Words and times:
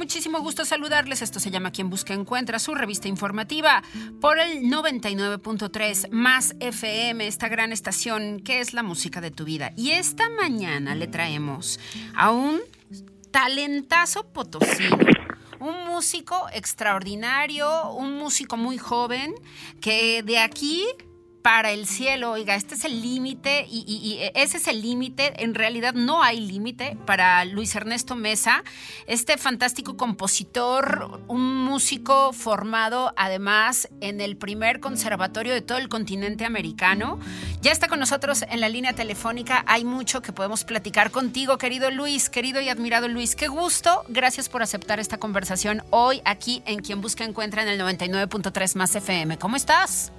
muchísimo 0.00 0.40
gusto 0.40 0.64
saludarles. 0.64 1.20
Esto 1.20 1.40
se 1.40 1.50
llama 1.50 1.72
Quien 1.72 1.90
Busca 1.90 2.14
Encuentra, 2.14 2.58
su 2.58 2.74
revista 2.74 3.06
informativa 3.06 3.82
por 4.18 4.38
el 4.38 4.62
99.3 4.62 6.08
más 6.10 6.56
FM, 6.58 7.26
esta 7.26 7.50
gran 7.50 7.70
estación 7.70 8.40
que 8.40 8.60
es 8.60 8.72
la 8.72 8.82
música 8.82 9.20
de 9.20 9.30
tu 9.30 9.44
vida. 9.44 9.74
Y 9.76 9.90
esta 9.90 10.30
mañana 10.30 10.94
le 10.94 11.06
traemos 11.06 11.78
a 12.16 12.30
un 12.30 12.60
talentazo 13.30 14.24
potosino 14.32 14.96
un 15.60 15.86
músico 15.86 16.46
extraordinario, 16.54 17.92
un 17.92 18.16
músico 18.16 18.56
muy 18.56 18.78
joven 18.78 19.34
que 19.82 20.22
de 20.22 20.38
aquí 20.38 20.86
para 21.42 21.70
el 21.70 21.86
cielo, 21.86 22.32
oiga, 22.32 22.54
este 22.54 22.74
es 22.74 22.84
el 22.84 23.00
límite 23.00 23.66
y, 23.68 24.18
ese 24.34 24.58
es 24.58 24.68
el 24.68 24.82
límite, 24.82 25.42
en 25.42 25.54
realidad 25.54 25.94
no 25.94 26.22
hay 26.22 26.40
límite 26.40 26.96
para 27.06 27.44
Luis 27.44 27.74
Ernesto 27.74 28.14
Mesa, 28.14 28.62
este 29.06 29.38
fantástico 29.38 29.96
compositor, 29.96 31.20
un 31.28 31.64
músico 31.64 32.32
formado 32.32 33.14
además 33.16 33.88
en 34.00 34.20
el 34.20 34.36
primer 34.36 34.80
conservatorio 34.80 35.54
de 35.54 35.62
todo 35.62 35.78
el 35.78 35.88
continente 35.88 36.44
americano. 36.44 37.18
Ya 37.62 37.72
está 37.72 37.88
con 37.88 38.00
nosotros 38.00 38.42
en 38.48 38.60
la 38.60 38.68
línea 38.68 38.92
telefónica, 38.92 39.64
hay 39.66 39.84
mucho 39.84 40.22
que 40.22 40.32
podemos 40.32 40.64
platicar 40.64 41.10
contigo, 41.10 41.58
querido 41.58 41.90
Luis, 41.90 42.28
querido 42.28 42.60
y 42.60 42.68
admirado 42.68 43.08
Luis, 43.08 43.34
qué 43.34 43.48
gusto, 43.48 44.04
gracias 44.08 44.48
por 44.48 44.62
aceptar 44.62 45.00
esta 45.00 45.18
conversación 45.18 45.82
hoy 45.90 46.20
aquí 46.24 46.62
en 46.66 46.80
Quien 46.80 47.00
Busca 47.00 47.24
Encuentra 47.24 47.62
en 47.62 47.68
el 47.68 47.80
99.3 47.80 48.76
más 48.76 48.94
FM. 48.94 49.38
¿Cómo 49.38 49.56
estás? 49.56 50.12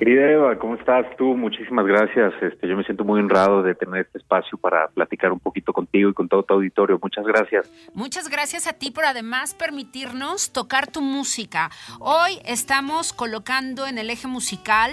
Querida 0.00 0.30
Eva, 0.30 0.58
¿cómo 0.58 0.76
estás 0.76 1.04
tú? 1.18 1.36
Muchísimas 1.36 1.84
gracias. 1.84 2.32
Este, 2.40 2.66
yo 2.66 2.74
me 2.74 2.84
siento 2.84 3.04
muy 3.04 3.20
honrado 3.20 3.62
de 3.62 3.74
tener 3.74 4.06
este 4.06 4.16
espacio 4.16 4.56
para 4.56 4.88
platicar 4.88 5.30
un 5.30 5.38
poquito 5.38 5.74
contigo 5.74 6.08
y 6.08 6.14
con 6.14 6.26
todo 6.26 6.42
tu 6.42 6.54
auditorio. 6.54 6.98
Muchas 7.02 7.26
gracias. 7.26 7.70
Muchas 7.92 8.30
gracias 8.30 8.66
a 8.66 8.72
ti 8.72 8.90
por 8.90 9.04
además 9.04 9.52
permitirnos 9.52 10.54
tocar 10.54 10.86
tu 10.86 11.02
música. 11.02 11.70
Hoy 11.98 12.38
estamos 12.46 13.12
colocando 13.12 13.86
en 13.86 13.98
el 13.98 14.08
eje 14.08 14.26
musical 14.26 14.92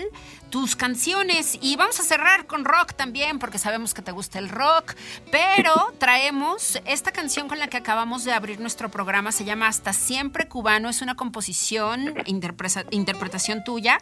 tus 0.49 0.75
canciones. 0.75 1.59
Y 1.61 1.75
vamos 1.77 1.99
a 1.99 2.03
cerrar 2.03 2.45
con 2.47 2.65
rock 2.65 2.93
también 2.93 3.39
porque 3.39 3.57
sabemos 3.57 3.93
que 3.93 4.01
te 4.01 4.11
gusta 4.11 4.39
el 4.39 4.49
rock, 4.49 4.93
pero 5.31 5.73
traemos 5.99 6.81
esta 6.85 7.11
canción 7.11 7.47
con 7.47 7.59
la 7.59 7.67
que 7.67 7.77
acabamos 7.77 8.23
de 8.25 8.31
abrir 8.31 8.59
nuestro 8.59 8.89
programa, 8.89 9.31
se 9.31 9.45
llama 9.45 9.67
Hasta 9.67 9.93
siempre 9.93 10.47
cubano, 10.47 10.89
es 10.89 11.01
una 11.01 11.15
composición, 11.15 12.13
interpretación 12.25 13.63
tuya. 13.63 13.97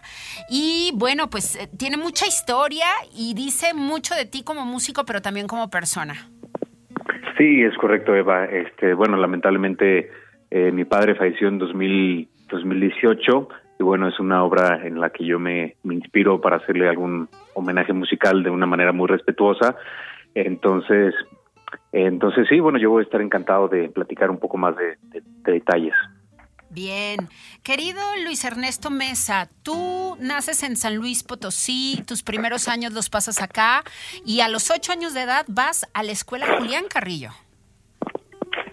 Y 0.50 0.92
bueno, 0.96 1.30
pues 1.30 1.56
eh, 1.56 1.70
tiene 1.78 1.98
mucha 1.98 2.26
historia 2.28 2.88
y 3.16 3.34
dice 3.34 3.74
mucho 3.74 4.16
de 4.16 4.26
ti 4.26 4.44
como 4.44 4.66
músico, 4.66 5.06
pero 5.06 5.22
también 5.22 5.48
como 5.48 5.70
persona. 5.70 6.30
Sí, 7.38 7.64
es 7.64 7.76
correcto, 7.78 8.16
Eva. 8.16 8.46
Este, 8.46 8.94
bueno, 8.94 9.18
lamentablemente 9.18 10.10
eh, 10.52 10.72
mi 10.72 10.86
padre 10.86 11.16
falleció 11.16 11.48
en 11.48 11.58
2000, 11.58 12.30
2018 12.50 13.50
y 13.78 13.84
bueno, 13.84 14.08
es 14.08 14.20
una 14.20 14.44
obra 14.44 14.86
en 14.86 15.00
la 15.00 15.10
que 15.10 15.26
yo 15.26 15.40
me, 15.40 15.76
inspiro 15.84 16.40
para 16.40 16.58
hacerle 16.58 16.88
algún 16.88 17.28
homenaje 17.54 17.94
musical 17.94 18.42
de 18.44 18.50
una 18.50 18.66
manera 18.66 18.94
muy 18.94 19.08
respetuosa. 19.08 19.76
Entonces, 20.34 21.14
entonces 21.92 22.48
sí, 22.50 22.60
bueno, 22.60 22.80
yo 22.80 22.90
voy 22.90 23.02
a 23.02 23.06
estar 23.06 23.22
encantado 23.22 23.68
de 23.68 23.90
platicar 23.90 24.30
un 24.30 24.40
poco 24.40 24.58
más 24.58 24.76
de, 24.78 24.98
detalles. 25.44 25.94
Bien. 26.70 27.30
Querido 27.64 28.02
Luis 28.24 28.44
Ernesto 28.44 28.90
Mesa, 28.90 29.50
tú 29.64 30.18
naces 30.20 30.64
en 30.64 30.76
San 30.76 30.96
Luis 30.96 31.24
Potosí, 31.24 32.04
tus 32.06 32.22
primeros 32.24 32.68
años 32.68 32.92
los 32.94 33.10
pasas 33.10 33.42
acá 33.42 33.84
y 34.26 34.42
a 34.42 34.50
los 34.50 34.72
ocho 34.72 34.92
años 34.92 35.14
de 35.14 35.22
edad 35.22 35.46
vas 35.48 35.90
a 35.94 36.04
la 36.04 36.12
escuela 36.12 36.58
Julián 36.58 36.86
Carrillo. 36.90 37.30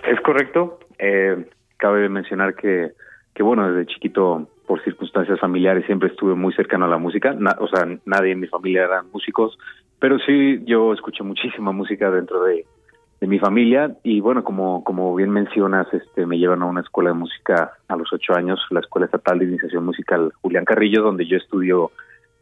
Es 0.04 0.20
correcto. 0.20 0.80
Eh, 0.98 1.48
cabe 1.76 2.08
mencionar 2.08 2.54
que, 2.54 2.92
que, 3.34 3.42
bueno, 3.42 3.72
desde 3.72 3.92
chiquito 3.92 4.48
por 4.72 4.82
circunstancias 4.84 5.38
familiares 5.38 5.84
siempre 5.84 6.08
estuve 6.08 6.34
muy 6.34 6.54
cercano 6.54 6.86
a 6.86 6.88
la 6.88 6.96
música, 6.96 7.36
o 7.58 7.68
sea, 7.68 7.86
nadie 8.06 8.32
en 8.32 8.40
mi 8.40 8.46
familia 8.46 8.84
eran 8.84 9.10
músicos, 9.12 9.58
pero 9.98 10.18
sí 10.20 10.62
yo 10.64 10.94
escuché 10.94 11.22
muchísima 11.22 11.72
música 11.80 12.10
dentro 12.10 12.42
de, 12.44 12.64
mi 13.20 13.38
familia. 13.38 13.94
Y 14.02 14.20
bueno, 14.20 14.42
como, 14.42 14.82
como 14.82 15.14
bien 15.14 15.28
mencionas, 15.28 15.86
este, 15.92 16.24
me 16.24 16.38
llevan 16.38 16.62
a 16.62 16.66
una 16.66 16.80
escuela 16.80 17.10
de 17.10 17.16
música 17.16 17.72
a 17.86 17.96
los 17.96 18.10
ocho 18.14 18.34
años, 18.34 18.60
la 18.70 18.80
Escuela 18.80 19.04
Estatal 19.04 19.38
de 19.38 19.44
Iniciación 19.44 19.84
Musical 19.84 20.32
Julián 20.40 20.64
Carrillo, 20.64 21.02
donde 21.02 21.26
yo 21.26 21.36
estudio 21.36 21.90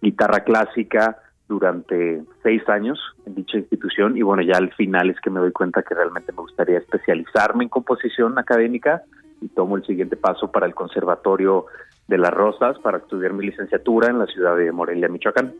guitarra 0.01 0.45
clásica 0.45 1.19
durante 1.49 2.23
seis 2.45 2.63
años 2.69 3.01
en 3.27 3.35
dicha 3.35 3.59
institución. 3.59 4.17
Y 4.17 4.23
bueno, 4.23 4.43
ya 4.43 4.57
al 4.57 4.73
final 4.75 5.11
es 5.11 5.21
que 5.21 5.31
me 5.31 5.41
doy 5.41 5.51
cuenta 5.51 5.83
que 5.83 5.97
realmente 5.97 6.31
me 6.31 6.43
gustaría 6.43 6.79
especializarme 6.79 7.65
en 7.65 7.71
composición 7.71 8.39
académica 8.39 9.03
y 9.41 9.49
tomo 9.49 9.77
el 9.77 9.85
siguiente 9.85 10.17
paso 10.17 10.51
para 10.51 10.67
el 10.67 10.75
Conservatorio 10.75 11.67
de 12.09 12.19
las 12.19 12.31
Rosas 12.31 12.79
para 12.81 12.99
estudiar 12.99 13.33
mi 13.33 13.47
licenciatura 13.47 14.09
en 14.09 14.19
la 14.19 14.27
ciudad 14.27 14.57
de 14.57 14.73
Morelia, 14.73 15.09
Michoacán. 15.09 15.55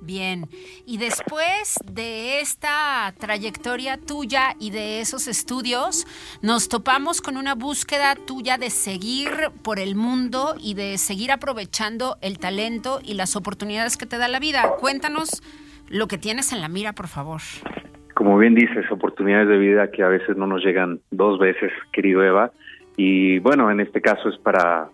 Bien, 0.00 0.46
y 0.84 0.98
después 0.98 1.78
de 1.90 2.40
esta 2.40 3.12
trayectoria 3.18 3.98
tuya 3.98 4.54
y 4.60 4.70
de 4.70 5.00
esos 5.00 5.26
estudios, 5.26 6.06
nos 6.42 6.68
topamos 6.68 7.20
con 7.20 7.36
una 7.36 7.54
búsqueda 7.54 8.14
tuya 8.14 8.58
de 8.58 8.70
seguir 8.70 9.30
por 9.62 9.78
el 9.78 9.96
mundo 9.96 10.54
y 10.60 10.74
de 10.74 10.98
seguir 10.98 11.32
aprovechando 11.32 12.18
el 12.20 12.38
talento 12.38 13.00
y 13.02 13.14
las 13.14 13.36
oportunidades 13.36 13.96
que 13.96 14.06
te 14.06 14.18
da 14.18 14.28
la 14.28 14.38
vida. 14.38 14.74
Cuéntanos 14.78 15.42
lo 15.88 16.06
que 16.06 16.18
tienes 16.18 16.52
en 16.52 16.60
la 16.60 16.68
mira, 16.68 16.92
por 16.92 17.08
favor. 17.08 17.40
Como 18.14 18.38
bien 18.38 18.54
dices, 18.54 18.90
oportunidades 18.90 19.48
de 19.48 19.58
vida 19.58 19.90
que 19.90 20.02
a 20.02 20.08
veces 20.08 20.36
no 20.36 20.46
nos 20.46 20.64
llegan 20.64 21.00
dos 21.10 21.38
veces, 21.38 21.72
querido 21.92 22.22
Eva. 22.22 22.52
Y 22.96 23.38
bueno, 23.40 23.70
en 23.70 23.80
este 23.80 24.00
caso 24.00 24.28
es 24.28 24.38
para 24.38 24.88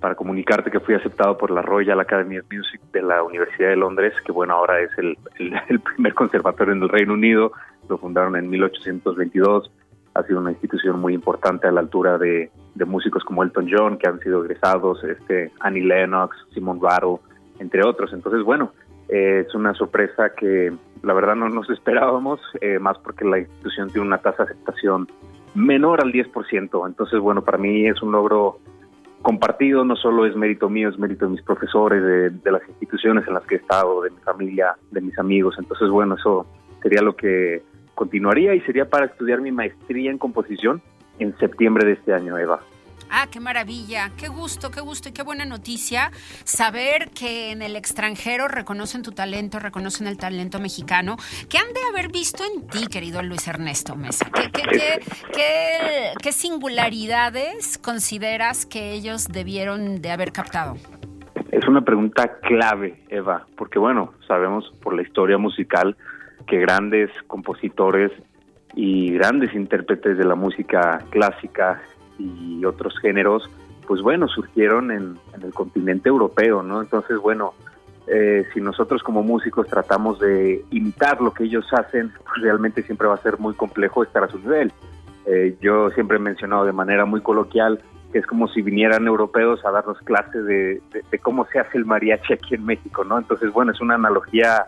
para 0.00 0.14
comunicarte 0.14 0.70
que 0.70 0.80
fui 0.80 0.94
aceptado 0.94 1.36
por 1.38 1.50
la 1.50 1.62
Royal 1.62 1.98
Academy 1.98 2.38
of 2.38 2.46
Music 2.52 2.80
de 2.92 3.02
la 3.02 3.22
Universidad 3.22 3.70
de 3.70 3.76
Londres, 3.76 4.12
que 4.24 4.32
bueno, 4.32 4.54
ahora 4.54 4.80
es 4.80 4.90
el, 4.98 5.16
el, 5.38 5.80
primer 5.94 6.14
conservatorio 6.14 6.74
en 6.74 6.82
el 6.82 6.88
Reino 6.88 7.14
Unido, 7.14 7.52
lo 7.88 7.98
fundaron 7.98 8.36
en 8.36 8.48
1822, 8.50 9.70
ha 10.14 10.22
sido 10.22 10.40
una 10.40 10.52
institución 10.52 11.00
muy 11.00 11.14
importante 11.14 11.66
a 11.66 11.72
la 11.72 11.80
altura 11.80 12.18
de, 12.18 12.50
de 12.74 12.84
músicos 12.84 13.24
como 13.24 13.42
Elton 13.42 13.68
John, 13.70 13.98
que 13.98 14.08
han 14.08 14.20
sido 14.20 14.44
egresados, 14.44 15.02
este, 15.04 15.50
Annie 15.60 15.82
Lennox, 15.82 16.36
Simon 16.54 16.80
Rattle, 16.80 17.16
entre 17.58 17.84
otros. 17.84 18.12
Entonces, 18.12 18.42
bueno, 18.42 18.72
eh, 19.08 19.44
es 19.46 19.54
una 19.54 19.74
sorpresa 19.74 20.30
que 20.34 20.72
la 21.02 21.14
verdad 21.14 21.34
no 21.34 21.48
nos 21.48 21.68
esperábamos, 21.76 22.40
eh, 22.60 22.78
más 22.78 22.98
porque 22.98 23.24
la 23.24 23.38
institución 23.38 23.90
tiene 23.90 24.06
una 24.06 24.18
tasa 24.18 24.44
de 24.44 24.52
aceptación 24.52 25.08
menor 25.56 26.02
al 26.02 26.12
10%. 26.12 26.86
Entonces, 26.86 27.18
bueno, 27.20 27.42
para 27.42 27.58
mí 27.58 27.86
es 27.86 28.00
un 28.02 28.12
logro 28.12 28.58
compartido, 29.22 29.84
no 29.84 29.96
solo 29.96 30.26
es 30.26 30.36
mérito 30.36 30.68
mío, 30.68 30.88
es 30.88 30.98
mérito 30.98 31.24
de 31.24 31.32
mis 31.32 31.42
profesores, 31.42 32.02
de, 32.02 32.30
de, 32.30 32.52
las 32.52 32.62
instituciones 32.68 33.26
en 33.26 33.34
las 33.34 33.44
que 33.44 33.56
he 33.56 33.58
estado, 33.58 34.02
de 34.02 34.10
mi 34.10 34.18
familia, 34.18 34.76
de 34.90 35.00
mis 35.00 35.18
amigos. 35.18 35.56
Entonces, 35.58 35.88
bueno, 35.88 36.14
eso 36.14 36.46
sería 36.82 37.02
lo 37.02 37.16
que 37.16 37.62
continuaría 37.94 38.54
y 38.54 38.60
sería 38.60 38.88
para 38.88 39.06
estudiar 39.06 39.40
mi 39.40 39.50
maestría 39.50 40.10
en 40.10 40.18
composición 40.18 40.82
en 41.18 41.36
septiembre 41.38 41.86
de 41.86 41.92
este 41.94 42.12
año, 42.12 42.38
Eva. 42.38 42.60
Ah, 43.10 43.28
qué 43.30 43.40
maravilla, 43.40 44.10
qué 44.16 44.28
gusto, 44.28 44.70
qué 44.70 44.80
gusto 44.80 45.08
y 45.08 45.12
qué 45.12 45.22
buena 45.22 45.44
noticia 45.44 46.10
saber 46.44 47.10
que 47.10 47.52
en 47.52 47.62
el 47.62 47.76
extranjero 47.76 48.48
reconocen 48.48 49.02
tu 49.02 49.12
talento, 49.12 49.58
reconocen 49.58 50.06
el 50.06 50.16
talento 50.16 50.58
mexicano, 50.58 51.16
que 51.48 51.58
han 51.58 51.72
de 51.72 51.80
haber 51.90 52.10
visto 52.10 52.42
en 52.44 52.66
ti, 52.66 52.86
querido 52.86 53.22
Luis 53.22 53.46
Ernesto 53.48 53.96
Mesa. 53.96 54.26
¿Qué, 54.32 54.50
qué, 54.50 55.00
qué, 55.32 56.12
qué 56.20 56.32
singularidades 56.32 57.78
consideras 57.78 58.66
que 58.66 58.92
ellos 58.92 59.28
debieron 59.28 60.02
de 60.02 60.10
haber 60.10 60.32
captado? 60.32 60.76
Es 61.52 61.66
una 61.68 61.82
pregunta 61.82 62.38
clave, 62.40 63.02
Eva, 63.08 63.46
porque 63.56 63.78
bueno, 63.78 64.12
sabemos 64.26 64.70
por 64.82 64.94
la 64.94 65.02
historia 65.02 65.38
musical 65.38 65.96
que 66.46 66.58
grandes 66.58 67.10
compositores 67.26 68.12
y 68.74 69.12
grandes 69.12 69.54
intérpretes 69.54 70.18
de 70.18 70.24
la 70.24 70.34
música 70.34 71.02
clásica 71.10 71.82
y 72.18 72.64
otros 72.64 72.98
géneros, 73.00 73.50
pues 73.86 74.02
bueno, 74.02 74.28
surgieron 74.28 74.90
en, 74.90 75.18
el 75.42 75.52
continente 75.52 76.08
europeo, 76.08 76.62
¿no? 76.62 76.80
Entonces, 76.80 77.18
bueno, 77.18 77.54
eh, 78.06 78.44
si 78.52 78.60
nosotros 78.60 79.02
como 79.02 79.22
músicos 79.22 79.66
tratamos 79.66 80.18
de 80.20 80.64
imitar 80.70 81.20
lo 81.20 81.32
que 81.32 81.44
ellos 81.44 81.66
hacen, 81.72 82.10
pues 82.10 82.42
realmente 82.42 82.82
siempre 82.82 83.08
va 83.08 83.14
a 83.14 83.22
ser 83.22 83.38
muy 83.38 83.54
complejo 83.54 84.02
estar 84.02 84.24
a 84.24 84.28
su 84.28 84.38
nivel. 84.38 84.72
Eh, 85.26 85.56
yo 85.60 85.90
siempre 85.90 86.16
he 86.16 86.20
mencionado 86.20 86.64
de 86.64 86.72
manera 86.72 87.04
muy 87.04 87.20
coloquial 87.20 87.80
que 88.12 88.18
es 88.20 88.26
como 88.26 88.48
si 88.48 88.62
vinieran 88.62 89.06
europeos 89.06 89.64
a 89.64 89.70
darnos 89.70 89.98
clases 90.00 90.44
de, 90.46 90.80
cómo 91.22 91.46
se 91.46 91.58
hace 91.58 91.78
el 91.78 91.84
mariachi 91.84 92.34
aquí 92.34 92.54
en 92.54 92.64
México, 92.64 93.04
¿no? 93.04 93.18
Entonces, 93.18 93.52
bueno, 93.52 93.72
es 93.72 93.80
una 93.80 93.96
analogía 93.96 94.66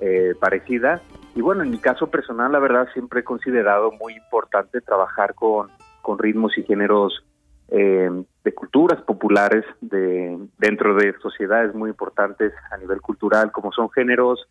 eh, 0.00 0.34
parecida. 0.38 1.00
Y 1.34 1.40
bueno, 1.40 1.62
en 1.62 1.70
mi 1.70 1.78
caso 1.78 2.08
personal, 2.08 2.50
la 2.50 2.58
verdad, 2.58 2.88
siempre 2.92 3.20
he 3.20 3.24
considerado 3.24 3.92
muy 3.92 4.14
importante 4.14 4.80
trabajar 4.80 5.34
con 5.34 5.68
con 6.02 6.18
ritmos 6.18 6.56
y 6.58 6.62
géneros 6.62 7.24
eh, 7.68 8.10
de 8.44 8.54
culturas 8.54 9.00
populares 9.02 9.64
de 9.80 10.38
dentro 10.58 10.94
de 10.94 11.14
sociedades 11.20 11.74
muy 11.74 11.90
importantes 11.90 12.52
a 12.70 12.76
nivel 12.78 13.00
cultural, 13.00 13.52
como 13.52 13.72
son 13.72 13.90
géneros 13.90 14.46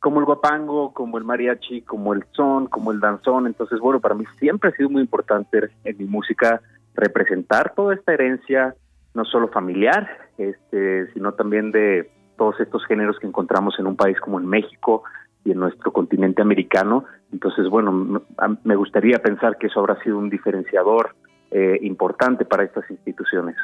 como 0.00 0.20
el 0.20 0.26
guapango, 0.26 0.92
como 0.92 1.18
el 1.18 1.24
mariachi, 1.24 1.82
como 1.82 2.14
el 2.14 2.24
son, 2.32 2.66
como 2.66 2.92
el 2.92 3.00
danzón. 3.00 3.46
Entonces, 3.46 3.80
bueno, 3.80 4.00
para 4.00 4.14
mí 4.14 4.24
siempre 4.38 4.70
ha 4.70 4.76
sido 4.76 4.90
muy 4.90 5.02
importante 5.02 5.70
en 5.84 5.98
mi 5.98 6.04
música 6.04 6.60
representar 6.94 7.74
toda 7.74 7.94
esta 7.94 8.12
herencia, 8.12 8.74
no 9.14 9.24
solo 9.24 9.48
familiar, 9.48 10.08
este, 10.36 11.12
sino 11.12 11.32
también 11.32 11.72
de 11.72 12.10
todos 12.36 12.60
estos 12.60 12.84
géneros 12.86 13.18
que 13.18 13.26
encontramos 13.26 13.78
en 13.78 13.86
un 13.86 13.96
país 13.96 14.18
como 14.20 14.38
en 14.38 14.46
México 14.46 15.02
y 15.44 15.52
en 15.52 15.60
nuestro 15.60 15.92
continente 15.92 16.42
americano 16.42 17.04
entonces, 17.32 17.68
bueno, 17.68 18.22
me 18.64 18.76
gustaría 18.76 19.18
pensar 19.18 19.58
que 19.58 19.66
eso 19.66 19.80
habrá 19.80 20.02
sido 20.02 20.18
un 20.18 20.30
diferenciador 20.30 21.14
eh, 21.50 21.78
importante 21.82 22.44
para 22.44 22.64
estas 22.64 22.90
instituciones. 22.90 23.56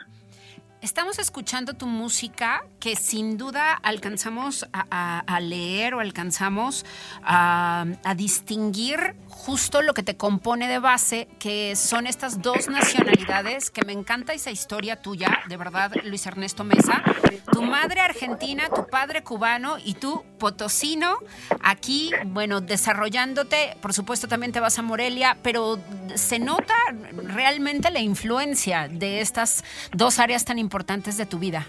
Estamos 0.84 1.18
escuchando 1.18 1.72
tu 1.72 1.86
música 1.86 2.62
que 2.78 2.94
sin 2.94 3.38
duda 3.38 3.72
alcanzamos 3.72 4.68
a, 4.70 5.40
leer 5.40 5.94
o 5.94 6.00
alcanzamos 6.00 6.84
a, 7.22 7.86
distinguir 8.14 9.16
justo 9.26 9.80
lo 9.80 9.94
que 9.94 10.02
te 10.02 10.18
compone 10.18 10.68
de 10.68 10.78
base, 10.78 11.26
que 11.38 11.74
son 11.74 12.06
estas 12.06 12.42
dos 12.42 12.68
nacionalidades, 12.68 13.70
que 13.70 13.82
me 13.86 13.94
encanta 13.94 14.34
esa 14.34 14.50
historia 14.50 15.00
tuya, 15.00 15.38
de 15.48 15.56
verdad, 15.56 15.90
Luis 16.04 16.26
Ernesto 16.26 16.64
Mesa. 16.64 17.02
Tu 17.50 17.62
madre 17.62 18.00
argentina, 18.00 18.64
tu 18.68 18.86
padre 18.86 19.22
cubano 19.22 19.78
y 19.82 19.94
tú 19.94 20.22
potosino, 20.38 21.16
aquí, 21.62 22.10
bueno, 22.26 22.60
desarrollándote, 22.60 23.78
por 23.80 23.94
supuesto 23.94 24.28
también 24.28 24.52
te 24.52 24.60
vas 24.60 24.78
a 24.78 24.82
Morelia, 24.82 25.38
pero 25.42 25.78
se 26.14 26.38
nota 26.38 26.74
realmente 27.22 27.90
la 27.90 28.00
influencia 28.00 28.88
de 28.88 29.20
estas 29.20 29.64
dos 29.92 30.18
áreas 30.18 30.44
tan 30.44 30.58
importantes 30.58 30.73
importantes 30.74 31.16
de 31.16 31.24
tu 31.24 31.38
vida. 31.38 31.64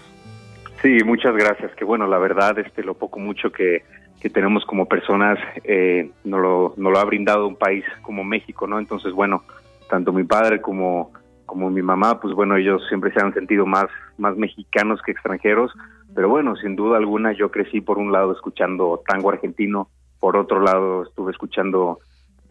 Sí, 0.82 0.98
muchas 1.04 1.32
gracias. 1.36 1.72
Que 1.76 1.84
bueno, 1.84 2.08
la 2.08 2.18
verdad, 2.18 2.58
este, 2.58 2.82
lo 2.82 2.94
poco 2.94 3.20
mucho 3.20 3.52
que, 3.52 3.84
que 4.20 4.28
tenemos 4.28 4.66
como 4.66 4.86
personas 4.86 5.38
eh, 5.62 6.10
nos, 6.24 6.40
lo, 6.40 6.74
no 6.76 6.90
lo 6.90 6.98
ha 6.98 7.04
brindado 7.04 7.46
un 7.46 7.54
país 7.54 7.84
como 8.02 8.24
México, 8.24 8.66
¿no? 8.66 8.80
Entonces, 8.80 9.12
bueno, 9.12 9.44
tanto 9.88 10.12
mi 10.12 10.24
padre 10.24 10.60
como, 10.60 11.12
como 11.46 11.70
mi 11.70 11.82
mamá, 11.82 12.18
pues 12.20 12.34
bueno, 12.34 12.56
ellos 12.56 12.82
siempre 12.88 13.12
se 13.12 13.20
han 13.20 13.32
sentido 13.32 13.64
más, 13.64 13.86
más 14.18 14.36
mexicanos 14.36 15.00
que 15.02 15.12
extranjeros, 15.12 15.70
pero 16.12 16.28
bueno, 16.28 16.56
sin 16.56 16.74
duda 16.74 16.96
alguna 16.96 17.32
yo 17.32 17.52
crecí 17.52 17.80
por 17.80 17.98
un 17.98 18.10
lado 18.10 18.32
escuchando 18.32 19.04
tango 19.06 19.30
argentino, 19.30 19.88
por 20.18 20.36
otro 20.36 20.60
lado 20.60 21.04
estuve 21.04 21.30
escuchando 21.30 22.00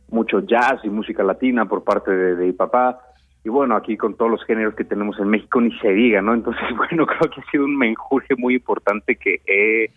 mucho 0.09 0.39
jazz 0.39 0.79
y 0.85 0.89
música 0.89 1.21
latina 1.21 1.65
por 1.65 1.83
parte 1.83 2.11
de, 2.11 2.35
de 2.37 2.45
mi 2.45 2.53
papá, 2.53 3.01
y 3.45 3.50
bueno, 3.50 3.75
aquí 3.75 3.95
con 3.95 4.15
todos 4.15 4.31
los 4.31 4.44
géneros 4.44 4.74
que 4.74 4.83
tenemos 4.83 5.19
en 5.19 5.27
México 5.27 5.62
ni 5.62 5.71
se 5.77 5.89
diga, 5.89 6.19
¿no? 6.19 6.33
Entonces, 6.33 6.63
bueno, 6.75 7.06
creo 7.06 7.30
que 7.30 7.42
ha 7.42 7.51
sido 7.51 7.65
un 7.65 7.77
menjurje 7.77 8.36
muy 8.36 8.56
importante 8.56 9.15
que 9.15 9.42
he 9.45 9.92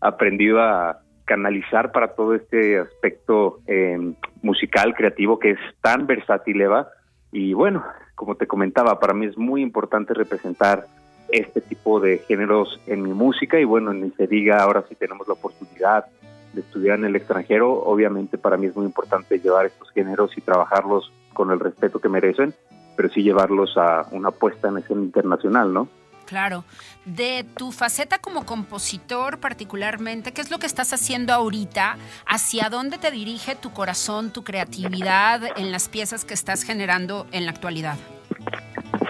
aprendido 0.00 0.62
a 0.62 1.00
canalizar 1.26 1.92
para 1.92 2.14
todo 2.14 2.34
este 2.34 2.78
aspecto 2.78 3.60
eh, 3.66 4.14
musical, 4.42 4.94
creativo, 4.94 5.38
que 5.38 5.50
es 5.50 5.58
tan 5.82 6.06
versátil, 6.06 6.62
Eva. 6.62 6.88
Y 7.30 7.52
bueno, 7.52 7.84
como 8.14 8.36
te 8.36 8.46
comentaba, 8.46 8.98
para 8.98 9.12
mí 9.12 9.26
es 9.26 9.36
muy 9.36 9.60
importante 9.60 10.14
representar 10.14 10.86
este 11.28 11.60
tipo 11.60 12.00
de 12.00 12.18
géneros 12.18 12.80
en 12.86 13.02
mi 13.02 13.12
música 13.12 13.60
y 13.60 13.64
bueno, 13.64 13.92
ni 13.92 14.12
se 14.12 14.26
diga, 14.26 14.62
ahora 14.62 14.82
sí 14.88 14.94
tenemos 14.94 15.28
la 15.28 15.34
oportunidad 15.34 16.06
de 16.54 16.62
estudiar 16.62 16.98
en 17.00 17.06
el 17.06 17.16
extranjero, 17.16 17.70
obviamente 17.70 18.38
para 18.38 18.56
mí 18.56 18.66
es 18.66 18.76
muy 18.76 18.86
importante 18.86 19.40
llevar 19.40 19.66
estos 19.66 19.90
géneros 19.90 20.36
y 20.38 20.40
trabajarlos 20.40 21.12
con 21.34 21.50
el 21.50 21.58
respeto 21.58 21.98
que 21.98 22.08
merecen 22.08 22.54
pero 22.96 23.08
sí 23.10 23.22
llevarlos 23.22 23.76
a 23.76 24.06
una 24.10 24.30
puesta 24.30 24.68
en 24.68 24.78
escena 24.78 25.02
internacional, 25.02 25.72
¿no? 25.72 25.88
Claro. 26.26 26.64
De 27.04 27.44
tu 27.56 27.70
faceta 27.70 28.18
como 28.18 28.46
compositor 28.46 29.38
particularmente, 29.38 30.32
¿qué 30.32 30.40
es 30.40 30.50
lo 30.50 30.58
que 30.58 30.66
estás 30.66 30.92
haciendo 30.92 31.32
ahorita? 31.32 31.96
¿Hacia 32.26 32.70
dónde 32.70 32.98
te 32.98 33.10
dirige 33.10 33.54
tu 33.56 33.72
corazón, 33.72 34.32
tu 34.32 34.42
creatividad 34.42 35.42
en 35.56 35.70
las 35.70 35.88
piezas 35.88 36.24
que 36.24 36.34
estás 36.34 36.62
generando 36.62 37.26
en 37.32 37.44
la 37.44 37.50
actualidad? 37.50 37.96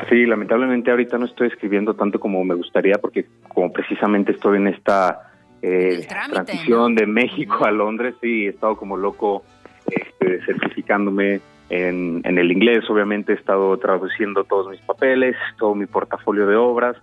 Sí, 0.09 0.27
lamentablemente 0.27 0.91
ahorita 0.91 1.19
no 1.19 1.27
estoy 1.27 1.49
escribiendo 1.49 1.95
tanto 1.95 2.21
como 2.21 2.45
me 2.45 2.55
gustaría 2.55 2.97
porque 2.99 3.27
como 3.49 3.73
precisamente 3.73 4.33
estoy 4.33 4.59
en 4.59 4.69
esta 4.69 5.31
eh, 5.63 6.07
transición 6.09 6.95
de 6.95 7.07
México 7.07 7.65
a 7.65 7.71
Londres, 7.71 8.15
sí, 8.21 8.47
he 8.47 8.51
estado 8.51 8.77
como 8.77 8.97
loco 8.97 9.45
este, 9.87 10.45
certificándome 10.45 11.41
en, 11.71 12.23
el 12.25 12.53
inglés, 12.53 12.89
obviamente 12.91 13.33
he 13.33 13.37
estado 13.37 13.77
traduciendo 13.79 14.45
todos 14.45 14.71
mis 14.71 14.81
papeles, 14.83 15.37
todo 15.59 15.75
mi 15.75 15.87
portafolio 15.87 16.47
de 16.47 16.57
obras, 16.57 16.97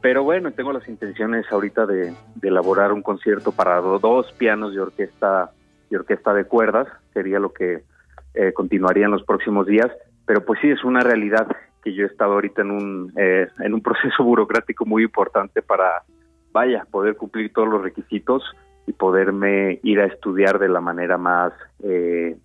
pero 0.00 0.22
bueno, 0.22 0.52
tengo 0.52 0.72
las 0.72 0.86
intenciones 0.88 1.46
ahorita 1.50 1.86
de, 1.86 2.12
elaborar 2.42 2.92
un 2.92 3.02
concierto 3.02 3.52
para 3.52 3.80
dos 3.80 4.30
pianos 4.32 4.74
y 4.74 4.78
orquesta 4.78 5.52
y 5.90 5.96
orquesta 5.96 6.34
de 6.34 6.44
cuerdas, 6.44 6.88
sería 7.12 7.38
lo 7.38 7.52
que 7.52 7.82
eh, 8.34 8.52
continuaría 8.52 9.06
en 9.06 9.12
los 9.12 9.24
próximos 9.24 9.66
días, 9.66 9.90
pero 10.26 10.44
pues 10.44 10.60
sí 10.60 10.68
es 10.68 10.82
una 10.84 11.00
realidad 11.00 11.46
que 11.82 11.94
yo 11.94 12.04
he 12.04 12.08
estado 12.08 12.32
ahorita 12.32 12.62
en 12.62 12.70
un 12.70 13.12
eh, 13.16 13.46
en 13.60 13.74
un 13.74 13.82
proceso 13.82 14.24
burocrático 14.24 14.84
muy 14.84 15.04
importante 15.04 15.62
para 15.62 16.02
vaya 16.52 16.86
poder 16.90 17.16
cumplir 17.16 17.52
todos 17.52 17.68
los 17.68 17.82
requisitos 17.82 18.42
y 18.86 18.92
poderme 18.92 19.80
ir 19.82 20.00
a 20.00 20.06
estudiar 20.06 20.58
de 20.58 20.68
la 20.68 20.80
manera 20.80 21.16
más 21.18 21.52
eh, 21.82 22.36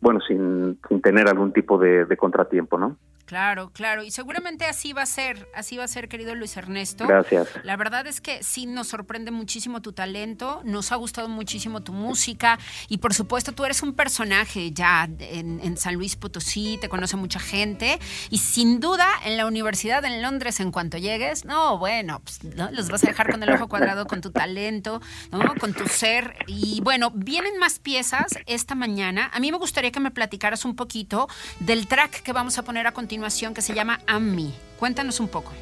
bueno, 0.00 0.20
sin, 0.20 0.78
sin 0.88 1.00
tener 1.02 1.28
algún 1.28 1.52
tipo 1.52 1.78
de, 1.78 2.04
de 2.04 2.16
contratiempo, 2.16 2.78
¿no? 2.78 2.96
Claro, 3.30 3.70
claro. 3.72 4.02
Y 4.02 4.10
seguramente 4.10 4.64
así 4.64 4.92
va 4.92 5.02
a 5.02 5.06
ser, 5.06 5.48
así 5.54 5.76
va 5.76 5.84
a 5.84 5.86
ser, 5.86 6.08
querido 6.08 6.34
Luis 6.34 6.56
Ernesto. 6.56 7.06
Gracias. 7.06 7.46
La 7.62 7.76
verdad 7.76 8.04
es 8.08 8.20
que 8.20 8.42
sí 8.42 8.66
nos 8.66 8.88
sorprende 8.88 9.30
muchísimo 9.30 9.80
tu 9.80 9.92
talento, 9.92 10.62
nos 10.64 10.90
ha 10.90 10.96
gustado 10.96 11.28
muchísimo 11.28 11.80
tu 11.80 11.92
música 11.92 12.58
y 12.88 12.98
por 12.98 13.14
supuesto 13.14 13.52
tú 13.52 13.64
eres 13.64 13.84
un 13.84 13.94
personaje 13.94 14.72
ya 14.72 15.08
en, 15.20 15.76
San 15.76 15.94
Luis 15.94 16.16
Potosí, 16.16 16.76
te 16.80 16.88
conoce 16.88 17.16
mucha 17.16 17.38
gente 17.38 18.00
y 18.30 18.38
sin 18.38 18.80
duda 18.80 19.08
en 19.24 19.36
la 19.36 19.46
universidad 19.46 20.04
en 20.04 20.22
Londres 20.22 20.58
en 20.58 20.72
cuanto 20.72 20.98
llegues, 20.98 21.44
no, 21.44 21.78
bueno, 21.78 22.22
pues, 22.24 22.42
¿no? 22.42 22.72
los 22.72 22.88
vas 22.88 23.04
a 23.04 23.06
dejar 23.06 23.30
con 23.30 23.40
el 23.44 23.52
ojo 23.52 23.68
cuadrado 23.68 24.08
con 24.08 24.22
tu 24.22 24.32
talento, 24.32 25.00
¿no? 25.30 25.54
con 25.54 25.72
tu 25.72 25.86
ser 25.86 26.34
y 26.48 26.80
bueno, 26.80 27.12
vienen 27.14 27.58
más 27.58 27.78
piezas 27.78 28.40
esta 28.46 28.74
mañana. 28.74 29.30
A 29.32 29.38
mí 29.38 29.52
me 29.52 29.58
gustaría 29.58 29.92
que 29.92 30.00
me 30.00 30.10
platicaras 30.10 30.64
un 30.64 30.74
poquito 30.74 31.28
del 31.60 31.86
track 31.86 32.24
que 32.24 32.32
vamos 32.32 32.58
a 32.58 32.64
poner 32.64 32.88
a 32.88 32.92
continuación 32.92 33.19
que 33.54 33.62
se 33.62 33.74
llama 33.74 33.98
Ammi. 34.06 34.54
Cuéntanos 34.78 35.20
un 35.20 35.28
poco. 35.28 35.52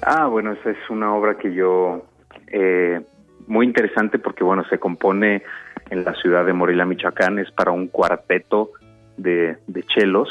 Ah, 0.00 0.26
bueno, 0.26 0.52
esa 0.52 0.70
es 0.70 0.90
una 0.90 1.14
obra 1.14 1.36
que 1.38 1.54
yo, 1.54 2.04
eh, 2.48 3.00
muy 3.46 3.66
interesante 3.66 4.18
porque, 4.18 4.44
bueno, 4.44 4.64
se 4.68 4.78
compone 4.78 5.42
en 5.90 6.04
la 6.04 6.14
ciudad 6.14 6.44
de 6.44 6.52
Morelia, 6.52 6.84
Michoacán. 6.84 7.38
Es 7.38 7.50
para 7.52 7.70
un 7.70 7.88
cuarteto 7.88 8.70
de, 9.16 9.56
de 9.66 9.82
chelos 9.84 10.28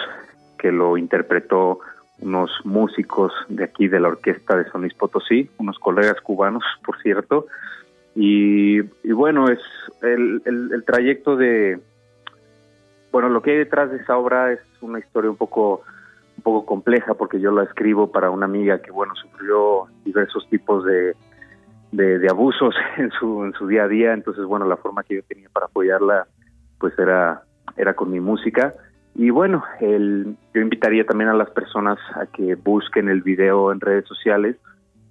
que 0.58 0.72
lo 0.72 0.98
interpretó 0.98 1.79
unos 2.20 2.51
músicos 2.63 3.34
de 3.50 3.63
aquí 3.63 3.88
de 3.88 4.00
la 4.00 4.10
orquesta 4.10 4.55
de 4.55 4.70
Sonis 4.70 4.93
Potosí, 4.93 5.50
unos 5.58 5.79
colegas 5.79 6.22
cubanos, 6.22 6.63
por 6.86 7.01
cierto. 7.01 7.48
Y, 8.15 8.79
y 8.79 9.12
bueno, 9.13 9.50
es 9.50 9.60
el, 10.01 10.41
el, 10.46 10.84
trayecto 10.84 11.36
de, 11.36 11.79
bueno, 13.12 13.29
lo 13.29 13.41
que 13.41 13.51
hay 13.51 13.58
detrás 13.58 13.91
de 13.91 13.98
esa 13.98 14.17
obra 14.17 14.51
es 14.51 14.60
una 14.81 15.00
historia 15.00 15.29
un 15.29 15.38
poco, 15.38 15.81
un 16.41 16.43
poco 16.43 16.65
compleja 16.65 17.13
porque 17.13 17.39
yo 17.39 17.51
la 17.51 17.63
escribo 17.63 18.12
para 18.12 18.29
una 18.29 18.45
amiga 18.45 18.81
que, 18.81 18.91
bueno, 18.91 19.13
sufrió 19.15 19.86
diversos 20.03 20.48
tipos 20.50 20.83
de, 20.86 21.15
de, 21.91 22.19
de 22.19 22.27
abusos 22.29 22.75
en 22.98 23.12
su, 23.12 23.43
en 23.45 23.53
su 23.53 23.67
día 23.67 23.83
a 23.83 23.88
día. 23.88 24.13
Entonces, 24.13 24.45
bueno, 24.45 24.65
la 24.65 24.77
forma 24.77 25.03
que 25.03 25.15
yo 25.15 25.24
tenía 25.24 25.50
para 25.50 25.67
apoyarla, 25.67 26.27
pues 26.79 26.98
era, 26.98 27.43
era 27.77 27.93
con 27.93 28.12
mi 28.12 28.19
música 28.19 28.74
y 29.13 29.29
bueno, 29.29 29.63
el, 29.79 30.38
yo 30.53 30.62
invitaría 30.62 31.05
también 31.05 31.29
a 31.29 31.33
las 31.33 31.50
personas 31.50 31.98
a 32.15 32.27
que 32.27 32.55
busquen 32.55 33.10
el 33.10 33.21
video 33.21 33.71
en 33.71 33.81
redes 33.81 34.05
sociales, 34.07 34.55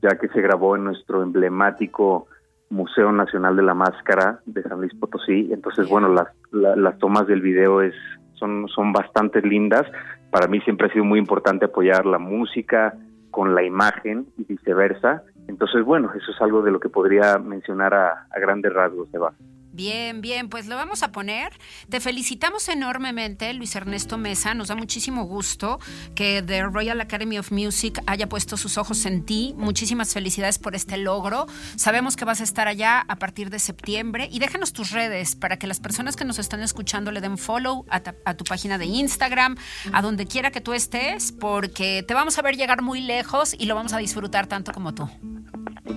ya 0.02 0.18
que 0.18 0.28
se 0.28 0.40
grabó 0.40 0.76
en 0.76 0.84
nuestro 0.84 1.22
emblemático 1.22 2.26
Museo 2.70 3.12
Nacional 3.12 3.56
de 3.56 3.62
la 3.62 3.75
Máscara 3.75 4.40
de 4.46 4.62
San 4.62 4.80
Luis 4.80 4.94
Potosí. 4.94 5.50
Entonces, 5.52 5.88
bueno, 5.88 6.08
las, 6.08 6.28
las 6.50 6.99
tomas 6.99 7.26
del 7.26 7.42
video 7.42 7.82
es, 7.82 7.94
son, 8.34 8.68
son 8.68 8.92
bastante 8.92 9.42
lindas. 9.42 9.87
Para 10.30 10.46
mí 10.46 10.60
siempre 10.60 10.87
ha 10.87 10.92
sido 10.92 11.04
muy 11.04 11.18
importante 11.18 11.64
apoyar 11.64 12.06
la 12.06 12.18
música 12.18 12.94
con 13.30 13.54
la 13.54 13.62
imagen 13.62 14.26
y 14.38 14.44
viceversa. 14.44 15.22
Entonces, 15.49 15.84
bueno, 15.84 16.10
eso 16.14 16.30
es 16.30 16.40
algo 16.40 16.62
de 16.62 16.70
lo 16.70 16.80
que 16.80 16.88
podría 16.88 17.38
mencionar 17.38 17.94
a, 17.94 18.26
grandes 18.40 18.72
rasgos, 18.72 19.12
Eva. 19.12 19.32
Bien, 19.72 20.20
bien, 20.20 20.48
pues 20.48 20.66
lo 20.66 20.74
vamos 20.74 21.04
a 21.04 21.12
poner. 21.12 21.52
Te 21.88 22.00
felicitamos 22.00 22.68
enormemente, 22.68 23.52
Luis 23.54 23.76
Ernesto 23.76 24.18
Mesa. 24.18 24.52
Nos 24.52 24.68
da 24.68 24.74
muchísimo 24.74 25.24
gusto 25.24 25.78
que 26.16 26.42
The 26.42 26.64
Royal 26.64 27.00
Academy 27.00 27.38
of 27.38 27.52
Music 27.52 28.02
haya 28.06 28.28
puesto 28.28 28.56
sus 28.56 28.78
ojos 28.78 29.06
en 29.06 29.24
ti. 29.24 29.54
Muchísimas 29.56 30.12
felicidades 30.12 30.58
por 30.58 30.74
este 30.74 30.96
logro. 30.96 31.46
Sabemos 31.76 32.16
que 32.16 32.24
vas 32.24 32.40
a 32.40 32.44
estar 32.44 32.66
allá 32.66 33.04
a 33.06 33.16
partir 33.16 33.48
de 33.48 33.60
septiembre 33.60 34.28
y 34.30 34.40
déjanos 34.40 34.72
tus 34.72 34.90
redes 34.90 35.36
para 35.36 35.56
que 35.56 35.68
las 35.68 35.78
personas 35.78 36.16
que 36.16 36.24
nos 36.24 36.40
están 36.40 36.62
escuchando 36.62 37.12
le 37.12 37.20
den 37.20 37.38
follow 37.38 37.86
a, 37.90 38.02
a 38.24 38.34
tu 38.34 38.44
página 38.44 38.76
de 38.76 38.86
Instagram, 38.86 39.56
a 39.92 40.02
donde 40.02 40.26
quiera 40.26 40.50
que 40.50 40.60
tú 40.60 40.72
estés, 40.72 41.30
porque 41.30 42.04
te 42.06 42.14
vamos 42.14 42.38
a 42.38 42.42
ver 42.42 42.56
llegar 42.56 42.82
muy 42.82 43.00
lejos 43.00 43.54
y 43.56 43.66
lo 43.66 43.76
vamos 43.76 43.92
a 43.92 43.98
disfrutar 43.98 44.48
tanto 44.48 44.72
como 44.72 44.94
tú. 44.94 45.08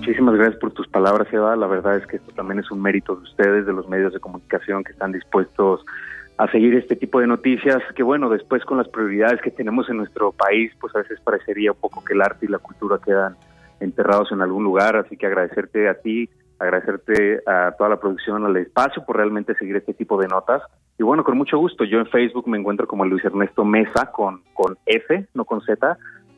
Muchísimas 0.06 0.34
gracias 0.34 0.60
por 0.60 0.70
tus 0.72 0.86
palabras, 0.86 1.32
Eva. 1.32 1.56
La 1.56 1.66
verdad 1.66 1.96
es 1.96 2.06
que 2.06 2.16
esto 2.16 2.30
también 2.32 2.58
es 2.58 2.70
un 2.70 2.82
mérito 2.82 3.16
de 3.16 3.22
ustedes, 3.22 3.64
de 3.64 3.72
los 3.72 3.88
medios 3.88 4.12
de 4.12 4.20
comunicación 4.20 4.84
que 4.84 4.92
están 4.92 5.12
dispuestos 5.12 5.82
a 6.36 6.46
seguir 6.50 6.74
este 6.74 6.94
tipo 6.94 7.20
de 7.20 7.26
noticias, 7.26 7.78
que 7.96 8.02
bueno, 8.02 8.28
después 8.28 8.62
con 8.66 8.76
las 8.76 8.86
prioridades 8.88 9.40
que 9.40 9.50
tenemos 9.50 9.88
en 9.88 9.96
nuestro 9.96 10.32
país, 10.32 10.70
pues 10.78 10.94
a 10.94 10.98
veces 10.98 11.18
parecería 11.24 11.72
un 11.72 11.78
poco 11.78 12.04
que 12.04 12.12
el 12.12 12.20
arte 12.20 12.44
y 12.44 12.50
la 12.50 12.58
cultura 12.58 12.98
quedan 13.02 13.36
enterrados 13.80 14.30
en 14.30 14.42
algún 14.42 14.62
lugar, 14.62 14.94
así 14.94 15.16
que 15.16 15.26
agradecerte 15.26 15.88
a 15.88 15.94
ti, 15.94 16.28
agradecerte 16.58 17.40
a 17.46 17.72
toda 17.78 17.88
la 17.88 17.98
producción, 17.98 18.44
al 18.44 18.58
espacio 18.58 19.06
por 19.06 19.16
realmente 19.16 19.54
seguir 19.54 19.76
este 19.76 19.94
tipo 19.94 20.20
de 20.20 20.28
notas. 20.28 20.60
Y 20.98 21.02
bueno, 21.02 21.24
con 21.24 21.38
mucho 21.38 21.56
gusto, 21.56 21.82
yo 21.84 21.98
en 21.98 22.08
Facebook 22.08 22.46
me 22.46 22.58
encuentro 22.58 22.86
como 22.86 23.06
Luis 23.06 23.24
Ernesto 23.24 23.64
Mesa 23.64 24.12
con, 24.12 24.42
con 24.52 24.76
F, 24.84 25.28
no 25.32 25.46
con 25.46 25.62
Z, 25.62 25.96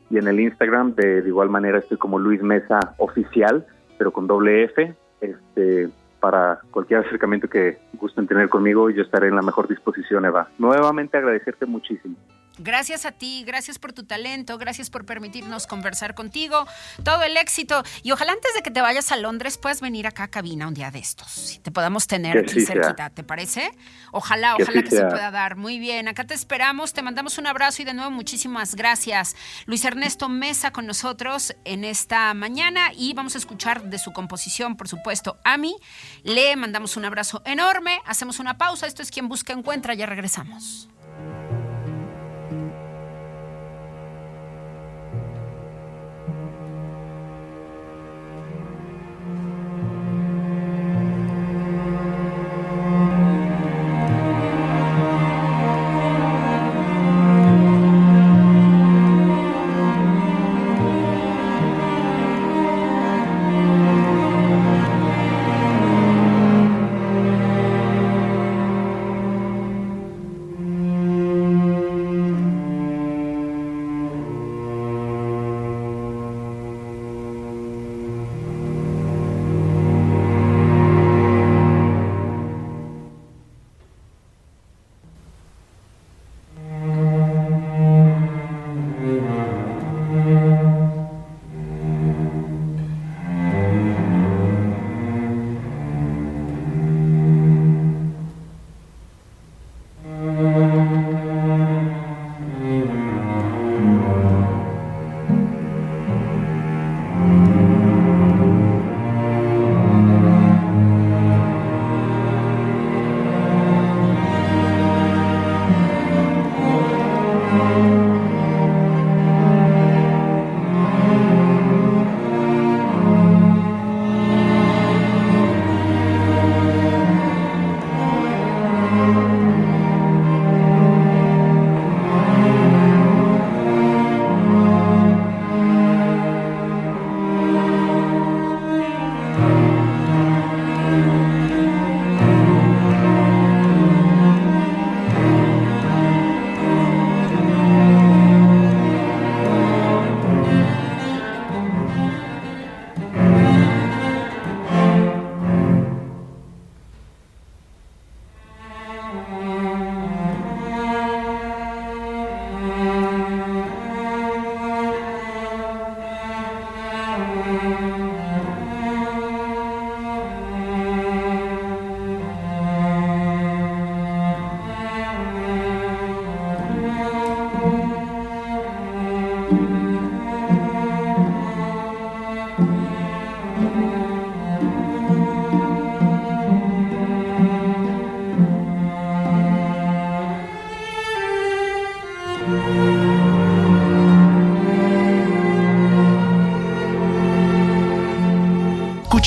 y 0.09 0.17
en 0.17 0.27
el 0.27 0.39
Instagram 0.39 0.95
de, 0.95 1.21
de, 1.21 1.27
igual 1.27 1.49
manera 1.49 1.79
estoy 1.79 1.97
como 1.97 2.19
Luis 2.19 2.41
Mesa 2.41 2.79
Oficial, 2.97 3.65
pero 3.97 4.11
con 4.11 4.27
doble 4.27 4.63
F. 4.63 4.93
Este, 5.21 5.89
para 6.19 6.59
cualquier 6.71 7.01
acercamiento 7.01 7.47
que 7.47 7.77
gusten 7.93 8.27
tener 8.27 8.49
conmigo, 8.49 8.89
yo 8.89 9.03
estaré 9.03 9.27
en 9.27 9.35
la 9.35 9.41
mejor 9.41 9.67
disposición, 9.67 10.25
Eva. 10.25 10.49
Nuevamente 10.57 11.17
agradecerte 11.17 11.65
muchísimo. 11.65 12.15
Gracias 12.57 13.05
a 13.05 13.11
ti, 13.11 13.43
gracias 13.45 13.79
por 13.79 13.93
tu 13.93 14.03
talento, 14.05 14.57
gracias 14.57 14.89
por 14.89 15.05
permitirnos 15.05 15.67
conversar 15.67 16.15
contigo, 16.15 16.65
todo 17.03 17.23
el 17.23 17.37
éxito 17.37 17.83
y 18.03 18.11
ojalá 18.11 18.33
antes 18.33 18.53
de 18.53 18.61
que 18.61 18.71
te 18.71 18.81
vayas 18.81 19.11
a 19.11 19.17
Londres 19.17 19.57
puedas 19.57 19.81
venir 19.81 20.07
acá 20.07 20.23
a 20.23 20.27
cabina 20.27 20.67
un 20.67 20.73
día 20.73 20.91
de 20.91 20.99
estos, 20.99 21.55
y 21.55 21.59
te 21.59 21.71
podamos 21.71 22.07
tener 22.07 22.37
aquí 22.37 22.61
cerquita, 22.61 23.09
¿te 23.09 23.23
parece? 23.23 23.71
Ojalá, 24.11 24.55
ojalá 24.55 24.83
que 24.83 24.91
se 24.91 25.05
pueda 25.05 25.31
dar. 25.31 25.55
Muy 25.55 25.79
bien, 25.79 26.07
acá 26.07 26.25
te 26.25 26.33
esperamos, 26.33 26.93
te 26.93 27.01
mandamos 27.01 27.37
un 27.37 27.47
abrazo 27.47 27.81
y 27.81 27.85
de 27.85 27.93
nuevo 27.93 28.11
muchísimas 28.11 28.75
gracias. 28.75 29.35
Luis 29.65 29.85
Ernesto 29.85 30.29
Mesa 30.29 30.71
con 30.71 30.85
nosotros 30.87 31.55
en 31.65 31.83
esta 31.83 32.33
mañana 32.33 32.91
y 32.95 33.13
vamos 33.13 33.35
a 33.35 33.37
escuchar 33.37 33.83
de 33.83 33.99
su 33.99 34.13
composición, 34.13 34.75
por 34.77 34.87
supuesto, 34.87 35.37
a 35.43 35.57
mí. 35.57 35.75
Le 36.23 36.55
mandamos 36.55 36.97
un 36.97 37.05
abrazo 37.05 37.41
enorme, 37.45 37.99
hacemos 38.05 38.39
una 38.39 38.57
pausa, 38.57 38.87
esto 38.87 39.01
es 39.01 39.11
quien 39.11 39.27
busca 39.27 39.53
encuentra, 39.53 39.93
ya 39.93 40.05
regresamos. 40.05 40.89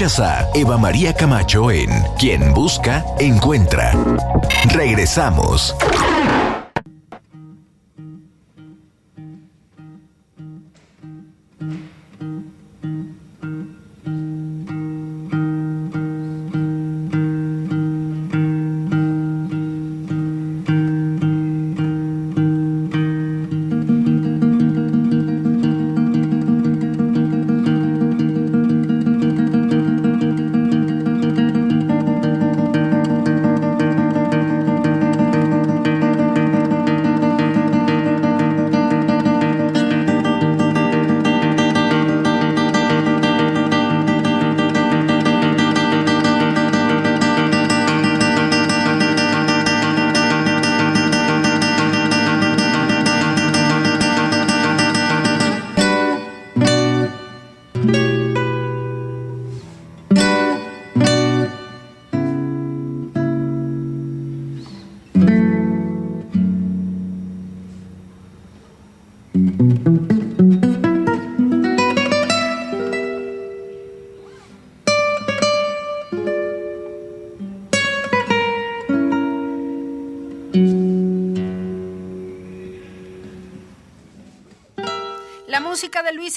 A 0.01 0.49
Eva 0.55 0.79
María 0.79 1.13
Camacho 1.13 1.71
en 1.71 1.91
Quien 2.19 2.55
Busca, 2.55 3.05
Encuentra. 3.19 3.93
Regresamos. 4.73 5.77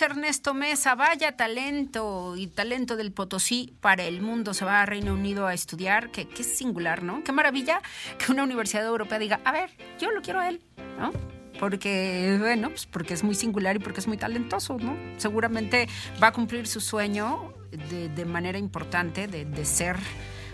Ernesto 0.03 0.53
Mesa, 0.53 0.95
vaya 0.95 1.38
talento 1.38 2.36
y 2.36 2.48
talento 2.48 2.95
del 2.95 3.12
Potosí 3.12 3.74
para 3.79 4.03
el 4.03 4.22
mundo. 4.22 4.53
Se 4.53 4.65
va 4.65 4.81
a 4.81 4.86
Reino 4.86 5.13
Unido 5.13 5.48
a 5.48 5.53
estudiar, 5.53 6.12
que, 6.12 6.25
singular, 6.43 7.03
¿no? 7.03 7.24
Qué 7.24 7.31
maravilla 7.31 7.81
que 8.17 8.31
una 8.31 8.43
universidad 8.43 8.86
europea 8.86 9.19
diga, 9.19 9.39
a 9.45 9.51
ver, 9.51 9.69
yo 10.00 10.12
lo 10.12 10.22
quiero 10.22 10.39
a 10.39 10.50
él, 10.50 10.62
¿no? 11.00 11.12
porque, 11.60 12.36
bueno, 12.39 12.69
pues 12.69 12.86
porque 12.88 13.13
es 13.13 13.23
muy 13.23 13.36
singular 13.36 13.75
y 13.75 13.80
porque 13.80 14.01
es 14.01 14.08
muy 14.08 14.17
talentoso, 14.17 14.77
¿no? 14.77 14.97
Seguramente 15.17 15.88
va 16.21 16.27
a 16.27 16.32
cumplir 16.34 16.67
su 16.67 16.82
sueño 16.82 17.54
de, 17.71 18.25
manera 18.25 18.58
importante 18.58 19.27
de, 19.27 19.45
de 19.45 19.65
ser 19.65 19.95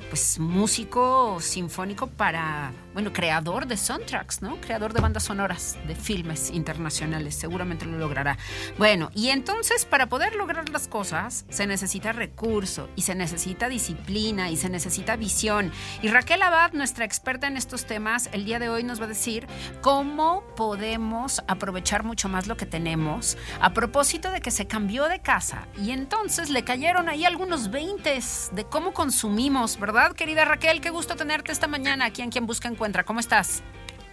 pues 0.10 0.40
músico 0.40 1.40
sinfónico 1.40 2.08
para, 2.08 2.74
bueno, 2.94 3.14
creador 3.14 3.68
de 3.68 3.78
soundtracks, 3.78 4.42
¿no? 4.42 4.60
Creador 4.62 4.94
de 4.94 5.02
bandas 5.02 5.24
sonoras 5.24 5.78
de 5.88 5.96
filmes 5.96 6.50
internacionales, 6.50 7.36
seguramente 7.36 7.86
lo 7.86 7.98
logrará. 7.98 8.38
Bueno, 8.78 9.12
y 9.14 9.30
entonces 9.30 9.86
para 9.86 10.08
poder 10.08 10.36
lograr 10.36 10.70
las 10.70 10.88
cosas 10.88 11.46
se 11.50 11.68
necesita 11.68 12.12
recurso 12.12 12.90
y 12.96 13.04
se 13.04 13.16
necesita 13.16 13.70
disciplina 13.70 14.50
y 14.50 14.58
se 14.58 14.70
necesita 14.70 15.16
visión. 15.16 15.72
Y 16.02 16.08
Raquel 16.08 16.42
Abad, 16.42 16.74
nuestra 16.74 17.06
experta 17.06 17.48
en 17.48 17.58
estos 17.58 17.86
temas, 17.86 18.30
el 18.32 18.46
día 18.46 18.60
de 18.60 18.70
hoy 18.70 18.84
nos 18.84 19.00
va 19.00 19.06
a 19.06 19.10
decir 19.10 19.48
cómo 19.82 20.44
podemos 20.56 21.42
aprovechar 21.48 22.04
mucho 22.04 22.30
más 22.30 22.48
lo 22.48 22.58
que 22.58 22.66
tenemos 22.66 23.38
a 23.62 23.74
propósito 23.74 24.32
de 24.32 24.42
que 24.42 24.52
se 24.52 24.68
cambió 24.68 25.08
de 25.08 25.20
casa 25.20 25.68
y 25.78 25.92
entonces 25.92 26.50
le 26.50 26.64
cayeron 26.64 27.10
ahí 27.10 27.26
algunos 27.26 27.72
veintes 27.72 28.50
de 28.54 28.66
cómo 28.66 28.94
consumimos, 28.94 29.80
¿verdad? 29.80 30.14
querida 30.14 30.46
Raquel? 30.46 30.82
Qué 30.82 30.90
gusto 30.90 31.16
tenerte 31.16 31.52
esta 31.52 31.68
mañana 31.68 32.06
aquí 32.06 32.22
en 32.22 32.30
Quien 32.30 32.46
Busca 32.46 32.68
Encuentra. 32.80 33.04
¿Cómo 33.04 33.20
estás? 33.20 33.62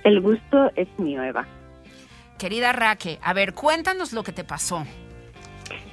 El 0.02 0.20
gusto 0.20 0.72
es 0.74 0.88
mío, 0.98 1.22
Eva. 1.22 1.46
Querida 2.36 2.72
Raquel, 2.72 3.16
a 3.22 3.32
ver, 3.32 3.54
cuéntanos 3.54 4.12
lo 4.12 4.24
que 4.24 4.32
te 4.32 4.42
pasó. 4.42 4.84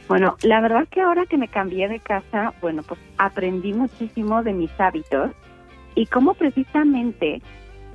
Bueno, 0.07 0.37
la 0.41 0.59
verdad 0.59 0.87
que 0.89 0.99
ahora 0.99 1.27
que 1.27 1.37
me 1.37 1.47
cambié 1.49 1.87
de 1.87 1.99
casa, 1.99 2.55
bueno, 2.61 2.81
pues 2.81 2.99
aprendí 3.19 3.73
muchísimo 3.73 4.41
de 4.41 4.53
mis 4.53 4.71
hábitos 4.79 5.29
y 5.93 6.07
cómo 6.07 6.33
precisamente 6.33 7.43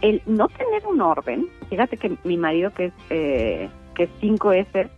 el 0.00 0.22
no 0.26 0.46
tener 0.46 0.86
un 0.86 1.00
orden, 1.00 1.48
fíjate 1.68 1.96
que 1.96 2.16
mi 2.22 2.36
marido 2.36 2.72
que 2.72 2.84
es 2.84 2.92
eh, 3.10 3.68
que 3.96 4.04
es 4.04 4.10
5S, 4.20 4.90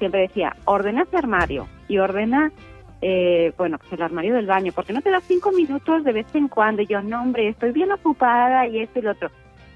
siempre 0.00 0.22
decía, 0.22 0.56
ordena 0.64 1.02
ese 1.02 1.16
armario 1.16 1.68
y 1.86 1.98
ordena 1.98 2.50
eh, 3.00 3.52
bueno, 3.56 3.78
pues 3.78 3.92
el 3.92 4.02
armario 4.02 4.34
del 4.34 4.46
baño, 4.46 4.72
porque 4.74 4.92
no 4.92 5.02
te 5.02 5.10
das 5.10 5.24
cinco 5.26 5.52
minutos 5.52 6.04
de 6.04 6.12
vez 6.12 6.26
en 6.34 6.48
cuando. 6.48 6.82
Y 6.82 6.86
yo, 6.86 7.00
no, 7.02 7.22
hombre, 7.22 7.48
estoy 7.48 7.72
bien 7.72 7.92
ocupada 7.92 8.66
y 8.66 8.80
esto 8.80 8.98
y 8.98 9.02
lo 9.02 9.12
otro. 9.12 9.30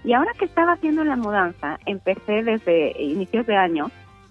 Y 0.04 0.12
ahora 0.12 0.32
que 0.38 0.46
estaba 0.46 0.72
haciendo 0.72 1.04
la 1.04 1.16
mudanza, 1.16 1.78
empecé 1.86 2.42
desde 2.42 3.00
inicios 3.00 3.46
de 3.46 3.56
año 3.56 3.90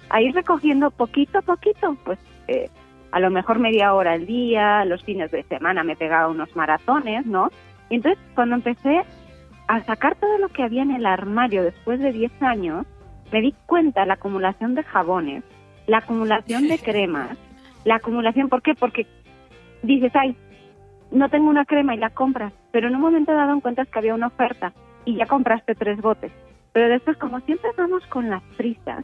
a 0.10 0.22
ir 0.22 0.34
recogiendo 0.34 0.92
poquito 0.92 1.38
a 1.38 1.42
poquito, 1.42 1.96
pues 2.04 2.20
eh, 2.48 2.70
a 3.12 3.20
lo 3.20 3.30
mejor 3.30 3.60
media 3.60 3.94
hora 3.94 4.14
al 4.14 4.26
día, 4.26 4.84
los 4.84 5.04
fines 5.04 5.32
de 5.32 5.44
semana 5.44 5.84
me 5.84 5.96
pegaba 5.96 6.28
unos 6.28 6.54
maratones, 6.56 7.26
¿no? 7.26 7.50
Y 7.90 7.96
entonces 7.96 8.22
cuando 8.36 8.56
empecé 8.56 9.04
a 9.68 9.84
sacar 9.84 10.16
todo 10.16 10.38
lo 10.38 10.50
que 10.50 10.64
había 10.64 10.84
en 10.84 10.92
el 10.92 11.06
armario 11.06 11.64
después 11.64 12.00
de 12.02 12.12
10 12.12 12.42
años, 12.42 12.86
me 13.32 13.40
di 13.40 13.56
cuenta 13.66 14.06
la 14.06 14.16
acumulación 14.16 14.76
de 14.76 14.84
jabones, 14.84 15.44
la 15.88 16.00
acumulación 16.00 16.68
de 16.68 16.80
cremas, 16.84 17.38
la 17.86 17.96
acumulación. 17.96 18.50
¿Por 18.50 18.62
qué? 18.62 18.76
Porque 18.76 19.08
dices, 19.84 20.12
ay, 20.16 20.36
no 21.12 21.30
tengo 21.30 21.50
una 21.50 21.66
crema 21.66 21.96
y 21.96 21.98
la 21.98 22.10
compras, 22.10 22.54
pero 22.72 22.88
en 22.88 22.96
un 22.96 23.02
momento 23.02 23.34
dado 23.34 23.54
encuentras 23.54 23.88
que 23.90 24.00
había 24.00 24.16
una 24.16 24.28
oferta 24.28 24.74
y 25.06 25.16
ya 25.16 25.26
compraste 25.26 25.76
tres 25.76 26.00
botes. 26.02 26.32
Pero 26.74 26.88
después, 26.88 27.18
como 27.18 27.40
siempre 27.42 27.70
vamos 27.78 28.06
con 28.08 28.30
las 28.30 28.42
prisas, 28.56 29.04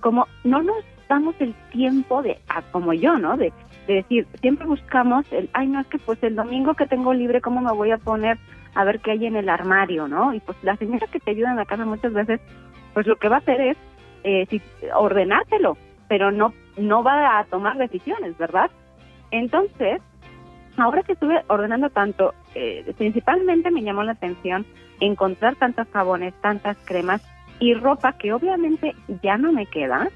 como 0.00 0.26
no 0.44 0.62
nos 0.62 0.84
damos 1.08 1.34
el 1.40 1.54
tiempo 1.72 2.22
de, 2.22 2.38
como 2.70 2.92
yo, 2.92 3.18
¿no? 3.18 3.36
De, 3.36 3.52
de 3.88 3.94
decir, 3.94 4.26
siempre 4.40 4.66
buscamos 4.66 5.26
el, 5.32 5.48
ay, 5.54 5.66
no, 5.66 5.80
es 5.80 5.86
que 5.88 5.98
pues 5.98 6.22
el 6.22 6.36
domingo 6.36 6.74
que 6.74 6.86
tengo 6.86 7.12
libre, 7.12 7.40
¿cómo 7.40 7.60
me 7.60 7.72
voy 7.72 7.90
a 7.90 7.98
poner 7.98 8.38
a 8.74 8.84
ver 8.84 9.00
qué 9.00 9.12
hay 9.12 9.26
en 9.26 9.34
el 9.34 9.48
armario, 9.48 10.06
¿no? 10.06 10.34
Y 10.34 10.40
pues 10.40 10.56
la 10.62 10.76
señora 10.76 11.06
que 11.08 11.18
te 11.18 11.32
ayuda 11.32 11.50
en 11.50 11.56
la 11.56 11.64
casa 11.64 11.84
muchas 11.84 12.12
veces, 12.12 12.40
pues 12.94 13.06
lo 13.06 13.16
que 13.16 13.28
va 13.28 13.36
a 13.36 13.40
hacer 13.40 13.60
es 13.60 13.76
eh, 14.24 14.46
si, 14.50 14.60
ordenártelo, 14.94 15.76
pero 16.08 16.30
no, 16.30 16.54
no 16.76 17.02
va 17.02 17.38
a 17.38 17.44
tomar 17.44 17.76
decisiones, 17.76 18.36
¿verdad? 18.38 18.70
Entonces, 19.30 20.00
ahora 20.76 21.02
que 21.02 21.12
estuve 21.12 21.42
ordenando 21.48 21.90
tanto, 21.90 22.34
eh, 22.54 22.92
principalmente 22.96 23.70
me 23.70 23.82
llamó 23.82 24.02
la 24.02 24.12
atención 24.12 24.66
encontrar 25.00 25.56
tantos 25.56 25.86
jabones, 25.92 26.34
tantas 26.40 26.76
cremas 26.84 27.22
y 27.60 27.74
ropa 27.74 28.14
que 28.14 28.32
obviamente 28.32 28.94
ya 29.22 29.36
no 29.36 29.52
me 29.52 29.66
queda, 29.66 30.08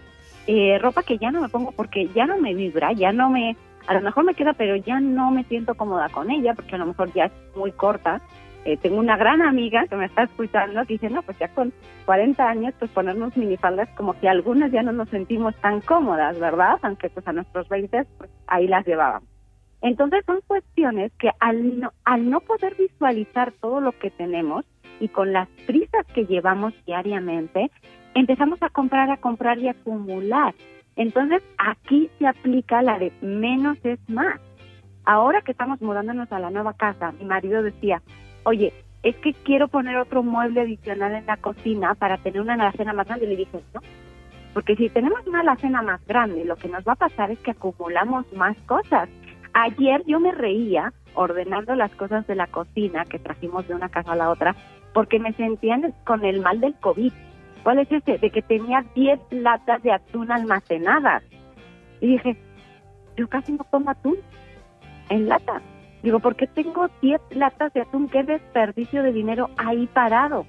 eh, 0.47 0.79
ropa 0.81 1.03
que 1.03 1.19
ya 1.19 1.31
no 1.31 1.41
me 1.41 1.49
pongo 1.49 1.73
porque 1.73 2.09
ya 2.15 2.27
no 2.27 2.39
me 2.39 2.55
vibra, 2.55 2.93
ya 2.93 3.13
no 3.13 3.31
me, 3.31 3.57
a 3.87 3.95
lo 3.95 4.01
mejor 4.01 4.25
me 4.25 4.35
queda, 4.35 4.53
pero 4.55 4.77
ya 4.77 5.01
no 5.01 5.31
me 5.31 5.45
siento 5.45 5.75
cómoda 5.75 6.09
con 6.09 6.31
ella 6.31 6.55
porque 6.55 6.75
a 6.75 6.79
lo 6.79 6.87
mejor 6.87 7.13
ya 7.13 7.27
es 7.27 7.33
muy 7.57 7.73
corta 7.73 8.21
eh, 8.65 8.77
tengo 8.77 8.99
una 8.99 9.17
gran 9.17 9.43
amiga 9.43 9.87
que 9.89 9.97
me 9.97 10.07
está 10.07 10.23
escuchando 10.23 10.85
que 10.87 10.95
dice, 10.95 11.11
no, 11.11 11.23
pues 11.23 11.39
ya 11.39 11.49
con 11.49 11.73
40 12.07 12.49
años, 12.49 12.75
pues 12.79 12.91
ponernos 12.93 13.37
minifaldas 13.37 13.89
como 13.97 14.19
que 14.19 14.29
algunas 14.29 14.71
ya 14.71 14.83
no 14.83 14.93
nos 14.93 15.09
sentimos 15.09 15.55
tan 15.57 15.81
cómodas, 15.81 16.39
¿verdad? 16.39 16.79
Aunque 16.83 17.11
pues 17.11 17.27
a 17.27 17.33
nuestros 17.33 17.69
20, 17.69 18.05
pues 18.19 18.31
ahí 18.47 18.69
las 18.69 18.87
llevábamos. 18.87 19.29
Entonces 19.81 20.25
son 20.27 20.41
cuestiones 20.47 21.13
que 21.19 21.31
al 21.41 21.81
no, 21.81 21.93
al 22.05 22.31
no 22.31 22.41
poder 22.41 22.77
visualizar 22.77 23.53
todo 23.61 23.81
lo 23.81 23.93
que 23.93 24.11
tenemos 24.11 24.65
y 25.01 25.09
con 25.09 25.33
las 25.33 25.49
prisas 25.67 26.07
que 26.15 26.25
llevamos 26.27 26.73
diariamente, 26.87 27.69
empezamos 28.15 28.63
a 28.63 28.69
comprar, 28.69 29.11
a 29.11 29.17
comprar 29.17 29.59
y 29.59 29.69
acumular. 29.69 30.55
Entonces 30.95 31.43
aquí 31.59 32.11
se 32.21 32.29
aplica 32.29 32.81
la 32.83 33.01
de 33.01 33.13
menos 33.21 33.77
es 33.83 33.99
más. 34.09 34.41
Ahora 35.05 35.43
que 35.43 35.51
estamos 35.51 35.83
mudándonos 35.83 36.31
a 36.31 36.39
la 36.39 36.51
nueva 36.51 36.75
casa, 36.75 37.11
mi 37.19 37.25
marido 37.25 37.65
decía, 37.65 38.03
oye, 38.45 38.73
es 39.03 39.17
que 39.17 39.33
quiero 39.33 39.69
poner 39.69 39.97
otro 39.97 40.23
mueble 40.23 40.61
adicional 40.61 41.15
en 41.15 41.27
la 41.27 41.37
cocina 41.37 41.95
para 41.95 42.19
tener 42.19 42.41
una 42.41 42.55
alacena 42.55 42.93
más 42.93 43.07
grande. 43.07 43.27
Le 43.27 43.37
dije, 43.37 43.61
no, 43.75 43.81
porque 44.55 44.77
si 44.77 44.89
tenemos 44.91 45.27
una 45.27 45.41
alacena 45.41 45.83
más 45.83 46.05
grande, 46.07 46.45
lo 46.45 46.57
que 46.57 46.69
nos 46.69 46.87
va 46.87 46.93
a 46.93 46.97
pasar 46.97 47.31
es 47.31 47.39
que 47.41 47.53
acumulamos 47.53 48.31
más 48.33 48.57
cosas. 48.67 49.09
Ayer 49.55 50.03
yo 50.07 50.21
me 50.21 50.33
reía 50.33 50.93
ordenando 51.15 51.75
las 51.75 51.95
cosas 51.95 52.27
de 52.27 52.35
la 52.35 52.47
cocina 52.47 53.05
que 53.05 53.19
trajimos 53.19 53.67
de 53.69 53.75
una 53.75 53.89
casa 53.89 54.13
a 54.13 54.17
la 54.17 54.31
otra, 54.31 54.55
porque 54.95 55.19
me 55.19 55.33
sentía 55.35 55.79
con 56.05 56.25
el 56.25 56.41
mal 56.41 56.61
del 56.61 56.75
COVID. 56.75 57.13
¿Cuál 57.63 57.79
es 57.79 57.93
ese? 57.93 58.19
De 58.19 58.31
que 58.31 58.43
tenía 58.43 58.85
10 58.95 59.21
latas 59.31 59.83
de 59.83 59.93
atún 59.93 60.31
almacenadas. 60.31 61.23
Y 62.01 62.09
dije, 62.09 62.37
yo 63.17 63.29
casi 63.29 63.53
no 63.53 63.65
como 63.65 63.91
atún 63.91 64.17
en 65.09 65.29
lata 65.29 65.61
Digo, 66.03 66.19
¿por 66.19 66.37
qué 66.37 66.47
tengo 66.47 66.89
10 67.01 67.21
latas 67.31 67.73
de 67.73 67.83
atún? 67.83 68.09
¿Qué 68.09 68.25
desperdicio 68.25 69.03
de 69.03 69.13
dinero 69.13 69.51
ahí 69.57 69.87
parado? 69.87 70.47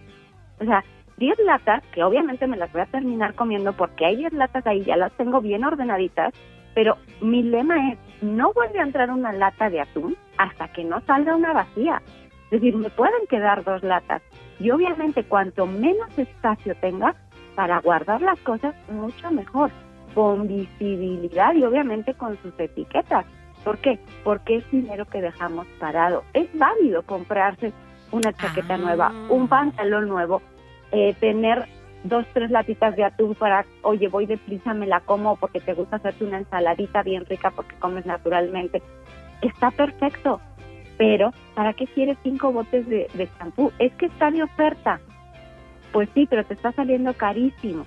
O 0.60 0.66
sea, 0.66 0.84
10 1.18 1.38
latas, 1.46 1.84
que 1.94 2.04
obviamente 2.04 2.48
me 2.48 2.58
las 2.58 2.72
voy 2.72 2.82
a 2.82 2.88
terminar 2.88 3.36
comiendo 3.36 3.74
porque 3.74 4.06
hay 4.06 4.16
10 4.16 4.34
latas 4.34 4.66
ahí, 4.66 4.84
ya 4.84 4.98
las 4.98 5.12
tengo 5.14 5.42
bien 5.42 5.64
ordenaditas, 5.64 6.34
pero 6.74 6.98
mi 7.22 7.44
lema 7.44 7.92
es, 7.92 8.00
no 8.22 8.52
vuelve 8.54 8.80
a 8.80 8.84
entrar 8.84 9.12
una 9.12 9.32
lata 9.32 9.70
de 9.70 9.82
atún 9.82 10.18
hasta 10.38 10.70
que 10.70 10.84
no 10.84 11.02
salga 11.02 11.36
una 11.36 11.54
vacía. 11.54 12.02
Es 12.46 12.62
decir, 12.62 12.76
me 12.76 12.90
pueden 12.90 13.28
quedar 13.30 13.64
dos 13.64 13.84
latas. 13.84 14.22
Y 14.60 14.72
obviamente 14.72 15.24
cuanto 15.24 15.68
menos 15.68 16.18
espacio 16.18 16.76
tenga 16.76 17.16
para 17.56 17.80
guardar 17.80 18.22
las 18.22 18.40
cosas, 18.40 18.74
mucho 18.90 19.30
mejor, 19.32 19.70
con 20.16 20.48
visibilidad 20.48 21.54
y 21.54 21.64
obviamente 21.64 22.14
con 22.16 22.38
sus 22.42 22.60
etiquetas. 22.60 23.26
¿Por 23.64 23.78
qué? 23.80 24.00
Porque 24.24 24.58
es 24.58 24.72
dinero 24.72 25.06
que 25.06 25.22
dejamos 25.22 25.66
parado. 25.80 26.24
Es 26.34 26.48
válido 26.58 27.04
comprarse 27.04 27.72
una 28.12 28.34
chaqueta 28.34 28.78
nueva, 28.78 29.12
un 29.30 29.44
ah. 29.44 29.50
pantalón 29.50 30.08
nuevo, 30.08 30.42
eh, 30.92 31.16
tener 31.20 31.66
dos, 32.04 32.26
tres 32.34 32.52
latitas 32.52 32.96
de 32.96 33.06
atún 33.06 33.36
para, 33.36 33.66
oye, 33.82 34.08
voy 34.10 34.26
deprisa, 34.26 34.74
me 34.74 34.86
la 34.86 35.00
como 35.00 35.38
porque 35.38 35.60
te 35.60 35.74
gusta 35.74 35.96
hacerte 35.96 36.26
una 36.26 36.40
ensaladita 36.40 37.02
bien 37.04 37.26
rica 37.26 37.52
porque 37.52 37.76
comes 37.78 38.06
naturalmente. 38.06 38.84
Está 39.42 39.72
perfecto, 39.72 40.40
pero 40.98 41.32
¿para 41.56 41.74
qué 41.74 41.88
quieres 41.88 42.18
cinco 42.24 42.52
botes 42.52 42.88
de 42.88 43.30
champú? 43.38 43.72
Es 43.80 43.94
que 43.94 44.08
está 44.08 44.30
de 44.30 44.44
oferta. 44.44 45.00
Pues 45.92 46.10
sí, 46.14 46.28
pero 46.30 46.44
te 46.44 46.56
está 46.56 46.72
saliendo 46.72 47.14
carísimo. 47.14 47.86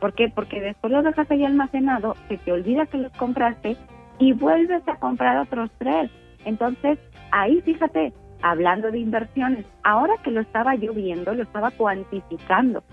¿Por 0.00 0.14
qué? 0.14 0.30
Porque 0.34 0.60
después 0.60 0.92
lo 0.92 1.02
dejas 1.02 1.30
ahí 1.30 1.44
almacenado, 1.44 2.16
se 2.28 2.38
te 2.38 2.52
olvida 2.52 2.86
que 2.86 2.96
los 2.96 3.12
compraste 3.12 3.76
y 4.20 4.32
vuelves 4.34 4.86
a 4.86 4.96
comprar 4.96 5.38
otros 5.38 5.70
tres. 5.78 6.10
Entonces, 6.44 6.98
ahí 7.32 7.60
fíjate, 7.62 8.12
hablando 8.42 8.90
de 8.90 8.98
inversiones, 8.98 9.66
ahora 9.82 10.14
que 10.22 10.30
lo 10.30 10.42
estaba 10.42 10.74
yo 10.76 10.92
viendo, 10.92 11.34
lo 11.34 11.42
estaba 11.42 11.70
cuantificando. 11.72 12.84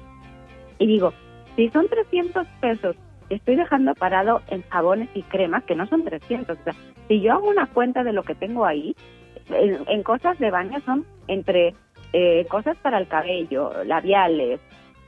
Y 0.79 0.87
digo, 0.87 1.13
si 1.55 1.69
son 1.69 1.87
300 1.87 2.47
pesos, 2.61 2.95
estoy 3.29 3.55
dejando 3.55 3.93
parado 3.93 4.41
en 4.47 4.63
jabones 4.69 5.09
y 5.13 5.21
cremas, 5.23 5.63
que 5.65 5.75
no 5.75 5.85
son 5.87 6.03
300. 6.03 6.57
O 6.57 6.63
sea, 6.63 6.73
si 7.07 7.21
yo 7.21 7.33
hago 7.33 7.49
una 7.49 7.67
cuenta 7.67 8.03
de 8.03 8.13
lo 8.13 8.23
que 8.23 8.35
tengo 8.35 8.65
ahí, 8.65 8.95
en, 9.49 10.03
cosas 10.03 10.39
de 10.39 10.51
baño 10.51 10.79
son 10.85 11.05
entre 11.27 11.73
eh, 12.13 12.45
cosas 12.49 12.77
para 12.77 12.97
el 12.97 13.07
cabello, 13.07 13.83
labiales, 13.85 14.59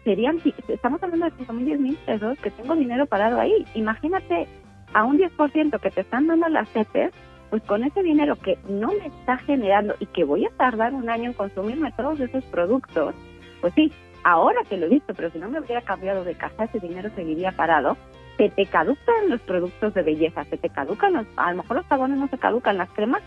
serían, 0.03 0.41
estamos 0.67 1.01
hablando 1.03 1.25
de 1.25 1.31
5 1.37 1.53
mil, 1.53 1.65
10 1.65 1.79
mil 1.79 1.97
pesos, 2.05 2.37
que 2.39 2.51
tengo 2.51 2.75
dinero 2.75 3.05
parado 3.05 3.39
ahí. 3.39 3.65
Imagínate 3.75 4.47
a 4.93 5.03
un 5.03 5.17
10% 5.17 5.79
que 5.79 5.91
te 5.91 6.01
están 6.01 6.27
dando 6.27 6.47
las 6.49 6.69
CETES, 6.69 7.11
pues 7.49 7.63
con 7.63 7.83
ese 7.83 8.03
dinero 8.03 8.35
que 8.35 8.57
no 8.67 8.89
me 8.89 9.07
está 9.07 9.37
generando 9.37 9.95
y 9.99 10.05
que 10.07 10.23
voy 10.23 10.45
a 10.45 10.51
tardar 10.51 10.93
un 10.93 11.09
año 11.09 11.25
en 11.25 11.33
consumirme 11.33 11.91
todos 11.93 12.19
esos 12.19 12.43
productos, 12.45 13.15
pues 13.61 13.73
sí, 13.73 13.91
ahora 14.23 14.61
que 14.69 14.77
lo 14.77 14.85
he 14.85 14.89
visto, 14.89 15.13
pero 15.13 15.31
si 15.31 15.39
no 15.39 15.49
me 15.49 15.59
hubiera 15.59 15.81
cambiado 15.81 16.23
de 16.23 16.35
casa, 16.35 16.65
ese 16.65 16.79
dinero 16.79 17.09
seguiría 17.15 17.51
parado. 17.51 17.97
Se 18.37 18.49
te 18.49 18.65
caducan 18.67 19.29
los 19.29 19.41
productos 19.41 19.93
de 19.93 20.03
belleza, 20.03 20.45
se 20.45 20.57
te 20.57 20.69
caducan, 20.69 21.13
los, 21.13 21.27
a 21.35 21.51
lo 21.51 21.57
mejor 21.57 21.77
los 21.77 21.85
jabones 21.87 22.19
no 22.19 22.27
se 22.29 22.37
caducan, 22.37 22.77
las 22.77 22.89
cremas, 22.91 23.21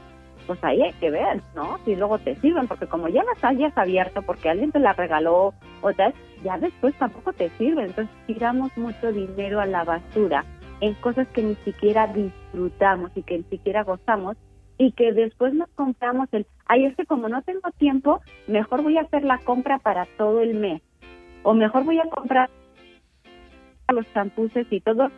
pues 0.46 0.62
ahí 0.64 0.81
hay 0.81 0.92
que 0.94 1.11
ver, 1.11 1.42
¿no? 1.55 1.79
Si 1.85 1.94
luego 1.94 2.18
te 2.18 2.35
sirven, 2.37 2.66
porque 2.66 2.87
como 2.87 3.09
ya 3.09 3.22
las 3.22 3.44
hayas 3.44 3.77
abierto, 3.77 4.22
porque 4.22 4.48
alguien 4.48 4.72
te 4.72 4.79
la 4.79 4.94
regaló, 4.94 5.53
o 5.83 5.92
tal, 5.92 6.14
ya 6.42 6.57
después 6.59 6.94
tampoco 6.94 7.33
te 7.33 7.51
sirven. 7.51 7.87
Entonces 7.87 8.14
tiramos 8.27 8.77
mucho 8.77 9.12
dinero 9.12 9.61
a 9.61 9.66
la 9.66 9.85
basura 9.85 10.44
en 10.83 10.95
cosas 10.95 11.29
que 11.29 11.45
ni 11.45 11.55
siquiera 11.64 12.09
disfrutamos 12.09 13.12
y 13.14 13.23
que 13.23 13.38
ni 13.38 13.45
siquiera 13.45 13.85
gozamos 13.85 14.37
y 14.79 14.90
que 14.90 15.12
después 15.12 15.55
nos 15.55 15.68
compramos 15.77 16.29
el, 16.33 16.45
ay, 16.66 16.87
es 16.87 16.97
que 16.97 17.07
como 17.07 17.29
no 17.29 17.40
tengo 17.42 17.71
tiempo, 17.79 18.21
mejor 18.49 18.83
voy 18.83 18.99
a 18.99 19.03
hacer 19.03 19.23
la 19.23 19.38
compra 19.38 19.79
para 19.79 20.07
todo 20.18 20.40
el 20.40 20.55
mes. 20.55 20.83
O 21.45 21.55
mejor 21.55 21.85
voy 21.85 22.01
a 22.01 22.11
comprar 22.11 22.51
los 23.92 24.12
champuses 24.12 24.66
y 24.71 24.81
todo. 24.81 25.09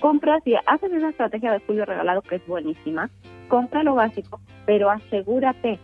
Compras 0.00 0.42
y 0.46 0.54
haces 0.54 0.90
esa 0.90 1.10
estrategia 1.10 1.52
de 1.52 1.60
julio 1.60 1.84
regalado 1.84 2.22
que 2.22 2.36
es 2.36 2.46
buenísima. 2.46 3.10
Compra 3.48 3.82
lo 3.82 3.96
básico, 3.96 4.40
pero 4.64 4.90
asegúrate 4.90 5.80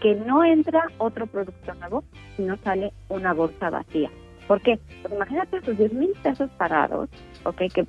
que 0.00 0.14
no 0.14 0.44
entra 0.44 0.84
otro 0.98 1.26
producto 1.26 1.74
nuevo 1.74 2.04
si 2.36 2.44
no 2.44 2.56
sale 2.58 2.92
una 3.08 3.34
bolsa 3.34 3.68
vacía. 3.68 4.10
¿Por 4.46 4.60
qué? 4.62 4.78
Imagínate 5.10 5.56
esos 5.56 5.76
10 5.76 5.92
mil 5.92 6.12
pesos 6.22 6.50
parados, 6.52 7.10
¿ok? 7.44 7.62
Que 7.74 7.86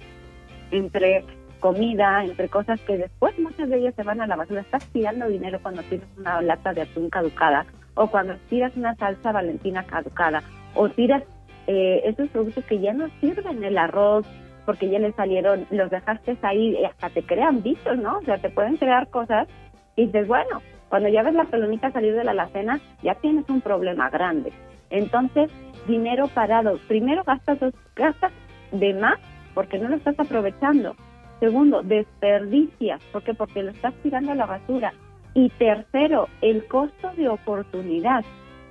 entre 0.71 1.25
comida, 1.59 2.25
entre 2.25 2.49
cosas 2.49 2.81
que 2.81 2.97
después 2.97 3.37
muchas 3.39 3.69
de 3.69 3.77
ellas 3.77 3.95
se 3.95 4.03
van 4.03 4.19
a 4.19 4.27
la 4.27 4.35
basura. 4.35 4.61
Estás 4.61 4.85
tirando 4.87 5.27
dinero 5.27 5.59
cuando 5.61 5.83
tienes 5.83 6.07
una 6.17 6.41
lata 6.41 6.73
de 6.73 6.81
atún 6.81 7.09
caducada 7.09 7.65
o 7.93 8.07
cuando 8.07 8.35
tiras 8.49 8.75
una 8.75 8.95
salsa 8.95 9.31
valentina 9.31 9.83
caducada 9.83 10.43
o 10.75 10.89
tiras 10.89 11.23
eh, 11.67 12.01
esos 12.05 12.29
productos 12.29 12.65
que 12.65 12.79
ya 12.79 12.93
no 12.93 13.07
sirven, 13.19 13.63
el 13.63 13.77
arroz, 13.77 14.25
porque 14.65 14.89
ya 14.89 14.99
le 14.99 15.11
salieron, 15.13 15.67
los 15.69 15.89
dejaste 15.89 16.37
ahí 16.41 16.77
y 16.77 16.85
hasta 16.85 17.09
te 17.09 17.23
crean 17.23 17.61
bichos, 17.61 17.97
¿no? 17.97 18.17
O 18.17 18.21
sea, 18.23 18.37
te 18.37 18.49
pueden 18.49 18.77
crear 18.77 19.09
cosas 19.09 19.47
y 19.95 20.05
dices, 20.07 20.27
bueno, 20.27 20.61
cuando 20.89 21.09
ya 21.09 21.23
ves 21.23 21.33
la 21.33 21.45
pelonita 21.45 21.91
salir 21.91 22.15
de 22.15 22.23
la 22.23 22.31
alacena, 22.31 22.79
ya 23.01 23.15
tienes 23.15 23.47
un 23.49 23.61
problema 23.61 24.09
grande. 24.09 24.51
Entonces, 24.89 25.49
dinero 25.87 26.27
parado. 26.27 26.77
Primero 26.87 27.23
gastas, 27.23 27.59
gastas 27.95 28.31
de 28.71 28.93
más 28.93 29.19
porque 29.53 29.79
no 29.79 29.89
lo 29.89 29.95
estás 29.95 30.19
aprovechando. 30.19 30.95
Segundo, 31.39 31.81
desperdicias, 31.81 33.01
¿por 33.11 33.23
qué? 33.23 33.33
Porque 33.33 33.63
lo 33.63 33.71
estás 33.71 33.93
tirando 34.03 34.31
a 34.31 34.35
la 34.35 34.45
basura. 34.45 34.93
Y 35.33 35.49
tercero, 35.49 36.27
el 36.41 36.65
costo 36.67 37.11
de 37.17 37.29
oportunidad. 37.29 38.23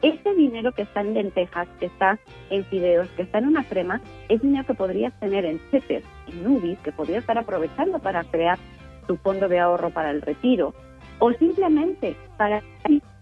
Ese 0.03 0.35
dinero 0.35 0.73
que 0.73 0.83
está 0.83 1.01
en 1.01 1.15
lentejas, 1.15 1.69
que 1.79 1.87
está 1.87 2.19
en 2.49 2.65
fideos, 2.67 3.09
que 3.11 3.23
está 3.23 3.39
en 3.39 3.49
una 3.49 3.65
crema, 3.65 4.01
es 4.29 4.41
dinero 4.41 4.65
que 4.67 4.75
podrías 4.75 5.13
tener 5.21 5.45
en 5.45 5.59
CETES, 5.71 6.05
en 6.29 6.47
UBIs, 6.47 6.79
que 6.79 6.93
podrías 6.93 7.21
estar 7.21 7.37
aprovechando 7.37 7.99
para 7.99 8.25
crear 8.25 8.59
tu 9.07 9.17
fondo 9.17 9.49
de 9.49 9.59
ahorro 9.59 9.91
para 9.91 10.11
el 10.11 10.23
retiro, 10.23 10.73
o 11.19 11.33
simplemente 11.33 12.17
para 12.39 12.63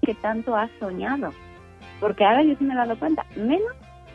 que 0.02 0.14
tanto 0.14 0.54
has 0.54 0.70
soñado. 0.78 1.32
Porque 2.00 2.24
ahora 2.24 2.42
yo 2.42 2.54
sí 2.56 2.64
me 2.64 2.74
he 2.74 2.76
dado 2.76 2.98
cuenta, 2.98 3.24
menos 3.36 3.72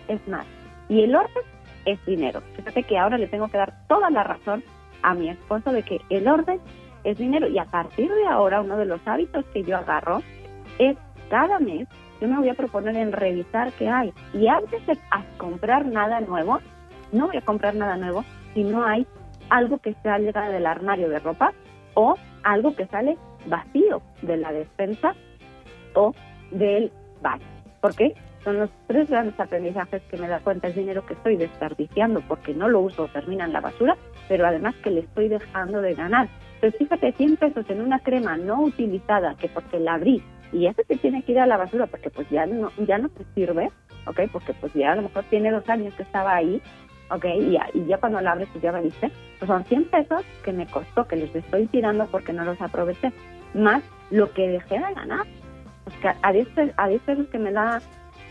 es 0.08 0.26
más. 0.28 0.46
Y 0.90 1.02
el 1.02 1.16
orden 1.16 1.44
es 1.86 2.04
dinero. 2.06 2.42
Fíjate 2.56 2.84
que 2.84 2.98
ahora 2.98 3.18
le 3.18 3.28
tengo 3.28 3.48
que 3.48 3.58
dar 3.58 3.74
toda 3.88 4.10
la 4.10 4.24
razón 4.24 4.64
a 5.02 5.14
mi 5.14 5.30
esposo 5.30 5.72
de 5.72 5.84
que 5.84 6.00
el 6.10 6.28
orden 6.28 6.60
es 7.04 7.18
dinero. 7.18 7.48
Y 7.48 7.58
a 7.60 7.66
partir 7.66 8.12
de 8.12 8.26
ahora, 8.28 8.62
uno 8.62 8.78
de 8.78 8.86
los 8.86 9.06
hábitos 9.08 9.46
que 9.54 9.64
yo 9.64 9.78
agarro 9.78 10.22
es 10.80 10.98
cada 11.30 11.60
mes 11.60 11.88
yo 12.24 12.30
me 12.30 12.38
voy 12.38 12.48
a 12.48 12.54
proponer 12.54 12.96
en 12.96 13.12
revisar 13.12 13.74
qué 13.74 13.90
hay. 13.90 14.14
Y 14.34 14.48
antes 14.48 14.86
de 14.88 14.98
comprar 15.38 15.86
nada 15.86 16.22
nuevo, 16.22 16.60
no 17.12 17.28
voy 17.28 17.36
a 17.36 17.42
comprar 17.42 17.76
nada 17.76 17.98
nuevo 17.98 18.24
si 18.54 18.64
no 18.64 18.86
hay 18.86 19.06
algo 19.50 19.80
que 19.80 19.94
salga 20.04 20.48
del 20.48 20.66
armario 20.66 21.10
de 21.10 21.20
ropa 21.20 21.52
o 21.96 22.16
algo 22.44 22.78
que 22.78 22.88
sale 22.88 23.18
vacío 23.46 24.02
de 24.22 24.38
la 24.38 24.54
despensa 24.54 25.16
o 25.96 26.14
del 26.52 26.94
baño. 27.22 27.46
¿Por 27.82 27.94
qué? 27.94 28.16
Son 28.44 28.60
los 28.60 28.70
tres 28.88 29.10
grandes 29.10 29.40
aprendizajes 29.40 30.02
que 30.04 30.18
me 30.18 30.28
da 30.28 30.40
cuenta. 30.40 30.68
Es 30.68 30.76
dinero 30.76 31.06
que 31.06 31.14
estoy 31.14 31.38
desperdiciando 31.38 32.22
porque 32.28 32.54
no 32.54 32.68
lo 32.68 32.82
uso, 32.82 33.08
termina 33.08 33.46
en 33.46 33.54
la 33.54 33.62
basura, 33.62 33.96
pero 34.28 34.46
además 34.46 34.76
que 34.84 34.92
le 34.92 35.02
estoy 35.02 35.30
dejando 35.30 35.82
de 35.82 35.94
ganar. 35.94 36.28
Entonces 36.56 36.78
fíjate, 36.80 37.14
100 37.14 37.38
pesos 37.38 37.70
en 37.70 37.82
una 37.82 38.00
crema 38.00 38.38
no 38.38 38.62
utilizada, 38.62 39.36
que 39.36 39.48
porque 39.50 39.80
la 39.80 39.96
abrí 39.96 40.22
y 40.54 40.68
ese 40.68 40.84
te 40.84 40.98
tiene 40.98 41.24
que 41.24 41.32
ir 41.32 41.40
a 41.40 41.48
la 41.48 41.58
basura 41.58 41.88
porque 41.88 42.10
pues 42.10 42.30
ya 42.30 42.46
no, 42.46 42.72
ya 42.86 43.00
no 43.00 43.10
te 43.10 43.26
sirve, 43.34 43.72
¿ok? 44.06 44.22
Porque 44.32 44.54
pues 44.54 44.72
ya 44.74 44.92
a 44.92 44.96
lo 44.96 45.02
mejor 45.02 45.24
tiene 45.30 45.52
dos 45.52 45.68
años 45.68 45.94
que 45.96 46.04
estaba 46.04 46.36
ahí, 46.36 46.62
¿ok? 47.10 47.26
Y 47.40 47.52
ya, 47.52 47.68
y 47.74 47.86
ya 47.86 47.98
cuando 47.98 48.22
la 48.22 48.34
abres 48.34 48.48
pues 48.52 48.62
ya 48.62 48.72
viste. 48.80 49.12
Pues 49.40 49.50
son 49.50 49.66
100 49.66 49.86
pesos 49.86 50.24
que 50.44 50.54
me 50.54 50.68
costó, 50.68 51.08
que 51.08 51.16
les 51.16 51.36
estoy 51.36 51.66
tirando 51.68 52.06
porque 52.06 52.34
no 52.34 52.46
los 52.46 52.62
aproveché, 52.62 53.12
más 53.56 53.84
lo 54.12 54.32
que 54.32 54.48
dejé 54.48 54.76
de 54.76 54.94
ganar. 54.94 55.26
Pues 55.86 55.98
que 55.98 56.12
a 56.22 56.32
10, 56.32 56.48
a 56.78 56.88
10 56.88 57.02
pesos 57.02 57.28
que 57.28 57.40
me 57.40 57.52
da 57.52 57.82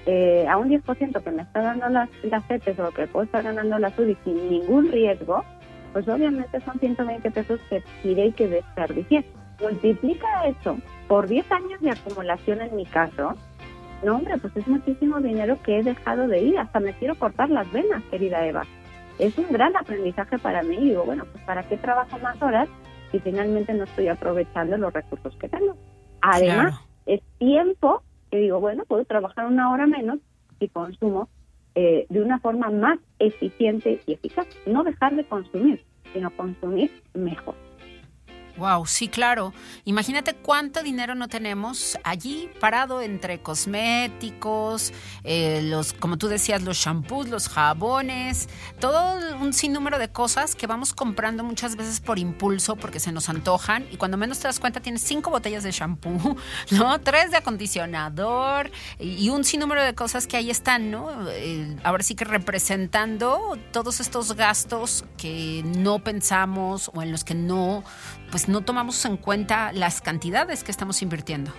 eh, 0.07 0.47
a 0.49 0.57
un 0.57 0.69
10% 0.69 1.23
que 1.23 1.31
me 1.31 1.43
está 1.43 1.63
dando 1.63 1.89
las, 1.89 2.09
las 2.25 2.45
CETES 2.47 2.79
o 2.81 2.91
que 2.91 3.07
puedo 3.07 3.25
estar 3.25 3.43
ganando 3.43 3.79
la 3.79 3.91
SUDI 3.91 4.17
sin 4.25 4.51
ningún 4.51 4.91
riesgo, 4.91 5.45
pues 5.93 6.09
obviamente 6.09 6.61
son 6.61 6.79
120 6.79 7.31
pesos 7.31 7.61
que 7.69 7.83
tiré 8.03 8.27
y 8.27 8.33
que 8.33 8.49
desperdicié. 8.49 9.25
Multiplica 9.61 10.47
eso 10.47 10.77
por 11.07 11.29
10 11.29 11.53
años 11.53 11.81
de 11.81 11.91
acumulación 11.91 12.63
en 12.63 12.75
mi 12.75 12.87
caso, 12.87 13.37
no 14.03 14.17
hombre, 14.17 14.37
pues 14.39 14.57
es 14.57 14.67
muchísimo 14.67 15.21
dinero 15.21 15.59
que 15.63 15.79
he 15.79 15.83
dejado 15.83 16.27
de 16.27 16.41
ir, 16.41 16.59
hasta 16.59 16.81
me 16.81 16.95
quiero 16.95 17.15
cortar 17.17 17.51
las 17.51 17.71
venas, 17.71 18.03
querida 18.11 18.45
Eva. 18.45 18.65
Es 19.19 19.37
un 19.39 19.47
gran 19.51 19.77
aprendizaje 19.77 20.39
para 20.39 20.63
mí 20.63 20.77
y 20.77 20.89
digo, 20.91 21.05
bueno, 21.05 21.25
pues 21.31 21.45
¿para 21.45 21.63
qué 21.65 21.77
trabajo 21.77 22.19
más 22.19 22.41
horas 22.43 22.69
si 23.13 23.21
finalmente 23.21 23.73
no 23.75 23.85
estoy 23.85 24.09
aprovechando 24.09 24.77
los 24.77 24.93
recursos 24.93 25.37
que 25.37 25.49
tengo? 25.49 25.77
Además, 26.23 26.81
es 27.07 27.21
tiempo 27.39 28.03
que 28.33 28.39
digo, 28.39 28.59
bueno, 28.61 28.85
puedo 28.87 29.05
trabajar 29.05 29.47
una 29.47 29.71
hora 29.71 29.87
menos 29.87 30.19
y 30.59 30.69
consumo 30.69 31.29
eh, 31.75 32.07
de 32.09 32.23
una 32.23 32.41
forma 32.41 32.71
más 32.71 32.99
eficiente 33.19 34.01
y 34.07 34.15
eficaz. 34.15 34.47
No 34.67 34.83
dejar 34.85 35.15
de 35.15 35.25
consumir, 35.25 35.85
sino 36.15 36.31
consumir 36.31 36.91
mejor. 37.13 37.55
Wow, 38.57 38.87
sí, 38.87 39.09
claro. 39.09 39.55
Imagínate 39.85 40.35
cuánto 40.35 40.83
dinero 40.83 41.15
no 41.15 41.29
tenemos 41.29 41.99
allí 42.05 42.51
parado 42.61 43.01
entre 43.01 43.41
cosméticos, 43.41 44.93
eh, 45.25 45.63
los, 45.65 45.95
como 45.95 46.19
tú 46.19 46.29
decías, 46.29 46.63
los 46.63 46.77
shampoos, 46.77 47.29
los 47.29 47.49
jabones, 47.49 48.49
todo 48.79 49.19
un 49.41 49.53
sinnúmero 49.53 49.99
de 49.99 50.11
cosas 50.11 50.55
que 50.55 50.67
vamos 50.67 50.93
comprando 50.93 51.45
muchas 51.45 51.77
veces 51.77 52.01
por 52.01 52.19
impulso 52.19 52.77
porque 52.77 53.01
se 53.01 53.11
nos 53.11 53.29
antojan 53.31 53.87
y 53.91 53.97
cuando 53.97 54.17
menos 54.19 54.39
te 54.39 54.49
das 54.49 54.61
cuenta 54.61 54.81
tienes 54.81 55.03
cinco 55.03 55.31
botellas 55.31 55.63
de 55.63 55.71
shampoo, 55.71 56.37
¿no? 56.71 57.01
Tres 57.01 57.31
de 57.31 57.39
acondicionador 57.39 58.71
y 58.99 59.31
un 59.31 59.45
sinnúmero 59.45 59.83
de 59.83 59.95
cosas 59.95 60.27
que 60.27 60.37
ahí 60.37 60.51
están, 60.51 60.91
¿no? 60.91 61.31
Eh, 61.31 61.77
ahora 61.85 62.03
sí 62.03 62.15
que 62.15 62.25
representando 62.25 63.59
todos 63.73 64.01
estos 64.01 64.37
gastos 64.37 65.05
que 65.17 65.63
no 65.65 66.01
pensamos 66.01 66.91
o 66.95 67.03
en 67.03 67.13
los 67.13 67.25
que 67.25 67.35
no 67.35 67.83
pues 68.31 68.42
no 68.49 68.63
tomamos 68.63 69.05
en 69.05 69.17
cuenta 69.17 69.73
las 69.73 70.01
cantidades 70.01 70.65
que 70.65 70.71
estamos 70.71 71.03
invirtiendo. 71.03 71.51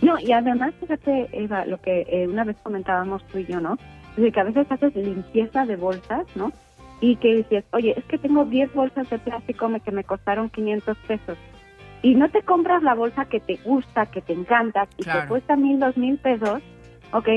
No, 0.00 0.18
y 0.20 0.32
además, 0.32 0.74
fíjate, 0.80 1.28
Eva, 1.32 1.66
lo 1.66 1.80
que 1.80 2.06
eh, 2.08 2.28
una 2.28 2.44
vez 2.44 2.56
comentábamos 2.62 3.26
tú 3.28 3.38
y 3.38 3.46
yo, 3.46 3.60
¿no? 3.60 3.76
Es 4.16 4.32
que 4.32 4.40
a 4.40 4.44
veces 4.44 4.70
haces 4.70 4.94
limpieza 4.94 5.64
de 5.64 5.76
bolsas, 5.76 6.26
¿no? 6.34 6.52
Y 7.00 7.16
que 7.16 7.36
dices, 7.36 7.64
oye, 7.72 7.94
es 7.96 8.04
que 8.04 8.18
tengo 8.18 8.44
10 8.44 8.74
bolsas 8.74 9.08
de 9.10 9.18
plástico 9.18 9.68
que 9.84 9.90
me 9.92 10.04
costaron 10.04 10.50
500 10.50 10.96
pesos. 11.06 11.38
Y 12.02 12.14
no 12.14 12.28
te 12.28 12.42
compras 12.42 12.82
la 12.82 12.94
bolsa 12.94 13.24
que 13.24 13.40
te 13.40 13.56
gusta, 13.64 14.06
que 14.06 14.20
te 14.20 14.32
encanta, 14.32 14.86
y 14.96 15.02
te 15.02 15.26
cuesta 15.28 15.56
mil, 15.56 15.80
dos 15.80 15.96
mil 15.96 16.16
pesos, 16.18 16.60
¿ok? 17.12 17.28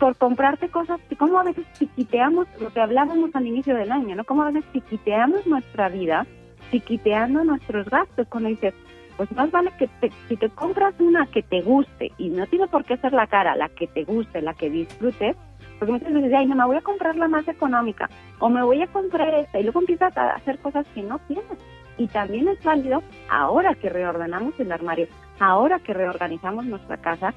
Por 0.00 0.16
comprarte 0.16 0.68
cosas, 0.68 1.00
como 1.18 1.38
a 1.38 1.44
veces 1.44 1.64
chiquiteamos, 1.78 2.48
lo 2.60 2.72
que 2.72 2.80
hablábamos 2.80 3.30
al 3.34 3.46
inicio 3.46 3.76
del 3.76 3.92
año, 3.92 4.16
¿no? 4.16 4.24
Como 4.24 4.42
a 4.42 4.50
veces 4.50 4.64
chiquiteamos 4.72 5.46
nuestra 5.46 5.88
vida 5.88 6.26
chiquiteando 6.70 7.44
nuestros 7.44 7.88
gastos. 7.88 8.26
Cuando 8.28 8.48
dices, 8.48 8.74
pues 9.16 9.30
más 9.32 9.50
vale 9.50 9.72
que 9.78 9.88
si 10.28 10.36
te 10.36 10.48
compras 10.50 10.94
una 10.98 11.26
que 11.26 11.42
te 11.42 11.60
guste, 11.62 12.12
y 12.18 12.30
no 12.30 12.46
tiene 12.46 12.66
por 12.68 12.84
qué 12.84 12.96
ser 12.96 13.12
la 13.12 13.26
cara, 13.26 13.56
la 13.56 13.68
que 13.68 13.86
te 13.86 14.04
guste, 14.04 14.42
la 14.42 14.54
que 14.54 14.70
disfrutes, 14.70 15.36
porque 15.78 15.92
muchas 15.92 16.12
veces 16.12 16.32
ay, 16.34 16.46
no, 16.46 16.56
me 16.56 16.66
voy 16.66 16.76
a 16.76 16.82
comprar 16.82 17.16
la 17.16 17.28
más 17.28 17.46
económica, 17.48 18.08
o 18.38 18.48
me 18.48 18.62
voy 18.62 18.82
a 18.82 18.86
comprar 18.88 19.32
esta, 19.34 19.60
y 19.60 19.64
luego 19.64 19.80
empiezas 19.80 20.16
a 20.16 20.30
hacer 20.30 20.58
cosas 20.58 20.86
que 20.94 21.02
no 21.02 21.18
tienes. 21.20 21.58
Y 21.96 22.08
también 22.08 22.48
es 22.48 22.62
válido, 22.64 23.02
ahora 23.30 23.74
que 23.74 23.88
reordenamos 23.88 24.58
el 24.58 24.72
armario, 24.72 25.06
ahora 25.38 25.78
que 25.78 25.94
reorganizamos 25.94 26.64
nuestra 26.64 26.96
casa, 26.96 27.34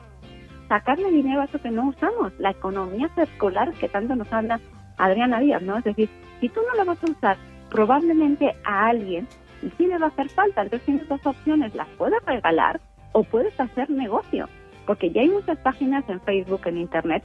sacarle 0.68 1.12
dinero 1.12 1.42
a 1.42 1.46
eso 1.46 1.62
que 1.62 1.70
no 1.70 1.90
usamos, 1.90 2.34
la 2.40 2.52
economía 2.52 3.10
circular 3.16 3.72
que 3.74 3.88
tanto 3.88 4.16
nos 4.16 4.32
habla 4.34 4.60
Adriana 4.98 5.40
Díaz, 5.40 5.62
¿no? 5.62 5.78
Es 5.78 5.84
decir, 5.84 6.10
si 6.42 6.50
tú 6.50 6.60
no 6.68 6.76
la 6.76 6.84
vas 6.84 7.04
a 7.04 7.12
usar 7.12 7.38
probablemente 7.70 8.56
a 8.64 8.88
alguien 8.88 9.28
y 9.62 9.70
sí 9.78 9.88
le 9.88 9.98
va 9.98 10.08
a 10.08 10.10
hacer 10.10 10.30
falta. 10.30 10.64
Entonces 10.64 10.86
tienes 10.86 11.08
dos 11.08 11.26
opciones, 11.26 11.74
las 11.76 11.88
puedes 11.98 12.24
regalar 12.26 12.80
o 13.14 13.24
puedes 13.24 13.58
hacer 13.60 13.90
negocio, 13.90 14.48
porque 14.86 15.12
ya 15.12 15.22
hay 15.22 15.30
muchas 15.30 15.58
páginas 15.60 16.04
en 16.08 16.22
Facebook, 16.22 16.62
en 16.66 16.78
Internet, 16.78 17.24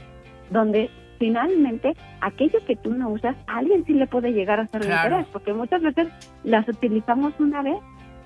donde 0.50 0.90
finalmente 1.18 1.94
aquello 2.20 2.58
que 2.66 2.76
tú 2.76 2.92
no 2.94 3.10
usas, 3.10 3.36
a 3.46 3.58
alguien 3.58 3.84
sí 3.84 3.92
le 3.92 4.06
puede 4.06 4.32
llegar 4.32 4.58
a 4.58 4.64
hacer 4.64 4.82
interés, 4.82 5.26
porque 5.32 5.52
muchas 5.52 5.82
veces 5.82 6.08
las 6.44 6.66
utilizamos 6.68 7.32
una 7.38 7.62
vez, 7.62 7.76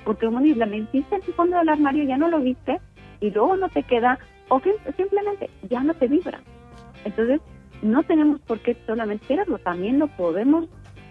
porque 0.04 0.26
como 0.26 0.40
la 0.40 0.66
metiste 0.66 1.16
en 1.16 1.22
tu 1.22 1.32
fondo 1.32 1.58
del 1.58 1.68
armario, 1.68 2.04
ya 2.04 2.16
no 2.16 2.28
lo 2.28 2.40
viste, 2.40 2.80
y 3.20 3.30
luego 3.30 3.56
no 3.56 3.68
te 3.68 3.82
queda, 3.82 4.18
o 4.48 4.60
simplemente 4.96 5.50
ya 5.68 5.82
no 5.82 5.92
te 5.94 6.08
vibra. 6.08 6.40
Entonces, 7.04 7.40
no 7.82 8.02
tenemos 8.04 8.40
por 8.40 8.60
qué 8.60 8.76
solamente 8.86 9.26
quererlo, 9.26 9.58
también 9.58 9.98
lo 9.98 10.06
podemos 10.06 10.66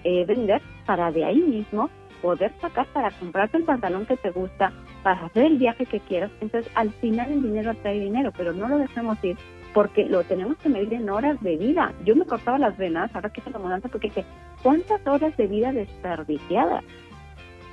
eh, 0.05 0.23
vender 0.25 0.61
para 0.85 1.11
de 1.11 1.25
ahí 1.25 1.41
mismo 1.41 1.89
poder 2.21 2.53
sacar 2.61 2.87
para 2.93 3.11
comprarte 3.11 3.57
el 3.57 3.63
pantalón 3.65 4.05
que 4.05 4.17
te 4.17 4.31
gusta, 4.31 4.71
para 5.03 5.25
hacer 5.25 5.45
el 5.45 5.57
viaje 5.57 5.85
que 5.85 5.99
quieras. 5.99 6.31
Entonces, 6.39 6.71
al 6.75 6.91
final 6.93 7.31
el 7.31 7.41
dinero 7.41 7.71
atrae 7.71 7.99
dinero, 7.99 8.31
pero 8.35 8.53
no 8.53 8.67
lo 8.69 8.77
dejemos 8.77 9.21
ir 9.23 9.37
porque 9.73 10.05
lo 10.05 10.23
tenemos 10.23 10.57
que 10.57 10.69
medir 10.69 10.93
en 10.93 11.09
horas 11.09 11.41
de 11.41 11.57
vida. 11.57 11.91
Yo 12.05 12.15
me 12.15 12.25
cortaba 12.25 12.57
las 12.57 12.77
venas, 12.77 13.13
ahora 13.13 13.29
que 13.29 13.41
hice 13.41 13.59
mudanza, 13.59 13.89
porque 13.89 14.07
dije, 14.07 14.25
¿cuántas 14.63 15.05
horas 15.05 15.35
de 15.35 15.47
vida 15.47 15.73
desperdiciadas? 15.73 16.83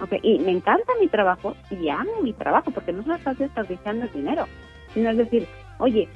Okay, 0.00 0.18
y 0.22 0.40
me 0.40 0.50
encanta 0.50 0.92
mi 1.00 1.06
trabajo 1.06 1.54
y 1.70 1.88
amo 1.88 2.22
mi 2.22 2.32
trabajo, 2.32 2.72
porque 2.72 2.92
no 2.92 3.02
solo 3.02 3.14
estás 3.14 3.38
desperdiciando 3.38 4.06
el 4.06 4.12
dinero, 4.12 4.46
sino 4.92 5.10
es 5.10 5.16
decir, 5.16 5.46
oye, 5.78 6.08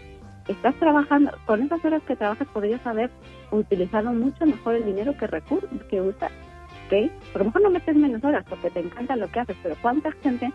estás 0.49 0.75
trabajando, 0.77 1.33
con 1.47 1.63
esas 1.63 1.85
horas 1.85 2.03
que 2.03 2.17
trabajas 2.17 2.47
podrías 2.49 2.85
haber 2.87 3.11
utilizado 3.51 4.13
mucho 4.13 4.47
mejor 4.47 4.77
el 4.77 4.85
dinero 4.85 5.17
que 5.17 5.27
recurso, 5.27 5.69
que 5.89 6.01
usas, 6.01 6.31
¿ok? 6.87 7.11
Por 7.33 7.41
lo 7.41 7.45
mejor 7.47 7.63
no 7.63 7.71
metes 7.71 7.97
menos 7.97 8.23
horas 8.25 8.45
porque 8.49 8.71
te 8.71 8.81
encanta 8.81 9.17
lo 9.17 9.29
que 9.29 9.41
haces, 9.41 9.57
pero 9.63 9.77
¿cuánta 9.83 10.13
gente 10.13 10.53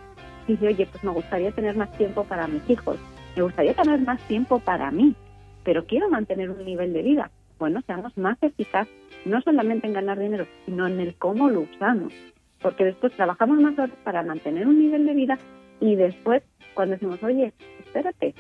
dice, 0.48 0.68
oye, 0.68 0.86
pues 0.86 1.04
me 1.04 1.12
gustaría 1.12 1.52
tener 1.52 1.76
más 1.76 1.92
tiempo 1.98 2.24
para 2.24 2.48
mis 2.48 2.68
hijos, 2.70 2.98
me 3.36 3.44
gustaría 3.44 3.74
tener 3.74 4.00
más 4.02 4.20
tiempo 4.28 4.60
para 4.60 4.92
mí, 4.92 5.16
pero 5.64 5.86
quiero 5.86 6.10
mantener 6.10 6.50
un 6.50 6.64
nivel 6.66 6.94
de 6.94 7.02
vida? 7.02 7.32
Bueno, 7.60 7.82
seamos 7.86 8.18
más 8.18 8.38
eficaz, 8.42 8.88
no 9.26 9.42
solamente 9.42 9.88
en 9.88 9.94
ganar 9.94 10.18
dinero, 10.18 10.48
sino 10.66 10.88
en 10.88 11.00
el 11.00 11.16
cómo 11.16 11.50
lo 11.50 11.62
usamos, 11.62 12.14
porque 12.62 12.86
después 12.86 13.14
trabajamos 13.14 13.60
más 13.60 13.78
horas 13.78 13.96
para 14.04 14.24
mantener 14.24 14.68
un 14.68 14.80
nivel 14.80 15.06
de 15.06 15.14
vida 15.14 15.38
y 15.80 15.96
después 15.96 16.44
cuando 16.74 16.94
decimos, 16.94 17.22
oye, 17.24 17.54
espérate, 17.80 18.34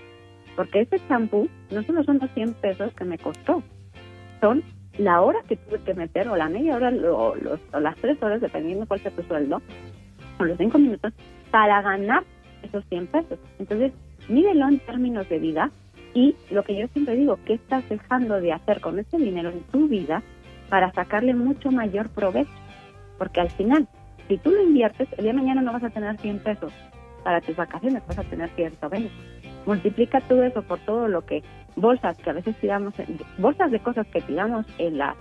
porque 0.55 0.81
ese 0.81 0.99
champú 1.07 1.49
no 1.71 1.83
solo 1.83 2.03
son 2.03 2.19
los 2.19 2.31
100 2.31 2.53
pesos 2.55 2.93
que 2.93 3.05
me 3.05 3.17
costó, 3.17 3.63
son 4.39 4.63
la 4.97 5.21
hora 5.21 5.39
que 5.47 5.55
tuve 5.55 5.79
que 5.79 5.93
meter, 5.93 6.27
o 6.27 6.35
la 6.35 6.49
media 6.49 6.75
hora, 6.75 6.89
o, 6.89 7.35
las 7.79 7.95
tres 7.97 8.21
horas, 8.21 8.41
dependiendo 8.41 8.85
cuál 8.85 8.99
sea 8.99 9.11
tu 9.11 9.23
sueldo, 9.23 9.61
o 10.39 10.43
los 10.43 10.57
cinco 10.57 10.77
minutos, 10.77 11.13
para 11.49 11.81
ganar 11.81 12.23
esos 12.63 12.83
100 12.89 13.07
pesos. 13.07 13.39
Entonces, 13.59 13.93
mídelo 14.27 14.67
en 14.67 14.79
términos 14.79 15.27
de 15.29 15.39
vida 15.39 15.71
y 16.13 16.35
lo 16.49 16.63
que 16.63 16.75
yo 16.75 16.87
siempre 16.89 17.15
digo, 17.15 17.39
¿qué 17.45 17.53
estás 17.53 17.87
dejando 17.89 18.41
de 18.41 18.51
hacer 18.51 18.81
con 18.81 18.99
ese 18.99 19.17
dinero 19.17 19.49
en 19.49 19.61
tu 19.63 19.87
vida 19.87 20.21
para 20.69 20.91
sacarle 20.91 21.33
mucho 21.33 21.71
mayor 21.71 22.09
provecho? 22.09 22.51
Porque 23.17 23.39
al 23.39 23.49
final, 23.51 23.87
si 24.27 24.37
tú 24.37 24.51
lo 24.51 24.61
inviertes, 24.61 25.07
el 25.13 25.23
día 25.23 25.33
de 25.33 25.39
mañana 25.39 25.61
no 25.61 25.71
vas 25.71 25.83
a 25.83 25.89
tener 25.89 26.19
100 26.19 26.39
pesos 26.39 26.73
para 27.23 27.39
tus 27.39 27.55
vacaciones, 27.55 28.03
vas 28.07 28.17
a 28.17 28.23
tener 28.23 28.49
120 28.49 29.09
multiplica 29.65 30.21
todo 30.21 30.43
eso 30.43 30.61
por 30.63 30.79
todo 30.79 31.07
lo 31.07 31.25
que 31.25 31.43
bolsas 31.75 32.17
que 32.17 32.29
a 32.29 32.33
veces 32.33 32.55
tiramos, 32.57 32.93
bolsas 33.37 33.71
de 33.71 33.79
cosas 33.79 34.07
que 34.07 34.21
tiramos 34.21 34.65
en 34.77 34.97
la 34.97 35.15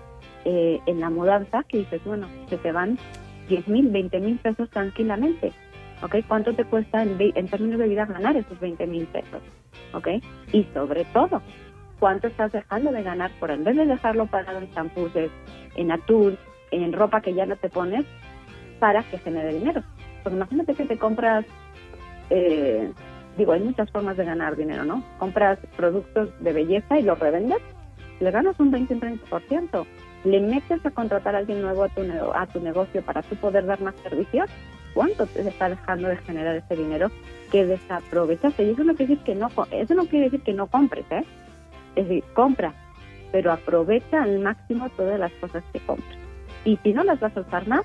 eh, 0.44 0.81
en 0.87 1.00
la 1.00 1.11
mudanza, 1.11 1.64
que 1.64 1.79
dices, 1.79 2.03
bueno, 2.05 2.26
se 2.48 2.57
te 2.57 2.72
van 2.72 2.98
10 3.48 3.68
mil, 3.68 3.90
20 3.90 4.20
mil 4.20 4.38
pesos 4.38 4.70
tranquilamente. 4.70 5.53
¿Ok? 6.03 6.16
¿Cuánto 6.26 6.55
te 6.55 6.64
cuesta 6.64 7.03
en, 7.03 7.18
en 7.20 7.48
términos 7.48 7.79
de 7.79 7.88
vida 7.88 8.07
ganar 8.07 8.35
esos 8.37 8.59
20 8.59 8.87
mil 8.87 9.07
pesos? 9.07 9.42
¿Ok? 9.92 10.09
Y 10.53 10.64
sobre 10.72 11.05
todo, 11.07 11.42
¿cuánto 11.98 12.29
estás 12.29 12.53
dejando 12.53 12.90
de 12.90 13.03
ganar 13.03 13.31
por 13.38 13.50
en 13.50 13.64
vez 13.64 13.76
de 13.76 13.85
dejarlo 13.85 14.26
pagado 14.26 14.61
en 14.61 14.72
champús, 14.72 15.11
en 15.76 15.92
atún, 15.92 16.38
en 16.70 16.92
ropa 16.94 17.20
que 17.20 17.35
ya 17.35 17.44
no 17.44 17.57
te 17.57 17.68
pones, 17.68 18.07
para 18.79 19.03
que 19.03 19.18
genere 19.18 19.53
dinero? 19.53 19.83
Pues 20.22 20.35
imagínate 20.35 20.74
que 20.74 20.87
te 20.87 20.96
compras 20.96 21.44
eh, 22.31 22.90
digo, 23.40 23.53
hay 23.53 23.61
muchas 23.61 23.90
formas 23.90 24.16
de 24.16 24.24
ganar 24.24 24.57
dinero, 24.57 24.85
¿no? 24.85 25.03
Compras 25.18 25.59
productos 25.76 26.29
de 26.40 26.53
belleza 26.53 26.98
y 26.98 27.03
los 27.03 27.18
revendes, 27.18 27.59
le 28.20 28.31
ganas 28.31 28.59
un 28.61 28.70
20-30%. 28.70 29.87
Le 30.24 30.40
metes 30.40 30.85
a 30.85 30.90
contratar 30.90 31.35
a 31.35 31.38
alguien 31.38 31.62
nuevo 31.62 31.85
a 31.85 31.88
tu, 31.88 32.03
a 32.35 32.46
tu 32.46 32.61
negocio 32.61 33.03
para 33.03 33.22
tú 33.22 33.37
poder 33.37 33.64
dar 33.64 33.81
más 33.81 33.94
servicios, 34.03 34.50
¿cuánto 34.92 35.26
te 35.26 35.40
está 35.40 35.70
dejando 35.70 36.09
de 36.09 36.18
generar 36.18 36.57
ese 36.57 36.76
dinero 36.76 37.11
que 37.50 37.64
desaprovechaste? 37.64 38.62
Y 38.64 38.70
eso 38.70 38.85
no 38.85 38.94
quiere 38.94 39.14
decir 39.14 39.24
que 39.24 39.35
no, 39.35 39.48
eso 39.70 39.94
no 39.94 40.05
quiere 40.05 40.26
decir 40.26 40.42
que 40.42 40.53
no 40.53 40.66
compres, 40.66 41.07
¿eh? 41.11 41.24
Es 41.96 42.07
decir, 42.07 42.24
compra, 42.35 42.74
pero 43.33 43.53
aprovecha 43.53 44.22
al 44.22 44.38
máximo 44.40 44.90
todas 44.90 45.18
las 45.18 45.33
cosas 45.33 45.64
que 45.72 45.81
compras. 45.81 46.18
Y 46.66 46.79
si 46.83 46.92
no 46.92 47.03
las 47.05 47.18
vas 47.20 47.35
a 47.37 47.40
usar 47.40 47.66
más, 47.66 47.83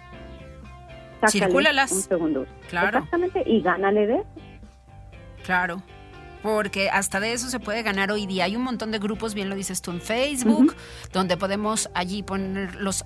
Circúlalas. 1.27 1.91
un 1.91 2.01
segundo 2.01 2.45
Claro. 2.69 2.97
Exactamente, 2.97 3.43
y 3.45 3.61
gánale 3.61 4.05
de 4.05 4.23
Claro. 5.45 5.81
Porque 6.41 6.89
hasta 6.89 7.19
de 7.19 7.33
eso 7.33 7.49
se 7.49 7.59
puede 7.59 7.81
ganar 7.81 8.11
hoy 8.11 8.27
día. 8.27 8.45
Hay 8.45 8.55
un 8.55 8.63
montón 8.63 8.91
de 8.91 8.99
grupos, 8.99 9.33
bien 9.33 9.49
lo 9.49 9.55
dices 9.55 9.81
tú, 9.81 9.91
en 9.91 10.01
Facebook, 10.01 10.75
donde 11.11 11.37
podemos 11.37 11.89
allí 11.93 12.21
poner 12.21 12.75
los 12.75 13.03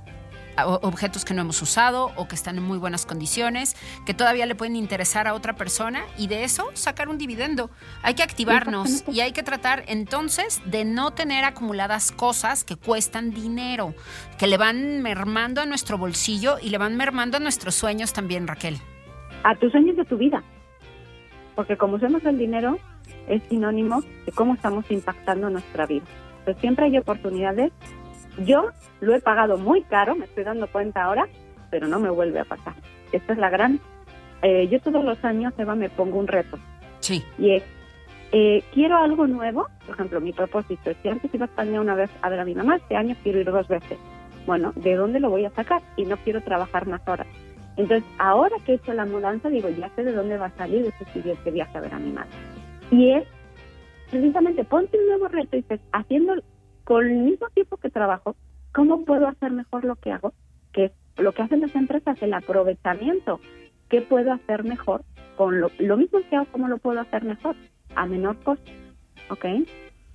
objetos 0.65 1.23
que 1.23 1.33
no 1.33 1.43
hemos 1.43 1.61
usado 1.61 2.11
o 2.17 2.27
que 2.27 2.35
están 2.35 2.57
en 2.57 2.63
muy 2.63 2.77
buenas 2.77 3.05
condiciones, 3.05 3.77
que 4.05 4.13
todavía 4.13 4.45
le 4.45 4.55
pueden 4.55 4.75
interesar 4.75 5.25
a 5.25 5.33
otra 5.33 5.55
persona 5.55 6.03
y 6.17 6.27
de 6.27 6.43
eso 6.43 6.69
sacar 6.73 7.07
un 7.07 7.17
dividendo. 7.17 7.69
Hay 8.03 8.15
que 8.15 8.23
activarnos 8.23 9.05
y 9.07 9.21
hay 9.21 9.31
que 9.31 9.41
tratar 9.41 9.85
entonces 9.87 10.61
de 10.65 10.83
no 10.83 11.11
tener 11.11 11.45
acumuladas 11.45 12.11
cosas 12.11 12.65
que 12.65 12.75
cuestan 12.75 13.31
dinero, 13.31 13.93
que 14.37 14.47
le 14.47 14.57
van 14.57 15.01
mermando 15.01 15.61
a 15.61 15.65
nuestro 15.65 15.97
bolsillo 15.97 16.57
y 16.61 16.71
le 16.71 16.77
van 16.77 16.97
mermando 16.97 17.37
a 17.37 17.39
nuestros 17.39 17.75
sueños 17.75 18.11
también, 18.11 18.47
Raquel. 18.47 18.77
A 19.43 19.55
tus 19.55 19.71
sueños 19.71 19.95
de 19.95 20.03
tu 20.03 20.17
vida 20.17 20.43
porque 21.59 21.75
como 21.75 21.97
usamos 21.97 22.23
el 22.23 22.37
dinero 22.37 22.79
es 23.27 23.43
sinónimo 23.49 24.01
de 24.25 24.31
cómo 24.31 24.53
estamos 24.53 24.89
impactando 24.91 25.49
nuestra 25.49 25.85
vida. 25.85 26.05
Entonces 26.37 26.61
siempre 26.61 26.85
hay 26.85 26.97
oportunidades. 26.97 27.73
Yo 28.45 28.69
lo 29.01 29.13
he 29.13 29.19
pagado 29.19 29.57
muy 29.57 29.81
caro, 29.81 30.15
me 30.15 30.23
estoy 30.23 30.45
dando 30.45 30.67
cuenta 30.67 31.03
ahora, 31.03 31.27
pero 31.69 31.89
no 31.89 31.99
me 31.99 32.09
vuelve 32.09 32.39
a 32.39 32.45
pasar. 32.45 32.75
Esta 33.11 33.33
es 33.33 33.39
la 33.39 33.49
gran 33.49 33.81
eh, 34.41 34.69
yo 34.71 34.79
todos 34.79 35.03
los 35.03 35.21
años, 35.25 35.51
Eva, 35.57 35.75
me 35.75 35.89
pongo 35.89 36.17
un 36.17 36.27
reto. 36.27 36.57
Sí. 37.01 37.25
Y 37.37 37.55
es, 37.55 37.63
eh, 38.31 38.63
quiero 38.73 38.95
algo 38.95 39.27
nuevo. 39.27 39.67
Por 39.85 39.95
ejemplo, 39.95 40.21
mi 40.21 40.31
propósito 40.31 40.91
es 40.91 40.97
que 40.99 41.09
antes 41.09 41.29
iba 41.33 41.43
a 41.43 41.49
España 41.49 41.81
una 41.81 41.93
vez 41.93 42.09
a 42.21 42.29
ver 42.29 42.39
a 42.39 42.45
mi 42.45 42.55
mamá, 42.55 42.77
este 42.77 42.95
año 42.95 43.17
quiero 43.21 43.41
ir 43.41 43.51
dos 43.51 43.67
veces. 43.67 43.97
Bueno, 44.45 44.71
¿de 44.77 44.95
dónde 44.95 45.19
lo 45.19 45.29
voy 45.29 45.43
a 45.43 45.49
sacar? 45.49 45.81
Y 45.97 46.05
no 46.05 46.15
quiero 46.23 46.39
trabajar 46.39 46.87
más 46.87 47.05
horas. 47.05 47.27
Entonces, 47.79 48.03
ahora 48.17 48.57
que 48.65 48.73
he 48.73 48.75
hecho 48.75 48.91
la 48.91 49.05
mudanza, 49.05 49.47
digo, 49.47 49.69
ya 49.69 49.89
sé 49.95 50.03
de 50.03 50.11
dónde 50.11 50.37
va 50.37 50.47
a 50.47 50.57
salir 50.57 50.85
ese 50.85 51.11
siguiente 51.13 51.49
viaje 51.49 51.77
a 51.77 51.81
ver 51.81 51.93
a 51.93 51.99
mi 51.99 52.11
madre. 52.11 52.29
Y 52.91 53.11
es, 53.11 53.23
precisamente, 54.11 54.65
ponte 54.65 54.99
un 54.99 55.07
nuevo 55.07 55.29
reto 55.29 55.55
y 55.55 55.61
dices, 55.61 55.79
haciendo 55.93 56.33
con 56.83 57.05
el 57.05 57.19
mismo 57.19 57.47
tiempo 57.53 57.77
que 57.77 57.89
trabajo, 57.89 58.35
¿cómo 58.73 59.05
puedo 59.05 59.29
hacer 59.29 59.51
mejor 59.51 59.85
lo 59.85 59.95
que 59.95 60.11
hago? 60.11 60.33
Que 60.73 60.85
es 60.85 60.91
lo 61.15 61.31
que 61.31 61.41
hacen 61.41 61.61
las 61.61 61.73
empresas, 61.73 62.21
el 62.21 62.33
aprovechamiento. 62.33 63.39
¿Qué 63.87 64.01
puedo 64.01 64.33
hacer 64.33 64.65
mejor? 64.65 65.05
Con 65.37 65.61
lo, 65.61 65.71
lo 65.79 65.95
mismo 65.95 66.19
que 66.29 66.35
hago, 66.35 66.47
¿cómo 66.51 66.67
lo 66.67 66.79
puedo 66.79 66.99
hacer 66.99 67.23
mejor? 67.23 67.55
A 67.95 68.05
menor 68.07 68.35
costo. 68.43 68.69
¿Ok? 69.29 69.45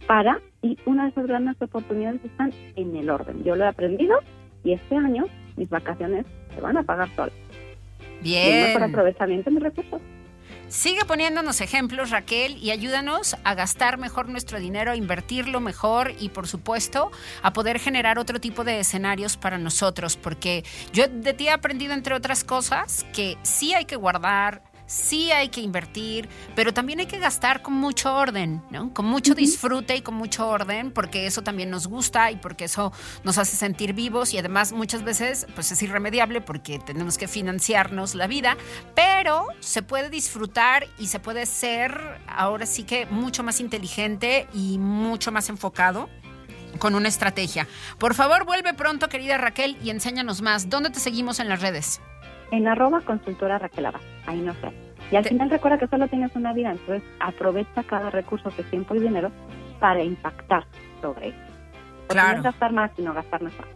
Para, 0.07 0.39
y 0.61 0.77
una 0.85 1.05
de 1.05 1.11
esas 1.13 1.27
grandes 1.27 1.57
oportunidades 1.63 2.23
están 2.27 2.53
en 2.77 2.95
el 2.95 3.09
orden. 3.09 3.43
Yo 3.43 3.57
lo 3.57 3.65
he 3.65 3.69
aprendido 3.69 4.19
y 4.65 4.75
este 4.75 4.97
año 4.97 5.25
mis 5.57 5.71
vacaciones 5.71 6.27
se 6.55 6.61
van 6.61 6.77
a 6.77 6.83
pagar 6.83 7.09
solas. 7.17 7.44
Mejor 8.25 8.81
Bien. 8.81 8.83
aprovechamiento 8.83 9.51
de 9.51 9.55
mis 9.55 9.63
recursos. 9.63 10.01
Sigue 10.69 11.05
poniéndonos 11.05 11.61
ejemplos, 11.61 12.11
Raquel, 12.11 12.57
y 12.57 12.71
ayúdanos 12.71 13.37
a 13.45 13.55
gastar 13.55 13.99
mejor 13.99 14.29
nuestro 14.29 14.59
dinero, 14.59 14.91
a 14.91 14.97
invertirlo 14.97 15.61
mejor 15.61 16.13
y, 16.19 16.31
por 16.31 16.49
supuesto, 16.49 17.13
a 17.43 17.53
poder 17.53 17.79
generar 17.79 18.19
otro 18.19 18.41
tipo 18.41 18.65
de 18.65 18.81
escenarios 18.81 19.37
para 19.37 19.59
nosotros, 19.59 20.17
porque 20.17 20.65
yo 20.93 21.07
de 21.07 21.33
ti 21.35 21.47
he 21.47 21.51
aprendido, 21.51 21.93
entre 21.93 22.15
otras 22.15 22.43
cosas, 22.43 23.07
que 23.15 23.37
sí 23.43 23.75
hay 23.75 23.85
que 23.85 23.97
guardar. 23.97 24.63
Sí 24.87 25.33
hay 25.33 25.49
que 25.49 25.61
invertir, 25.61 26.29
pero 26.55 26.75
también 26.75 27.01
hay 27.01 27.07
que 27.07 27.19
gastar 27.19 27.63
con 27.63 27.75
mucho 27.75 28.15
orden, 28.15 28.63
¿no? 28.71 28.93
Con 28.93 29.07
mucho 29.07 29.35
disfrute 29.35 29.97
y 29.97 30.03
con 30.03 30.15
mucho 30.15 30.47
orden, 30.47 30.91
porque 30.91 31.27
eso 31.27 31.43
también 31.43 31.71
nos 31.71 31.87
gusta 31.87 32.31
y 32.31 32.37
porque 32.37 32.65
eso 32.65 32.93
nos 33.25 33.39
hace 33.39 33.57
sentir 33.57 33.95
vivos 33.95 34.35
y 34.35 34.39
además 34.39 34.73
muchas 34.73 35.03
veces 35.03 35.47
pues 35.55 35.73
es 35.73 35.83
irremediable 35.83 36.41
porque 36.41 36.79
tenemos 36.79 37.17
que 37.17 37.29
financiarnos 37.29 38.15
la 38.15 38.27
vida, 38.27 38.57
pero 38.95 39.47
se 39.61 39.83
puede 39.83 40.11
disfrutar 40.11 40.87
y 40.99 41.07
se 41.07 41.19
puede 41.19 41.47
ser 41.47 42.21
ahora 42.27 42.67
sí 42.67 42.85
que 42.85 43.07
mucho 43.07 43.43
más 43.43 43.61
inteligente 43.61 44.49
y 44.53 44.79
mucho 44.79 45.33
más 45.33 45.49
enfocado 45.49 46.09
con 46.79 46.95
una 46.95 47.09
estrategia. 47.09 47.67
Por 47.99 48.15
favor, 48.15 48.45
vuelve 48.45 48.75
pronto, 48.75 49.09
querida 49.09 49.39
Raquel, 49.39 49.77
y 49.83 49.91
enséñanos 49.91 50.43
más. 50.43 50.69
¿Dónde 50.69 50.91
te 50.91 51.01
seguimos 51.01 51.39
en 51.39 51.49
las 51.49 51.61
redes? 51.61 52.01
En 52.51 52.69
arroba 52.69 53.01
consultora 53.01 53.59
Raquel 53.59 53.87
Abad. 53.87 54.01
Ahí 54.27 54.41
no 54.41 54.53
sé. 54.55 54.73
Y 55.11 55.17
al 55.17 55.25
final 55.25 55.51
recuerda 55.51 55.79
que 55.79 55.87
solo 55.89 56.09
tienes 56.09 56.35
una 56.35 56.53
vida, 56.53 56.71
entonces 56.73 57.03
aprovecha 57.21 57.83
cada 57.85 58.11
recurso 58.11 58.51
que 58.51 58.63
tiempo 58.65 58.95
y 58.95 59.01
dinero 59.01 59.31
para 59.79 60.03
impactar 60.03 60.67
sobre 61.01 61.29
eso. 61.29 61.39
Claro. 62.09 62.39
No 62.39 62.43
gastar 62.45 62.73
más, 62.73 62.91
sino 62.97 63.13
gastar 63.13 63.43
mejor. 63.43 63.67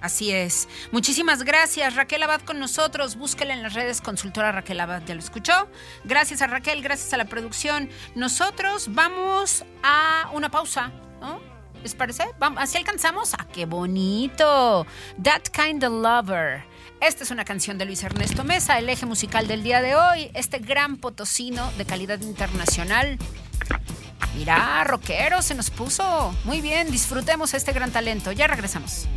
Así 0.00 0.32
es. 0.32 0.68
Muchísimas 0.92 1.42
gracias, 1.42 1.94
Raquel 1.94 2.22
Abad 2.22 2.40
con 2.40 2.58
nosotros. 2.58 3.16
Búsquela 3.16 3.52
en 3.52 3.62
las 3.62 3.74
redes, 3.74 4.00
consultora 4.00 4.50
Raquel 4.50 4.80
Abad, 4.80 5.02
¿ya 5.04 5.14
lo 5.14 5.20
escuchó? 5.20 5.68
Gracias 6.04 6.40
a 6.40 6.46
Raquel, 6.46 6.82
gracias 6.82 7.12
a 7.12 7.18
la 7.18 7.26
producción. 7.26 7.90
Nosotros 8.14 8.94
vamos 8.94 9.64
a 9.82 10.30
una 10.32 10.50
pausa, 10.50 10.90
¿no? 11.20 11.40
¿Les 11.82 11.94
parece? 11.94 12.24
Vamos, 12.38 12.62
así 12.62 12.78
alcanzamos. 12.78 13.34
¡Ah, 13.34 13.46
qué 13.52 13.66
bonito! 13.66 14.86
That 15.22 15.42
Kind 15.52 15.84
of 15.84 15.92
Lover. 15.92 16.69
Esta 17.00 17.24
es 17.24 17.30
una 17.30 17.46
canción 17.46 17.78
de 17.78 17.86
Luis 17.86 18.04
Ernesto 18.04 18.44
Mesa, 18.44 18.78
el 18.78 18.86
eje 18.90 19.06
musical 19.06 19.48
del 19.48 19.62
día 19.62 19.80
de 19.80 19.96
hoy. 19.96 20.30
Este 20.34 20.58
gran 20.58 20.98
potosino 20.98 21.72
de 21.78 21.86
calidad 21.86 22.20
internacional. 22.20 23.16
Mira, 24.36 24.84
rockero 24.84 25.40
se 25.40 25.54
nos 25.54 25.70
puso. 25.70 26.34
Muy 26.44 26.60
bien, 26.60 26.90
disfrutemos 26.90 27.54
este 27.54 27.72
gran 27.72 27.90
talento. 27.90 28.32
Ya 28.32 28.46
regresamos. 28.48 29.08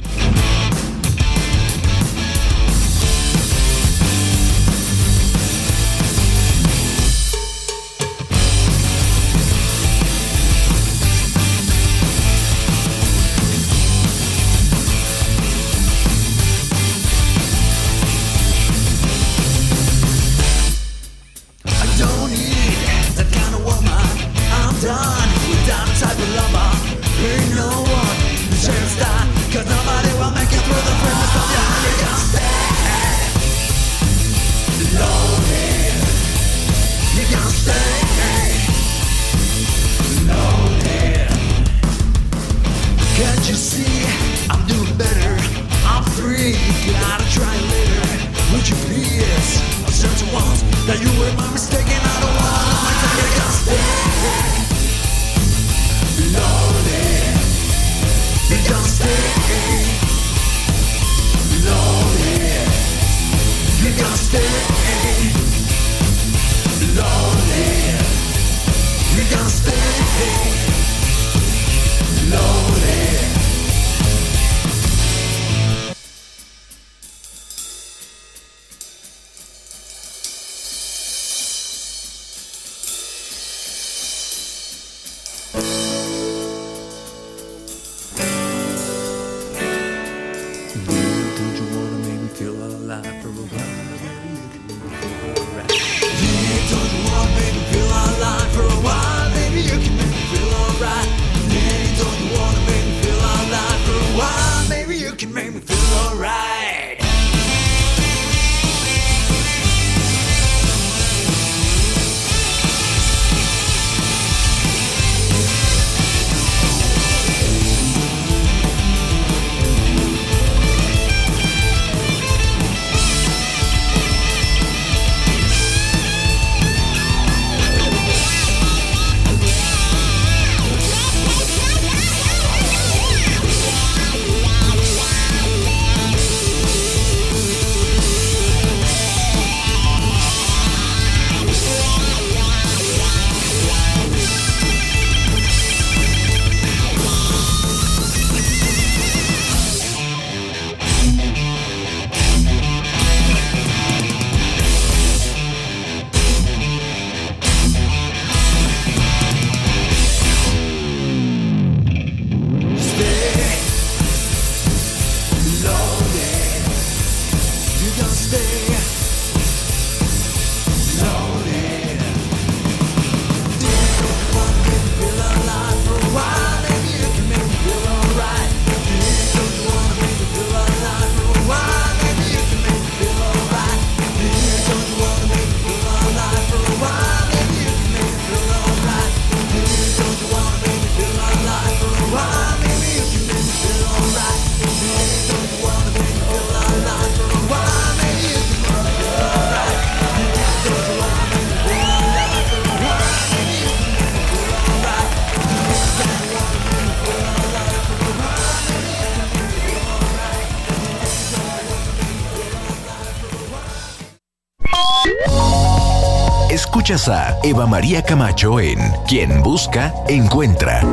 A 216.93 217.35
Eva 217.41 217.65
María 217.65 218.03
Camacho 218.03 218.59
en 218.59 218.77
Quien 219.07 219.41
Busca, 219.41 219.91
Encuentra. 220.07 220.83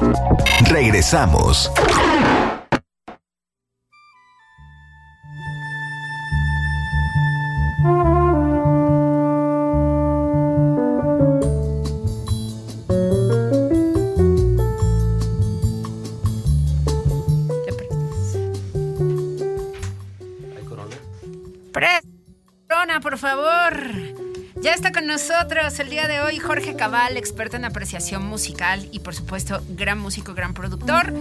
Regresamos. 0.65 1.71
Experto 27.21 27.57
en 27.57 27.67
apreciación 27.67 28.25
musical 28.27 28.89
y 28.93 29.01
por 29.01 29.15
supuesto 29.15 29.61
gran 29.69 29.99
músico, 29.99 30.35
gran 30.35 30.55
productor. 30.55 31.13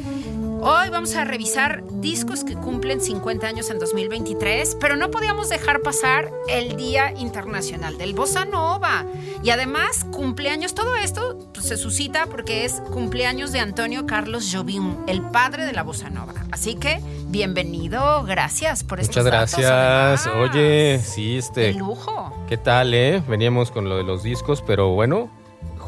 Hoy 0.61 0.89
vamos 0.89 1.15
a 1.15 1.25
revisar 1.25 1.83
discos 2.01 2.43
que 2.43 2.55
cumplen 2.55 3.01
50 3.01 3.45
años 3.45 3.69
en 3.69 3.79
2023, 3.79 4.77
pero 4.79 4.95
no 4.95 5.11
podíamos 5.11 5.49
dejar 5.49 5.81
pasar 5.81 6.31
el 6.47 6.77
Día 6.77 7.13
Internacional 7.17 7.97
del 7.97 8.13
Bossa 8.13 8.45
Nova. 8.45 9.05
Y 9.43 9.49
además, 9.49 10.05
cumpleaños, 10.11 10.73
todo 10.73 10.95
esto 10.95 11.49
pues, 11.53 11.67
se 11.67 11.77
suscita 11.77 12.25
porque 12.27 12.65
es 12.65 12.81
cumpleaños 12.91 13.51
de 13.51 13.59
Antonio 13.59 14.05
Carlos 14.05 14.49
Jobim, 14.51 14.95
el 15.07 15.21
padre 15.21 15.65
de 15.65 15.73
la 15.73 15.83
Bossa 15.83 16.09
Nova. 16.09 16.33
Así 16.51 16.75
que, 16.75 17.01
bienvenido, 17.27 18.23
gracias 18.23 18.83
por 18.83 18.99
estos 19.01 19.17
Muchas 19.17 19.25
gracias. 19.25 20.27
Oye, 20.27 20.99
sí, 21.03 21.37
este. 21.37 21.61
De 21.61 21.73
lujo. 21.73 22.33
¿Qué 22.47 22.57
tal, 22.57 22.93
eh? 22.93 23.21
Veníamos 23.27 23.71
con 23.71 23.89
lo 23.89 23.97
de 23.97 24.03
los 24.03 24.23
discos, 24.23 24.63
pero 24.65 24.89
bueno, 24.89 25.29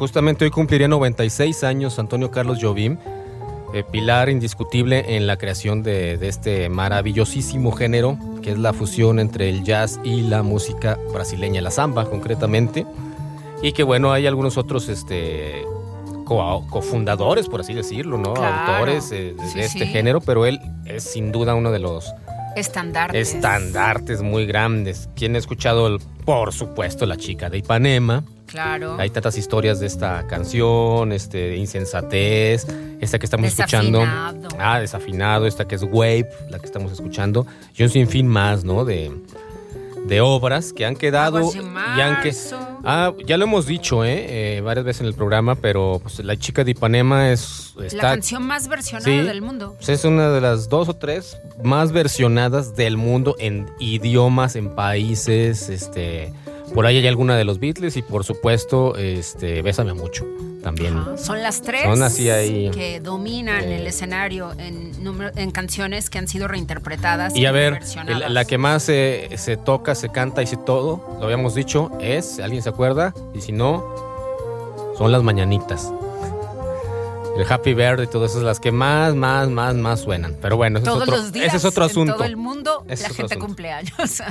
justamente 0.05 0.45
hoy 0.45 0.49
cumpliría 0.49 0.87
96 0.87 1.63
años 1.63 1.99
Antonio 1.99 2.31
Carlos 2.31 2.57
Jobim, 2.59 2.97
eh, 3.71 3.83
pilar 3.83 4.29
indiscutible 4.29 5.15
en 5.15 5.27
la 5.27 5.37
creación 5.37 5.83
de, 5.83 6.17
de 6.17 6.27
este 6.27 6.69
maravillosísimo 6.69 7.71
género, 7.71 8.17
que 8.41 8.49
es 8.53 8.57
la 8.57 8.73
fusión 8.73 9.19
entre 9.19 9.47
el 9.47 9.63
jazz 9.63 9.99
y 10.03 10.21
la 10.21 10.41
música 10.41 10.97
brasileña, 11.13 11.61
la 11.61 11.69
samba 11.69 12.05
concretamente. 12.09 12.83
Y 13.61 13.73
que 13.73 13.83
bueno, 13.83 14.11
hay 14.11 14.25
algunos 14.25 14.57
otros 14.57 14.89
este, 14.89 15.63
co- 16.25 16.65
cofundadores, 16.71 17.47
por 17.47 17.59
así 17.61 17.75
decirlo, 17.75 18.17
¿no? 18.17 18.33
Claro. 18.33 18.71
Autores 18.73 19.11
eh, 19.11 19.35
de, 19.39 19.47
Sí, 19.49 19.59
este 19.59 19.79
sí. 19.85 19.85
género, 19.85 20.19
pero 20.19 20.47
él 20.47 20.59
es 20.87 21.03
sin 21.03 21.31
duda 21.31 21.53
uno 21.53 21.69
de 21.69 21.77
los 21.77 22.11
Estandartes. 22.55 23.35
estandartes 23.35 24.23
muy 24.23 24.47
grandes. 24.47 25.09
¿Quién 25.15 25.35
ha 25.35 25.37
escuchado, 25.37 25.85
el- 25.85 25.99
por 26.25 26.53
supuesto, 26.53 27.05
La 27.05 27.17
chica 27.17 27.51
de 27.51 27.59
Ipanema? 27.59 28.23
Claro. 28.51 28.97
Hay 28.99 29.09
tantas 29.09 29.37
historias 29.37 29.79
de 29.79 29.87
esta 29.87 30.27
canción, 30.27 31.11
este, 31.13 31.55
Insensatez, 31.55 32.67
esta 32.99 33.17
que 33.17 33.25
estamos 33.25 33.47
escuchando. 33.47 33.99
Desafinado. 33.99 34.47
Ah, 34.59 34.79
Desafinado, 34.79 35.47
esta 35.47 35.65
que 35.67 35.75
es 35.75 35.83
Wave, 35.83 36.29
la 36.49 36.59
que 36.59 36.65
estamos 36.65 36.91
escuchando. 36.91 37.47
Y 37.75 37.83
un 37.83 37.89
sinfín 37.89 38.27
más, 38.27 38.63
¿no? 38.65 38.83
De, 38.85 39.11
de 40.05 40.19
obras 40.21 40.73
que 40.73 40.85
han 40.85 40.95
quedado 40.95 41.37
de 41.51 41.57
y 41.97 42.01
han 42.01 42.21
que... 42.21 42.33
Ah, 42.83 43.13
ya 43.25 43.37
lo 43.37 43.43
hemos 43.45 43.67
dicho, 43.67 44.03
¿eh? 44.03 44.57
Eh, 44.57 44.61
varias 44.61 44.83
veces 44.85 45.01
en 45.01 45.07
el 45.07 45.13
programa, 45.13 45.55
pero 45.55 45.99
pues, 46.01 46.19
La 46.19 46.35
chica 46.35 46.63
de 46.63 46.71
Ipanema 46.71 47.31
es... 47.31 47.73
La 47.93 48.01
canción 48.01 48.43
más 48.43 48.67
versionada 48.67 49.05
Sí. 49.05 49.17
del 49.27 49.41
mundo. 49.41 49.75
pues 49.77 49.89
es 49.89 50.03
una 50.03 50.29
de 50.31 50.41
las 50.41 50.67
dos 50.67 50.89
o 50.89 50.95
tres 50.95 51.37
más 51.63 51.91
versionadas 51.91 52.75
del 52.75 52.97
mundo 52.97 53.35
en 53.39 53.67
idiomas, 53.79 54.55
en 54.55 54.73
países, 54.75 55.69
este, 55.69 56.33
por 56.73 56.85
ahí 56.85 56.97
hay 56.97 57.07
alguna 57.07 57.35
de 57.37 57.43
los 57.43 57.59
Beatles 57.59 57.97
y 57.97 58.01
por 58.01 58.23
supuesto, 58.23 58.95
este, 58.95 59.61
Bésame 59.61 59.93
mucho 59.93 60.25
también. 60.63 60.95
Ajá. 60.97 61.17
Son 61.17 61.41
las 61.41 61.61
tres 61.61 61.83
Son 61.83 62.01
así 62.03 62.29
ahí. 62.29 62.69
que 62.71 62.99
dominan 62.99 63.63
Eh. 63.63 63.77
el 63.77 63.87
escenario 63.87 64.51
en, 64.59 65.03
número- 65.03 65.31
en 65.35 65.51
canciones 65.51 66.09
que 66.09 66.19
han 66.19 66.27
sido 66.27 66.47
reinterpretadas 66.47 67.35
Y 67.35 67.45
a 67.45 67.51
ver, 67.51 67.79
la 68.29 68.45
que 68.45 68.57
más 68.57 68.83
se 68.83 69.59
toca, 69.65 69.95
se 69.95 70.09
canta 70.09 70.41
y 70.43 70.47
se 70.47 70.57
todo, 70.57 71.03
lo 71.19 71.25
habíamos 71.25 71.55
dicho, 71.55 71.91
es, 71.99 72.39
¿alguien 72.39 72.61
se 72.61 72.69
acuerda? 72.69 73.13
Y 73.33 73.41
si 73.41 73.51
no, 73.51 73.83
son 74.97 75.11
las 75.11 75.23
mañanitas. 75.23 75.91
El 77.37 77.49
Happy 77.49 77.73
Birthday 77.73 78.05
y 78.05 78.09
todas 78.09 78.31
esas, 78.31 78.43
las 78.43 78.59
que 78.59 78.71
más, 78.71 79.15
más, 79.15 79.49
más, 79.49 79.73
más 79.75 80.01
suenan. 80.01 80.35
Pero 80.41 80.57
bueno, 80.57 80.79
ese, 80.79 80.85
Todos 80.85 81.03
es, 81.03 81.07
otro, 81.07 81.17
los 81.17 81.31
días 81.31 81.47
ese 81.47 81.57
es 81.57 81.65
otro 81.65 81.85
en 81.85 81.89
asunto. 81.91 82.13
todo 82.15 82.23
el 82.25 82.35
mundo 82.37 82.83
Ese 82.89 83.03
la 83.03 83.09
gente 83.15 83.37
cumple 83.39 83.71
años. 83.71 83.93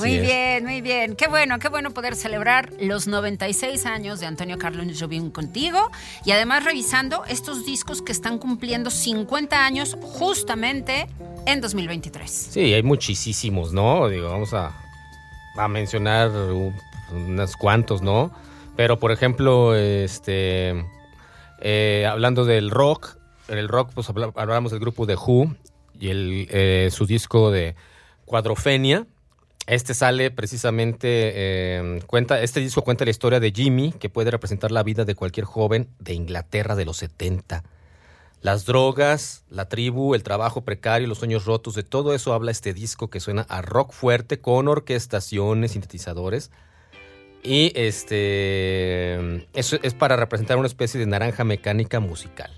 Muy 0.00 0.14
es. 0.16 0.22
bien, 0.22 0.64
muy 0.64 0.80
bien. 0.80 1.14
Qué 1.16 1.28
bueno, 1.28 1.58
qué 1.58 1.68
bueno 1.68 1.92
poder 1.92 2.16
celebrar 2.16 2.72
los 2.80 3.06
96 3.06 3.86
años 3.86 4.20
de 4.20 4.26
Antonio 4.26 4.58
Carlos 4.58 4.86
Jobim 4.98 5.30
contigo 5.30 5.90
y 6.24 6.32
además 6.32 6.64
revisando 6.64 7.24
estos 7.26 7.64
discos 7.64 8.02
que 8.02 8.12
están 8.12 8.38
cumpliendo 8.38 8.90
50 8.90 9.64
años 9.64 9.96
justamente 10.02 11.06
en 11.46 11.60
2023. 11.60 12.30
Sí, 12.30 12.74
hay 12.74 12.82
muchísimos, 12.82 13.72
¿no? 13.72 14.08
Digo, 14.08 14.28
vamos 14.28 14.52
a, 14.52 14.72
a 15.56 15.68
mencionar 15.68 16.30
unos 17.12 17.56
cuantos, 17.56 18.02
¿no? 18.02 18.30
Pero, 18.76 18.98
por 18.98 19.12
ejemplo, 19.12 19.74
este, 19.74 20.84
eh, 21.60 22.06
hablando 22.08 22.44
del 22.44 22.70
rock, 22.70 23.16
en 23.48 23.58
el 23.58 23.68
rock, 23.68 23.90
pues 23.94 24.08
habla- 24.08 24.32
hablamos 24.36 24.70
del 24.72 24.80
grupo 24.80 25.06
de 25.06 25.16
Who 25.16 25.54
y 25.98 26.08
el, 26.08 26.46
eh, 26.50 26.88
su 26.92 27.06
disco 27.06 27.50
de 27.50 27.74
Cuadrofenia. 28.24 29.06
Este 29.66 29.94
sale 29.94 30.30
precisamente, 30.30 31.32
eh, 31.34 32.00
cuenta, 32.06 32.40
este 32.42 32.60
disco 32.60 32.82
cuenta 32.82 33.04
la 33.04 33.10
historia 33.10 33.40
de 33.40 33.52
Jimmy, 33.52 33.92
que 33.92 34.08
puede 34.08 34.30
representar 34.30 34.72
la 34.72 34.82
vida 34.82 35.04
de 35.04 35.14
cualquier 35.14 35.46
joven 35.46 35.88
de 35.98 36.14
Inglaterra 36.14 36.74
de 36.74 36.84
los 36.84 36.96
70. 36.96 37.62
Las 38.42 38.64
drogas, 38.64 39.44
la 39.50 39.68
tribu, 39.68 40.14
el 40.14 40.22
trabajo 40.22 40.62
precario, 40.62 41.06
los 41.06 41.18
sueños 41.18 41.44
rotos, 41.44 41.74
de 41.74 41.82
todo 41.82 42.14
eso 42.14 42.32
habla 42.32 42.50
este 42.50 42.72
disco 42.72 43.10
que 43.10 43.20
suena 43.20 43.42
a 43.42 43.60
rock 43.60 43.92
fuerte 43.92 44.40
con 44.40 44.66
orquestaciones, 44.66 45.72
sintetizadores. 45.72 46.50
Y 47.42 47.72
este 47.74 49.46
eso 49.54 49.78
es 49.82 49.94
para 49.94 50.16
representar 50.16 50.56
una 50.58 50.66
especie 50.66 51.00
de 51.00 51.06
naranja 51.06 51.44
mecánica 51.44 52.00
musical. 52.00 52.50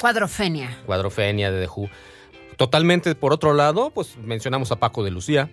Cuadrofenia. 0.00 0.76
Cuadrofenia 0.86 1.50
de 1.50 1.66
The 1.66 1.68
Who. 1.74 1.88
Totalmente 2.56 3.14
por 3.14 3.32
otro 3.32 3.54
lado, 3.54 3.90
pues 3.90 4.16
mencionamos 4.18 4.70
a 4.72 4.76
Paco 4.76 5.02
de 5.04 5.10
Lucía. 5.10 5.50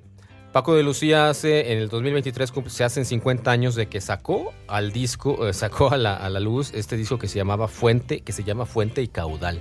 Paco 0.54 0.76
de 0.76 0.84
Lucía 0.84 1.30
hace, 1.30 1.74
en 1.74 1.80
el 1.80 1.90
2023 1.90 2.52
cum- 2.52 2.70
se 2.70 2.84
hacen 2.84 3.06
50 3.06 3.52
años 3.52 3.76
de 3.76 3.88
que 3.88 4.00
sacó 4.02 4.54
al 4.68 4.92
disco, 4.92 5.48
eh, 5.48 5.54
sacó 5.54 5.92
a 5.92 5.98
la, 5.98 6.16
a 6.16 6.30
la 6.30 6.40
luz 6.40 6.72
este 6.74 6.96
disco 6.98 7.20
que 7.20 7.28
se 7.28 7.38
llamaba 7.38 7.68
Fuente, 7.68 8.22
que 8.22 8.32
se 8.32 8.44
llama 8.44 8.66
Fuente 8.66 9.02
y 9.02 9.08
Caudal. 9.08 9.60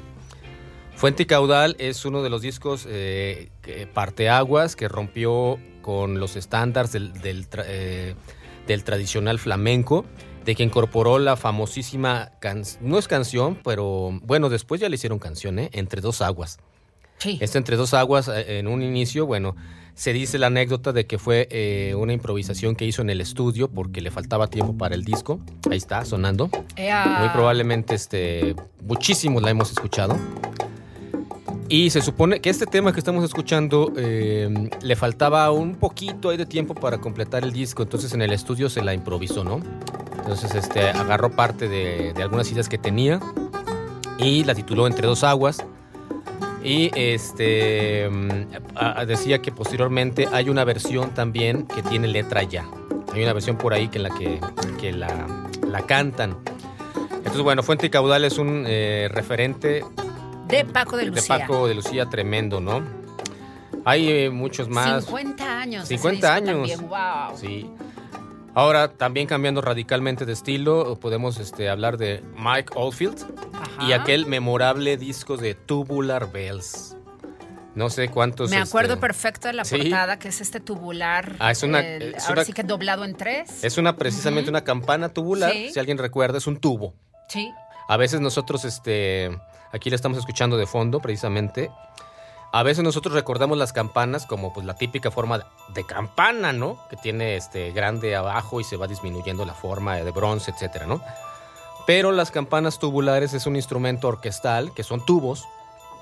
Fuente 0.94 1.24
y 1.24 1.26
Caudal 1.26 1.76
es 1.78 2.04
uno 2.04 2.22
de 2.22 2.30
los 2.30 2.40
discos 2.40 2.86
eh, 2.88 3.50
que- 3.62 3.86
parteaguas 3.86 4.76
que 4.76 4.88
rompió 4.88 5.58
con 5.82 6.18
los 6.20 6.36
estándares 6.36 6.92
del, 6.92 7.46
eh, 7.66 8.14
del 8.66 8.84
tradicional 8.84 9.38
flamenco, 9.38 10.04
de 10.44 10.54
que 10.54 10.62
incorporó 10.62 11.18
la 11.18 11.36
famosísima, 11.36 12.30
can- 12.40 12.62
no 12.80 12.98
es 12.98 13.08
canción, 13.08 13.58
pero 13.64 14.18
bueno, 14.22 14.48
después 14.48 14.80
ya 14.80 14.88
le 14.88 14.94
hicieron 14.94 15.18
canción, 15.18 15.58
¿eh? 15.58 15.70
Entre 15.72 16.00
dos 16.00 16.22
aguas. 16.22 16.58
Sí. 17.18 17.38
Este 17.40 17.58
Entre 17.58 17.76
dos 17.76 17.94
aguas, 17.94 18.28
eh, 18.28 18.58
en 18.58 18.68
un 18.68 18.82
inicio, 18.82 19.26
bueno, 19.26 19.56
se 19.94 20.12
dice 20.12 20.38
la 20.38 20.48
anécdota 20.48 20.92
de 20.92 21.06
que 21.06 21.16
fue 21.18 21.48
eh, 21.50 21.94
una 21.96 22.12
improvisación 22.12 22.76
que 22.76 22.84
hizo 22.84 23.00
en 23.00 23.08
el 23.08 23.22
estudio 23.22 23.68
porque 23.68 24.02
le 24.02 24.10
faltaba 24.10 24.48
tiempo 24.48 24.76
para 24.76 24.94
el 24.94 25.02
disco. 25.04 25.40
Ahí 25.70 25.78
está, 25.78 26.04
sonando. 26.04 26.50
Ea. 26.76 27.16
Muy 27.20 27.28
probablemente 27.30 27.94
este, 27.94 28.54
muchísimos 28.82 29.42
la 29.42 29.50
hemos 29.50 29.70
escuchado. 29.70 30.16
Y 31.68 31.90
se 31.90 32.00
supone 32.00 32.40
que 32.40 32.48
este 32.48 32.66
tema 32.66 32.92
que 32.92 33.00
estamos 33.00 33.24
escuchando 33.24 33.92
eh, 33.96 34.70
le 34.82 34.96
faltaba 34.96 35.50
un 35.50 35.74
poquito 35.74 36.30
de 36.30 36.46
tiempo 36.46 36.74
para 36.74 36.98
completar 36.98 37.42
el 37.42 37.52
disco, 37.52 37.82
entonces 37.82 38.12
en 38.14 38.22
el 38.22 38.32
estudio 38.32 38.68
se 38.68 38.82
la 38.82 38.94
improvisó, 38.94 39.42
¿no? 39.42 39.60
Entonces 40.18 40.54
este, 40.54 40.90
agarró 40.90 41.30
parte 41.30 41.68
de, 41.68 42.12
de 42.12 42.22
algunas 42.22 42.50
ideas 42.52 42.68
que 42.68 42.78
tenía 42.78 43.20
y 44.18 44.44
la 44.44 44.54
tituló 44.54 44.86
Entre 44.86 45.06
dos 45.06 45.24
aguas. 45.24 45.64
Y 46.62 46.90
este 46.96 48.08
mm, 48.10 49.06
decía 49.06 49.40
que 49.40 49.52
posteriormente 49.52 50.28
hay 50.32 50.48
una 50.48 50.64
versión 50.64 51.14
también 51.14 51.66
que 51.66 51.82
tiene 51.82 52.08
letra 52.08 52.42
ya. 52.42 52.64
Hay 53.12 53.22
una 53.22 53.32
versión 53.32 53.56
por 53.56 53.72
ahí 53.72 53.88
que 53.88 53.98
en 53.98 54.02
la 54.02 54.10
que, 54.10 54.40
que 54.80 54.92
la, 54.92 55.26
la 55.68 55.82
cantan. 55.82 56.36
Entonces, 57.18 57.42
bueno, 57.42 57.62
Fuente 57.62 57.86
y 57.86 57.90
Caudal 57.90 58.24
es 58.24 58.38
un 58.38 58.64
eh, 58.66 59.08
referente 59.12 59.84
De 60.49 60.64
Paco 60.64 60.97
de 60.97 61.05
de 61.07 61.11
Lucía. 61.11 61.38
Paco 61.38 61.66
de 61.68 61.74
Lucía 61.74 62.07
tremendo, 62.07 62.61
¿no? 62.61 62.82
Hay 63.84 64.09
eh, 64.11 64.30
muchos 64.30 64.68
más. 64.68 65.05
50 65.05 65.61
años. 65.61 65.84
ese 65.84 65.94
50 65.99 66.16
disco 66.16 66.51
años. 66.51 66.68
también, 66.70 66.88
wow. 66.88 67.36
Sí. 67.36 67.70
Ahora, 68.55 68.88
también 68.88 69.26
cambiando 69.26 69.61
radicalmente 69.61 70.24
de 70.24 70.32
estilo, 70.32 70.99
podemos 70.99 71.38
este, 71.38 71.68
hablar 71.68 71.99
de 71.99 72.24
Mike 72.38 72.72
Oldfield 72.74 73.22
Ajá. 73.53 73.84
y 73.86 73.92
aquel 73.92 74.24
memorable 74.26 74.97
disco 74.97 75.36
de 75.36 75.55
Tubular 75.55 76.32
Bells. 76.32 76.97
No 77.74 77.90
sé 77.90 78.09
cuántos. 78.09 78.49
Me 78.49 78.57
acuerdo 78.57 78.94
este, 78.94 79.03
perfecto 79.03 79.49
de 79.49 79.53
la 79.55 79.64
sí. 79.66 79.76
portada, 79.76 80.18
que 80.18 80.28
es 80.28 80.40
este 80.40 80.61
tubular. 80.61 81.36
Ah, 81.38 81.51
es 81.51 81.62
una- 81.62 81.80
el- 81.86 82.14
es 82.14 82.22
ahora 82.24 82.40
una- 82.40 82.44
sí 82.44 82.55
que 82.55 82.62
doblado 82.62 83.05
en 83.05 83.14
tres. 83.14 83.62
Es 83.62 83.76
una 83.76 83.97
precisamente 83.97 84.49
una 84.49 84.64
campana 84.64 85.11
tubular, 85.11 85.53
Sí. 85.53 85.70
si 85.74 85.78
alguien 85.78 85.99
recuerda, 85.99 86.38
es 86.38 86.47
un 86.47 86.57
tubo. 86.57 86.94
Sí. 87.28 87.53
A 87.88 87.99
veces 87.99 88.20
nosotros, 88.22 88.64
este, 88.64 89.38
aquí 89.77 89.91
le 89.91 89.97
estamos 89.97 90.18
escuchando 90.18 90.57
de 90.57 90.66
fondo, 90.66 91.01
precisamente. 91.01 91.70
A 92.53 92.62
veces 92.62 92.83
nosotros 92.85 93.14
recordamos 93.14 93.59
las 93.59 93.72
campanas 93.72 94.24
como 94.27 94.53
pues 94.53 94.64
la 94.64 94.74
típica 94.74 95.11
forma 95.11 95.39
de, 95.39 95.45
de 95.74 95.85
campana, 95.85 96.53
¿no? 96.53 96.79
Que 96.89 96.97
tiene 96.97 97.37
este 97.37 97.72
grande 97.72 98.16
abajo 98.16 98.61
y 98.61 98.64
se 98.64 98.77
va 98.77 98.87
disminuyendo 98.87 99.45
la 99.45 99.55
forma 99.55 99.97
de 99.97 100.11
bronce, 100.11 100.53
etcétera, 100.53 100.87
¿no? 100.87 101.01
Pero 101.87 102.11
las 102.12 102.31
campanas 102.31 102.79
tubulares 102.79 103.33
es 103.33 103.47
un 103.47 103.57
instrumento 103.57 104.09
orquestal 104.09 104.72
que 104.74 104.83
son 104.83 105.05
tubos. 105.05 105.47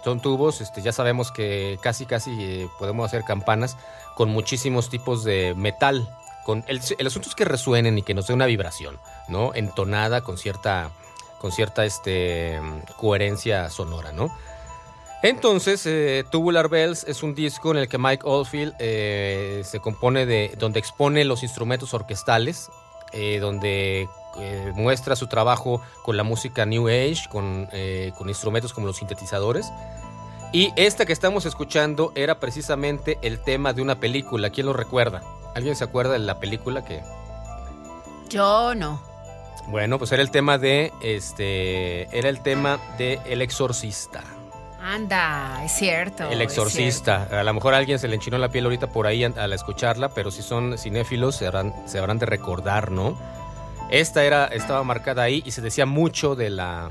Son 0.03 0.21
tubos, 0.21 0.61
este, 0.61 0.83
ya 0.83 0.93
sabemos 0.93 1.33
que 1.33 1.79
casi 1.83 2.05
casi 2.05 2.31
eh, 2.39 2.69
podemos 2.79 3.07
hacer 3.07 3.25
campanas 3.25 3.77
con 4.17 4.29
muchísimos 4.29 4.91
tipos 4.91 5.25
de 5.25 5.55
metal. 5.57 6.09
Con 6.45 6.63
el, 6.69 6.81
el 6.99 7.07
asunto 7.07 7.29
es 7.29 7.35
que 7.35 7.47
resuenen 7.47 7.99
y 7.99 8.03
que 8.03 8.13
nos 8.13 8.27
dé 8.27 8.35
una 8.35 8.45
vibración, 8.47 8.99
¿no? 9.29 9.53
Entonada 9.55 10.21
con 10.21 10.37
cierta 10.37 10.91
con 11.45 11.53
cierta 11.53 11.85
este, 11.85 12.59
coherencia 12.97 13.69
sonora, 13.69 14.13
¿no? 14.13 14.35
Entonces, 15.23 15.85
eh, 15.85 16.25
Tubular 16.31 16.71
Bells 16.71 17.05
es 17.07 17.23
un 17.23 17.35
disco 17.35 17.73
en 17.73 17.77
el 17.77 17.87
que 17.87 17.99
Mike 17.99 18.23
Oldfield 18.25 18.75
eh, 18.79 19.61
se 19.63 19.79
compone 19.79 20.25
de, 20.25 20.55
donde 20.59 20.79
expone 20.79 21.23
los 21.27 21.43
instrumentos 21.43 21.93
orquestales, 21.93 22.71
eh, 23.13 23.41
donde 23.41 24.09
muestra 24.75 25.17
su 25.17 25.27
trabajo 25.27 25.83
con 26.03 26.17
la 26.17 26.23
música 26.23 26.65
New 26.65 26.89
Age, 26.89 27.29
con, 27.29 27.69
con 28.17 28.29
instrumentos 28.31 28.73
como 28.73 28.87
los 28.87 28.97
sintetizadores. 28.97 29.71
Y 30.51 30.73
esta 30.77 31.05
que 31.05 31.13
estamos 31.13 31.45
escuchando 31.45 32.11
era 32.15 32.41
precisamente 32.41 33.19
el 33.21 33.39
tema 33.43 33.75
de 33.75 33.83
una 33.83 34.01
película. 34.01 34.49
¿Quién 34.49 34.65
lo 34.65 34.73
recuerda? 34.73 35.23
¿Alguien 35.55 35.77
se 35.77 35.85
acuerda 35.85 36.15
de 36.15 36.21
la 36.21 36.41
película 36.41 36.87
que, 36.87 37.03
Yo 38.31 38.75
no. 38.75 39.14
Bueno, 39.69 39.99
pues 39.99 40.13
era 40.13 40.23
el 40.23 40.31
tema 40.31 40.59
de 40.59 40.93
este 41.01 42.17
era 42.17 42.29
el 42.29 42.41
tema 42.41 42.79
de 42.99 43.21
El 43.27 43.43
Exorcista. 43.43 44.23
Anda, 44.81 45.65
es 45.65 45.73
cierto. 45.73 46.29
El 46.29 46.43
Exorcista. 46.43 47.27
A 47.33 47.43
lo 47.43 47.55
mejor 47.55 47.73
a 47.73 47.79
alguien 47.79 47.99
se 47.99 48.07
le 48.07 48.17
enchinó 48.17 48.37
la 48.37 48.51
piel 48.51 48.65
ahorita 48.65 48.89
por 48.89 49.07
ahí 49.07 49.25
al, 49.25 49.53
escucharla, 49.55 50.11
pero 50.11 50.31
si 50.31 50.43
son 50.43 50.77
cinéfilos 50.77 51.37
se 51.37 51.47
habrán, 51.47 51.73
se 51.87 51.99
habrán 51.99 52.19
de 52.19 52.27
recordar, 52.27 52.91
¿no? 52.91 53.19
Esta 53.91 54.25
era 54.25 54.47
estaba 54.47 54.85
marcada 54.85 55.23
ahí 55.23 55.43
y 55.47 55.53
se 55.53 55.63
decía 55.63 55.87
mucho 55.87 56.37
de 56.37 56.51
la 56.51 56.91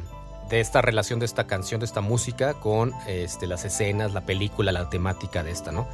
de 0.50 0.60
esta 0.60 0.82
relación 0.82 1.20
de 1.20 1.26
esta 1.26 1.46
canción, 1.46 1.80
de 1.80 1.86
esta 1.86 2.02
música 2.02 2.56
con 2.56 2.94
este, 3.08 3.48
las 3.48 3.64
escenas, 3.66 4.14
la 4.14 4.22
película, 4.22 4.72
la 4.72 4.90
temática 4.90 5.44
de 5.44 5.52
esta, 5.52 5.72
¿no? 5.72 5.88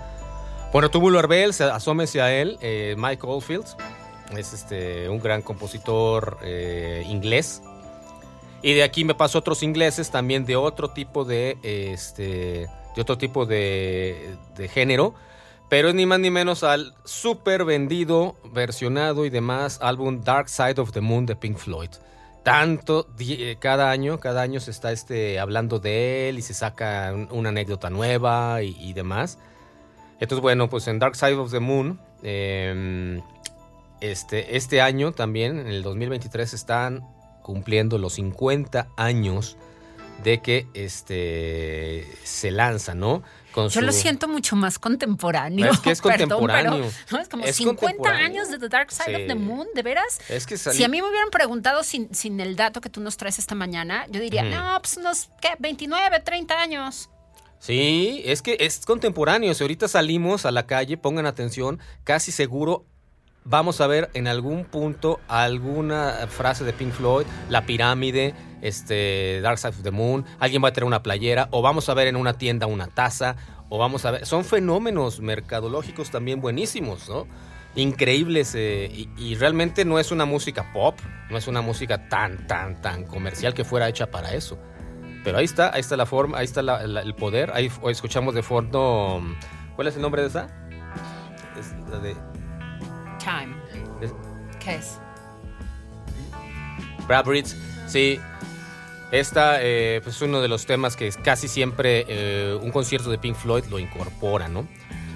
Bueno, 0.72 0.90
Tubular 0.90 1.28
Bells, 1.28 1.62
asómese 1.62 2.22
a 2.22 2.32
él, 2.32 2.58
eh, 2.62 2.96
Mike 2.98 3.26
Oldfield, 3.26 3.66
es 4.38 4.54
este, 4.54 5.10
un 5.10 5.20
gran 5.20 5.42
compositor 5.42 6.38
eh, 6.44 7.04
inglés. 7.08 7.62
Y 8.62 8.74
de 8.74 8.84
aquí 8.84 9.06
me 9.06 9.16
paso 9.16 9.38
a 9.38 9.42
otros 9.42 9.64
ingleses 9.64 10.12
también 10.12 10.46
de 10.46 10.56
otro 10.58 10.90
tipo 10.90 11.24
de, 11.24 11.58
este, 11.64 12.68
de 12.96 13.02
otro 13.02 13.18
tipo 13.18 13.46
de, 13.46 14.36
de 14.56 14.68
género. 14.68 15.16
Pero 15.70 15.90
es 15.90 15.96
ni 15.96 16.06
más 16.06 16.20
ni 16.20 16.32
menos 16.32 16.64
al 16.64 16.96
súper 17.06 17.64
vendido, 17.64 18.36
versionado 18.52 19.26
y 19.26 19.30
demás 19.30 19.78
álbum 19.82 20.22
Dark 20.24 20.50
Side 20.50 20.82
of 20.82 20.92
the 20.92 21.00
Moon 21.00 21.26
de 21.26 21.36
Pink 21.36 21.58
Floyd. 21.58 21.90
Tanto, 22.44 23.08
eh, 23.20 23.58
cada 23.60 23.92
año, 23.92 24.20
cada 24.20 24.42
año 24.42 24.60
se 24.60 24.72
está 24.72 24.92
este, 24.92 25.40
hablando 25.40 25.80
de 25.80 26.30
él 26.30 26.40
y 26.40 26.42
se 26.42 26.54
saca 26.56 27.12
un- 27.14 27.28
una 27.32 27.50
anécdota 27.50 27.90
nueva 27.90 28.64
y, 28.64 28.94
demás. 28.94 29.38
Entonces, 30.20 30.42
bueno, 30.42 30.70
pues 30.70 30.88
en 30.88 31.00
Dark 31.00 31.16
Side 31.16 31.36
of 31.36 31.52
the 31.52 31.60
Moon, 31.60 32.00
eh, 32.24 33.22
este, 34.02 34.56
este 34.58 34.82
año 34.82 35.12
también, 35.12 35.60
en 35.60 35.68
el 35.68 35.84
2023, 35.84 36.54
están 36.54 37.04
cumpliendo 37.44 37.98
los 37.98 38.14
50 38.14 38.88
años 38.98 39.58
de 40.24 40.42
que 40.42 40.68
este, 40.74 42.06
se 42.24 42.52
lanza, 42.52 42.94
¿no? 42.94 43.24
Con 43.54 43.70
Yo 43.70 43.82
lo 43.82 43.92
siento 43.92 44.28
mucho 44.28 44.56
más 44.56 44.78
contemporáneo. 44.78 45.72
Es 45.72 45.80
que 45.80 45.92
es 45.92 46.02
Perdón, 46.02 46.30
contemporáneo. 46.30 46.72
pero, 46.74 46.92
¿no? 47.12 47.20
Es 47.20 47.30
como 47.30 47.46
Es 47.46 47.56
50 47.56 47.80
contemporáneo. 47.82 48.26
años 48.26 48.50
de 48.52 48.60
The 48.60 48.70
Dark 48.70 48.92
Side 48.92 49.16
of 49.16 49.28
the. 49.28 49.36
Moon, 49.36 49.68
¿de 49.74 49.82
veras? 49.82 50.20
Es 50.30 50.46
que 50.46 50.56
salí- 50.58 50.76
Si 50.78 50.84
a 50.84 50.88
mí 50.88 51.02
me 51.02 51.08
hubieran 51.10 51.30
preguntado 51.32 51.84
sin, 51.84 52.14
sin 52.14 52.40
el 52.42 52.56
dato 52.56 52.82
que 52.82 52.90
tú 52.90 53.02
nos 53.02 53.18
traes 53.18 53.40
esta 53.40 53.56
mañana, 53.56 54.06
yo 54.12 54.20
diría, 54.20 54.44
no, 54.44 54.80
pues 54.82 54.98
unos, 54.98 55.30
¿qué? 55.42 55.50
29, 55.60 56.20
30 56.20 56.62
años. 56.62 57.10
Sí, 57.60 58.22
es 58.26 58.42
que 58.42 58.58
es 58.60 58.86
contemporáneo. 58.86 59.54
Si 59.54 59.64
ahorita 59.64 59.88
salimos 59.88 60.46
a 60.46 60.52
la 60.52 60.66
calle, 60.68 60.98
pongan 60.98 61.26
atención, 61.26 61.80
casi 62.04 62.32
seguro 62.32 62.86
vamos 63.44 63.82
a 63.82 63.88
ver 63.88 64.10
en 64.14 64.28
algún 64.28 64.66
punto 64.66 65.20
alguna 65.28 66.28
frase 66.30 66.64
de 66.64 66.74
Pink 66.74 66.92
Floyd, 66.92 67.26
la 67.50 67.66
pirámide, 67.66 68.34
este 68.62 69.42
Dark 69.42 69.58
Side 69.58 69.70
of 69.70 69.84
the 69.84 69.92
Moon, 69.92 70.26
alguien 70.40 70.64
va 70.64 70.70
a 70.70 70.74
tener 70.74 70.86
una 70.86 71.04
playera, 71.04 71.48
o 71.52 71.62
vamos 71.62 71.90
a 71.90 71.94
ver 71.94 72.08
en 72.08 72.16
una 72.16 72.34
tienda 72.34 72.68
una 72.68 72.88
taza, 72.88 73.36
o 73.70 73.78
vamos 73.78 74.06
a 74.06 74.12
ver. 74.12 74.26
Son 74.26 74.44
fenómenos 74.44 75.20
mercadológicos 75.20 76.10
también 76.10 76.42
buenísimos, 76.42 77.08
¿no? 77.08 77.28
Increíbles. 77.76 78.54
eh, 78.56 79.08
y, 79.18 79.36
realmente 79.36 79.86
no 79.86 80.00
es 80.00 80.12
una 80.12 80.26
música 80.26 80.74
pop, 80.74 81.00
no 81.30 81.38
es 81.38 81.48
una 81.48 81.62
música 81.62 82.10
tan, 82.10 82.48
tan, 82.48 82.82
tan 82.82 83.06
comercial 83.06 83.54
que 83.54 83.64
fuera 83.64 83.88
hecha 83.88 84.10
para 84.10 84.34
eso. 84.34 84.58
Pero 85.24 85.38
ahí 85.38 85.46
está, 85.46 85.74
ahí 85.74 85.82
está 85.82 85.96
la 85.98 86.06
forma, 86.06 86.40
ahí 86.40 86.46
está 86.46 86.62
el 86.62 87.16
poder. 87.16 87.52
Ahí 87.54 87.72
escuchamos 87.88 88.34
de 88.34 88.42
fondo. 88.42 89.22
¿Cuál 89.76 89.88
es 89.88 89.96
el 89.96 90.02
nombre 90.02 90.22
de 90.22 90.30
esa? 90.30 90.48
Es 91.60 91.74
la 91.90 92.00
de 92.00 92.16
Time. 93.20 93.56
¿Qué 94.60 94.76
es? 94.76 95.00
Brad 97.08 97.26
Ritz. 97.26 97.56
Sí. 97.88 98.20
Esta 99.12 99.58
eh, 99.62 100.02
pues, 100.04 100.18
es 100.18 100.22
uno 100.22 100.42
de 100.42 100.48
los 100.48 100.66
temas 100.66 100.96
que 100.96 101.12
casi 101.12 101.48
siempre 101.48 102.06
eh, 102.08 102.60
un 102.62 102.72
concierto 102.72 103.10
de 103.10 103.18
Pink 103.18 103.36
Floyd 103.36 103.66
lo 103.66 103.80
incorpora, 103.80 104.48
¿no? 104.48 104.68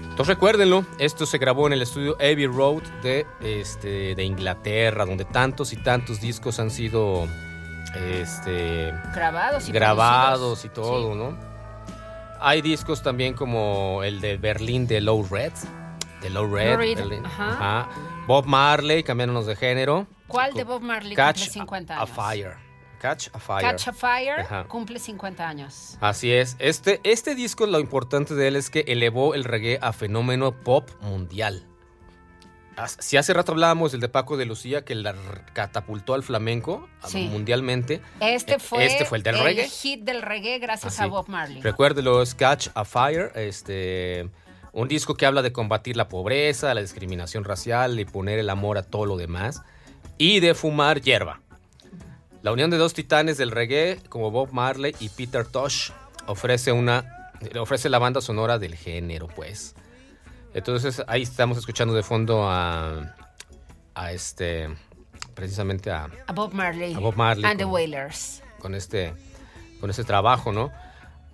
Entonces 0.01 0.27
recuérdenlo, 0.27 0.85
esto 0.99 1.25
se 1.25 1.37
grabó 1.37 1.67
en 1.67 1.73
el 1.73 1.81
estudio 1.81 2.15
Abbey 2.15 2.45
Road 2.45 2.83
de, 3.01 3.25
este, 3.41 4.13
de 4.15 4.23
Inglaterra, 4.23 5.05
donde 5.05 5.25
tantos 5.25 5.73
y 5.73 5.77
tantos 5.77 6.21
discos 6.21 6.59
han 6.59 6.69
sido 6.69 7.27
este, 7.95 8.93
Grabados 9.13 9.69
y 9.69 9.71
grabados 9.71 10.65
y 10.65 10.69
todo, 10.69 11.15
¿no? 11.15 11.37
Hay 12.39 12.61
discos 12.61 13.01
también 13.01 13.33
como 13.33 14.03
el 14.03 14.19
de 14.21 14.37
Berlín 14.37 14.85
de 14.85 15.01
Low 15.01 15.25
Red. 15.29 15.53
De 16.23 16.29
Low 16.29 16.47
Red. 16.47 16.99
Ajá. 17.25 17.49
ajá. 17.51 17.89
Bob 18.25 18.45
Marley, 18.45 19.03
cambiándonos 19.03 19.45
de 19.45 19.55
género. 19.55 20.07
¿Cuál 20.27 20.53
de 20.53 20.63
Bob 20.63 20.81
Marley 20.81 21.15
Catch 21.15 21.39
cumple 21.39 21.53
50 21.53 21.93
a 21.93 22.01
años? 22.01 22.09
Fire. 22.15 22.53
Catch 22.99 23.27
a 23.33 23.39
Fire. 23.39 23.61
Catch 23.69 23.87
a 23.89 23.93
Fire 23.93 24.39
Ajá. 24.39 24.63
cumple 24.69 24.97
50 24.97 25.45
años. 25.47 25.97
Así 25.99 26.31
es. 26.31 26.55
Este, 26.59 27.01
este 27.03 27.35
disco, 27.35 27.65
lo 27.65 27.79
importante 27.81 28.33
de 28.33 28.47
él 28.47 28.55
es 28.55 28.69
que 28.69 28.85
elevó 28.87 29.35
el 29.35 29.43
reggae 29.43 29.77
a 29.81 29.91
fenómeno 29.91 30.53
pop 30.63 30.89
mundial. 31.01 31.67
Si 32.99 33.17
hace 33.17 33.33
rato 33.33 33.51
hablábamos 33.51 33.91
del 33.91 34.01
de 34.01 34.09
Paco 34.09 34.35
de 34.35 34.45
Lucía, 34.45 34.83
que 34.83 34.95
la 34.95 35.13
catapultó 35.53 36.15
al 36.15 36.23
flamenco 36.23 36.87
a- 37.03 37.07
Sí. 37.09 37.27
mundialmente. 37.27 38.01
Este 38.19 38.53
Eh, 38.53 38.59
fue, 38.59 38.85
este 38.85 39.05
fue 39.05 39.19
el 39.19 39.23
del 39.23 39.37
reggae. 39.37 39.67
hit 39.69 40.01
del 40.03 40.23
reggae 40.23 40.57
gracias 40.57 40.93
Así. 40.95 41.03
a 41.03 41.07
Bob 41.07 41.27
Marley. 41.27 41.61
Recuérdelo, 41.61 42.21
es 42.23 42.33
Catch 42.33 42.69
a 42.73 42.83
Fire, 42.83 43.31
este, 43.35 44.29
un 44.73 44.87
disco 44.87 45.15
que 45.15 45.25
habla 45.25 45.41
de 45.41 45.53
combatir 45.53 45.95
la 45.95 46.09
pobreza, 46.09 46.73
la 46.73 46.81
discriminación 46.81 47.43
racial 47.43 47.99
y 47.99 48.05
poner 48.05 48.39
el 48.39 48.49
amor 48.49 48.77
a 48.77 48.83
todo 48.83 49.05
lo 49.05 49.17
demás. 49.17 49.61
Y 50.17 50.39
de 50.41 50.53
fumar 50.55 51.01
hierba. 51.01 51.39
La 52.41 52.51
unión 52.51 52.69
de 52.69 52.77
dos 52.77 52.93
titanes 52.93 53.37
del 53.37 53.51
reggae, 53.51 53.99
como 54.09 54.31
Bob 54.31 54.51
Marley 54.51 54.95
y 54.99 55.09
Peter 55.09 55.45
Tosh, 55.45 55.91
ofrece 56.27 56.71
una 56.71 57.31
ofrece 57.59 57.89
la 57.89 57.99
banda 57.99 58.21
sonora 58.21 58.57
del 58.59 58.75
género, 58.75 59.27
pues. 59.27 59.75
Entonces 60.53 61.03
ahí 61.07 61.23
estamos 61.23 61.57
escuchando 61.57 61.93
de 61.93 62.03
fondo 62.03 62.47
a, 62.49 63.15
a 63.95 64.11
este, 64.11 64.69
precisamente 65.33 65.91
a, 65.91 66.09
A 66.27 66.33
Bob 66.33 66.53
Marley. 66.53 66.93
A 66.93 66.99
Bob 66.99 67.15
Marley 67.15 67.45
And 67.45 67.57
the 67.57 67.65
Wailers. 67.65 68.41
con 68.59 68.75
este, 68.75 69.13
con 69.79 69.89
este 69.89 70.03
trabajo, 70.03 70.51
¿no? 70.51 70.71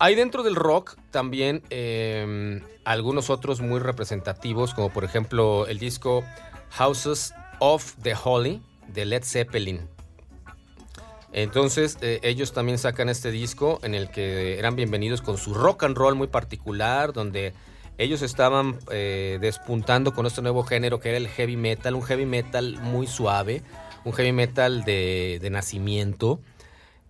Hay 0.02 0.16
dentro 0.16 0.44
del 0.44 0.56
rock 0.56 0.96
también 1.12 1.62
eh, 1.70 2.62
algunos 2.86 3.30
otros 3.30 3.60
muy 3.60 3.82
representativos, 3.82 4.74
como 4.74 4.90
por 4.94 5.04
ejemplo 5.04 5.68
el 5.68 5.78
disco 5.78 6.24
Houses 6.70 7.34
of 7.60 7.96
the 8.02 8.14
Holy 8.16 8.62
de 8.88 9.04
Led 9.04 9.24
Zeppelin. 9.26 9.82
Entonces 11.34 11.98
eh, 12.00 12.22
ellos 12.24 12.54
también 12.54 12.78
sacan 12.78 13.10
este 13.10 13.30
disco 13.30 13.80
en 13.84 13.94
el 13.94 14.10
que 14.10 14.58
eran 14.58 14.78
bienvenidos 14.78 15.22
con 15.22 15.38
su 15.38 15.54
rock 15.54 15.84
and 15.84 15.98
roll 15.98 16.16
muy 16.16 16.28
particular, 16.28 17.12
donde 17.12 17.54
ellos 17.98 18.22
estaban 18.22 18.80
eh, 18.92 19.38
despuntando 19.42 20.14
con 20.14 20.26
este 20.26 20.42
nuevo 20.42 20.64
género 20.64 21.02
que 21.02 21.10
era 21.10 21.18
el 21.18 21.28
heavy 21.28 21.58
metal, 21.58 21.96
un 21.96 22.04
heavy 22.04 22.26
metal 22.26 22.78
muy 22.82 23.06
suave, 23.06 23.64
un 24.06 24.14
heavy 24.14 24.32
metal 24.32 24.86
de 24.86 25.50
nacimiento, 25.52 26.40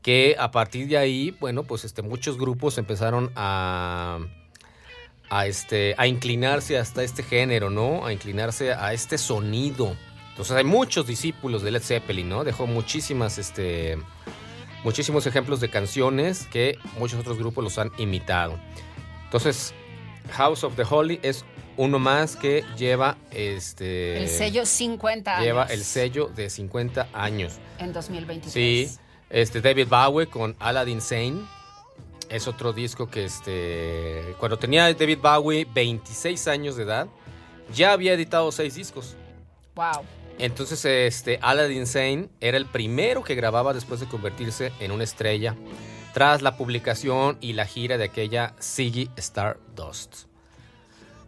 que 0.02 0.36
a 0.40 0.52
partir 0.52 0.88
de 0.88 0.98
ahí, 0.98 1.36
bueno, 1.40 1.64
pues 1.64 1.84
este, 1.84 2.02
muchos 2.02 2.38
grupos 2.38 2.78
empezaron 2.78 3.32
a, 3.36 4.20
a, 5.30 5.46
este, 5.48 5.94
a 5.98 6.08
inclinarse 6.08 6.78
hasta 6.78 7.04
este 7.04 7.24
género, 7.24 7.70
¿no? 7.70 8.06
A 8.06 8.14
inclinarse 8.14 8.74
a 8.74 8.94
este 8.94 9.18
sonido. 9.18 9.96
Entonces 10.30 10.56
hay 10.56 10.64
muchos 10.64 11.06
discípulos 11.06 11.64
de 11.64 11.72
Led 11.72 11.82
Zeppelin, 11.84 12.30
¿no? 12.30 12.44
Dejó 12.46 12.66
muchísimas, 12.66 13.38
este, 13.38 13.98
muchísimos 14.86 15.26
ejemplos 15.28 15.60
de 15.60 15.70
canciones 15.70 16.48
que 16.52 16.80
muchos 16.98 17.20
otros 17.20 17.38
grupos 17.38 17.64
los 17.64 17.78
han 17.78 17.92
imitado. 17.98 18.58
Entonces, 19.26 19.74
House 20.32 20.64
of 20.64 20.76
the 20.76 20.84
Holy 20.90 21.20
es 21.24 21.44
uno 21.76 22.00
más 22.00 22.36
que 22.36 22.64
lleva 22.78 23.18
este 23.32 24.18
El 24.18 24.28
sello 24.30 24.66
50 24.66 25.32
años. 25.36 25.46
lleva 25.46 25.66
el 25.66 25.84
sello 25.84 26.28
de 26.28 26.50
50 26.50 27.10
años. 27.14 27.54
En 27.78 27.94
2023. 27.94 28.52
Sí, 28.52 28.98
este 29.30 29.62
David 29.62 29.88
Bowie 29.88 30.28
con 30.28 30.56
Aladdin 30.60 31.02
Sane 31.02 31.42
es 32.30 32.48
otro 32.48 32.74
disco 32.74 33.10
que 33.10 33.26
este 33.26 34.36
cuando 34.40 34.58
tenía 34.58 34.94
David 34.94 35.20
Bowie 35.20 35.66
26 35.66 36.48
años 36.48 36.76
de 36.76 36.84
edad 36.84 37.08
ya 37.74 37.94
había 37.94 38.14
editado 38.14 38.52
seis 38.52 38.76
discos. 38.76 39.16
Wow. 39.76 40.04
Entonces 40.38 40.84
este 40.86 41.40
Aladdin 41.42 41.86
Sane 41.86 42.30
era 42.40 42.58
el 42.58 42.66
primero 42.66 43.24
que 43.24 43.36
grababa 43.36 43.74
después 43.74 44.00
de 44.00 44.08
convertirse 44.08 44.72
en 44.80 44.92
una 44.92 45.04
estrella 45.04 45.56
tras 46.14 46.42
la 46.42 46.58
publicación 46.58 47.38
y 47.42 47.54
la 47.54 47.66
gira 47.66 47.98
de 47.98 48.06
aquella 48.06 48.56
Ziggy 48.62 49.10
Stardust. 49.16 50.30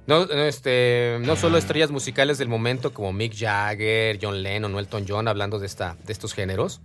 No, 0.08 0.24
este, 0.24 1.20
no 1.22 1.36
solo 1.36 1.58
estrellas 1.58 1.92
musicales 1.92 2.38
del 2.40 2.48
momento 2.48 2.92
como 2.92 3.14
Mick 3.14 3.36
Jagger, 3.38 4.18
John 4.22 4.42
Lennon 4.42 4.74
o 4.74 4.80
Elton 4.80 5.06
John, 5.08 5.28
hablando 5.28 5.60
de, 5.60 5.68
esta, 5.68 5.96
de 6.04 6.12
estos 6.12 6.34
géneros, 6.34 6.82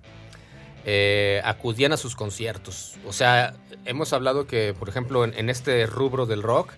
eh, 0.87 1.43
acudían 1.45 1.93
a 1.93 1.99
sus 1.99 2.17
conciertos. 2.17 2.95
O 3.07 3.13
sea, 3.13 3.55
hemos 3.85 4.15
hablado 4.15 4.47
que, 4.47 4.75
por 4.79 4.89
ejemplo, 4.89 5.25
en, 5.25 5.35
en 5.35 5.51
este 5.51 5.85
rubro 5.85 6.25
del 6.25 6.43
rock, 6.43 6.73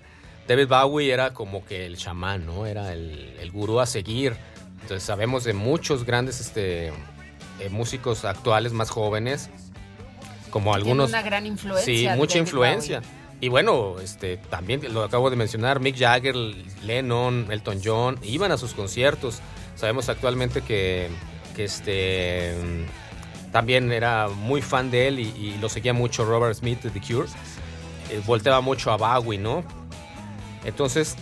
David 0.48 0.66
Bowie 0.66 1.12
era 1.12 1.34
como 1.34 1.64
que 1.64 1.86
el 1.86 1.98
chamán, 1.98 2.46
¿no? 2.46 2.66
Era 2.66 2.92
el, 2.92 3.36
el 3.38 3.50
gurú 3.52 3.78
a 3.80 3.86
seguir. 3.86 4.34
Entonces 4.80 5.02
sabemos 5.02 5.44
de 5.44 5.52
muchos 5.52 6.04
grandes 6.04 6.40
este, 6.40 6.88
eh, 6.88 7.68
músicos 7.70 8.24
actuales 8.24 8.72
más 8.72 8.88
jóvenes, 8.88 9.50
como 10.50 10.72
algunos... 10.72 11.08
Tiene 11.10 11.20
una 11.20 11.28
gran 11.28 11.46
influencia. 11.46 11.84
Sí, 11.84 12.08
mucha 12.16 12.38
David 12.38 12.46
influencia. 12.46 13.00
Bowie. 13.00 13.18
Y 13.40 13.48
bueno, 13.50 13.96
este, 14.02 14.38
también 14.38 14.80
lo 14.92 15.04
acabo 15.04 15.28
de 15.28 15.36
mencionar, 15.36 15.78
Mick 15.80 15.98
Jagger, 15.98 16.34
Lennon, 16.82 17.48
Elton 17.50 17.80
John, 17.84 18.18
iban 18.22 18.50
a 18.50 18.56
sus 18.56 18.72
conciertos. 18.72 19.40
Sabemos 19.76 20.08
actualmente 20.08 20.62
que, 20.62 21.08
que 21.54 21.64
este, 21.64 22.54
también 23.52 23.92
era 23.92 24.28
muy 24.28 24.62
fan 24.62 24.90
de 24.90 25.08
él 25.08 25.18
y, 25.20 25.56
lo 25.60 25.68
seguía 25.68 25.92
mucho 25.92 26.24
Robert 26.24 26.54
Smith 26.54 26.82
de 26.82 26.90
The 26.90 27.00
Cure. 27.00 27.28
Eh, 28.10 28.22
volteaba 28.26 28.60
mucho 28.60 28.90
a 28.90 28.96
Bowie, 28.96 29.38
¿no? 29.38 29.64
Entonces, 30.64 31.16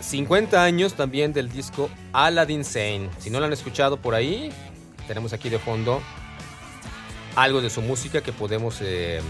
50 0.00 0.62
años 0.62 0.94
también 0.94 1.32
del 1.32 1.50
disco 1.50 1.90
Aladdin 2.12 2.64
Sane. 2.64 3.10
Si 3.18 3.30
no 3.30 3.40
lo 3.40 3.46
han 3.46 3.52
escuchado 3.52 3.96
por 3.96 4.14
ahí, 4.14 4.52
tenemos 5.06 5.32
aquí 5.32 5.48
de 5.48 5.58
fondo 5.58 6.00
algo 7.36 7.60
de 7.60 7.70
su 7.70 7.82
música 7.82 8.22
que 8.22 8.32
podemos 8.32 8.78
eh, 8.80 9.20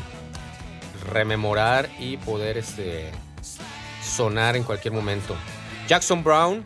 rememorar 1.12 1.90
y 1.98 2.16
poder 2.18 2.56
este, 2.56 3.10
sonar 4.02 4.56
en 4.56 4.62
cualquier 4.62 4.94
momento. 4.94 5.34
Jackson 5.88 6.22
Brown, 6.22 6.64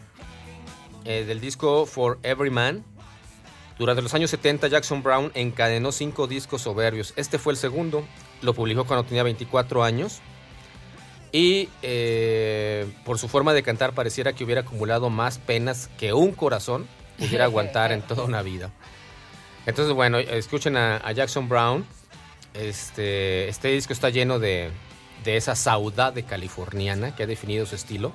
eh, 1.05 1.25
del 1.25 1.41
disco 1.41 1.87
For 1.87 2.19
Every 2.23 2.51
Man. 2.51 2.85
Durante 3.81 4.03
los 4.03 4.13
años 4.13 4.29
70, 4.29 4.69
Jackson 4.69 5.03
Brown 5.03 5.33
encadenó 5.33 5.91
cinco 5.91 6.27
discos 6.27 6.61
soberbios. 6.61 7.15
Este 7.17 7.39
fue 7.39 7.55
el 7.55 7.57
segundo. 7.57 8.07
Lo 8.43 8.53
publicó 8.53 8.85
cuando 8.85 9.05
tenía 9.05 9.23
24 9.23 9.83
años. 9.83 10.21
Y 11.33 11.71
eh, 11.81 12.93
por 13.07 13.19
su 13.19 13.27
forma 13.27 13.55
de 13.55 13.63
cantar 13.63 13.95
pareciera 13.95 14.35
que 14.35 14.45
hubiera 14.45 14.61
acumulado 14.61 15.09
más 15.09 15.39
penas 15.39 15.89
que 15.99 16.13
un 16.13 16.33
corazón 16.33 16.87
pudiera 17.19 17.45
aguantar 17.45 17.91
en 17.93 18.03
toda 18.03 18.25
una 18.25 18.43
vida. 18.43 18.71
Entonces, 19.65 19.95
bueno, 19.95 20.19
escuchen 20.19 20.77
a, 20.77 21.11
Jackson 21.13 21.49
Brown. 21.49 21.87
Este, 22.53 23.49
este 23.49 23.69
disco 23.69 23.95
está 23.95 24.11
lleno 24.11 24.39
de, 24.39 24.71
de 25.25 25.39
esa 25.39 25.57
saudade 25.57 26.25
californiana 26.25 27.17
que 27.17 27.23
ha 27.23 27.27
definido 27.27 27.65
su 27.65 27.77
estilo 27.77 28.13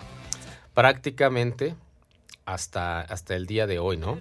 prácticamente 0.75 1.73
hasta, 2.45 3.01
hasta 3.01 3.35
el 3.35 3.47
día 3.47 3.65
de 3.65 3.79
hoy, 3.79 3.97
¿no? 3.97 4.19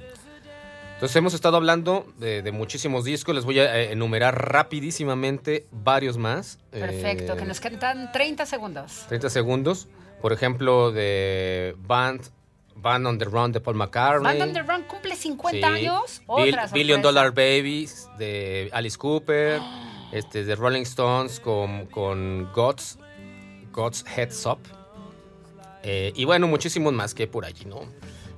Entonces 1.05 1.17
hemos 1.17 1.35
estado 1.35 1.59
hablando 1.59 2.07
de, 2.17 2.41
de 2.41 2.51
muchísimos 2.51 3.05
discos, 3.05 3.35
les 3.35 3.45
voy 3.45 3.59
a 3.59 3.79
eh, 3.79 3.93
enumerar 3.93 4.51
rapidísimamente 4.51 5.67
varios 5.71 6.17
más. 6.17 6.59
Perfecto, 6.71 7.35
Eh, 7.35 7.37
que 7.37 7.45
nos 7.45 7.61
quedan 7.61 8.11
30 8.11 8.47
segundos. 8.47 9.05
30 9.09 9.29
segundos. 9.29 9.87
Por 10.23 10.33
ejemplo, 10.33 10.93
de 10.93 11.77
Band, 11.87 12.23
Band 12.77 13.07
on 13.07 13.19
the 13.19 13.27
Run 13.27 13.53
de 13.53 13.61
Paul 13.61 13.77
McCartney. 13.77 14.39
Band 14.39 14.49
on 14.49 14.53
the 14.55 14.63
Run 14.63 14.85
cumple 14.85 15.15
50 15.15 15.59
Sí. 15.59 15.63
años. 15.63 16.23
Bill- 16.27 16.57
Billion. 16.73 17.03
Dollar 17.03 17.33
Babies 17.33 18.09
de 18.17 18.71
Alice 18.73 18.97
Cooper. 18.97 19.61
este, 20.11 20.43
de 20.45 20.55
Rolling 20.57 20.85
Stones 20.85 21.39
con, 21.39 21.85
con 21.85 22.51
God's, 22.55 22.99
God's 23.73 24.07
Heads 24.17 24.47
Up. 24.47 24.61
Eh, 25.83 26.15
y 26.17 26.25
bueno, 26.25 26.47
muchísimos 26.49 26.95
más 26.95 27.13
que 27.13 27.27
por 27.27 27.45
allí, 27.45 27.67
¿no? 27.67 27.81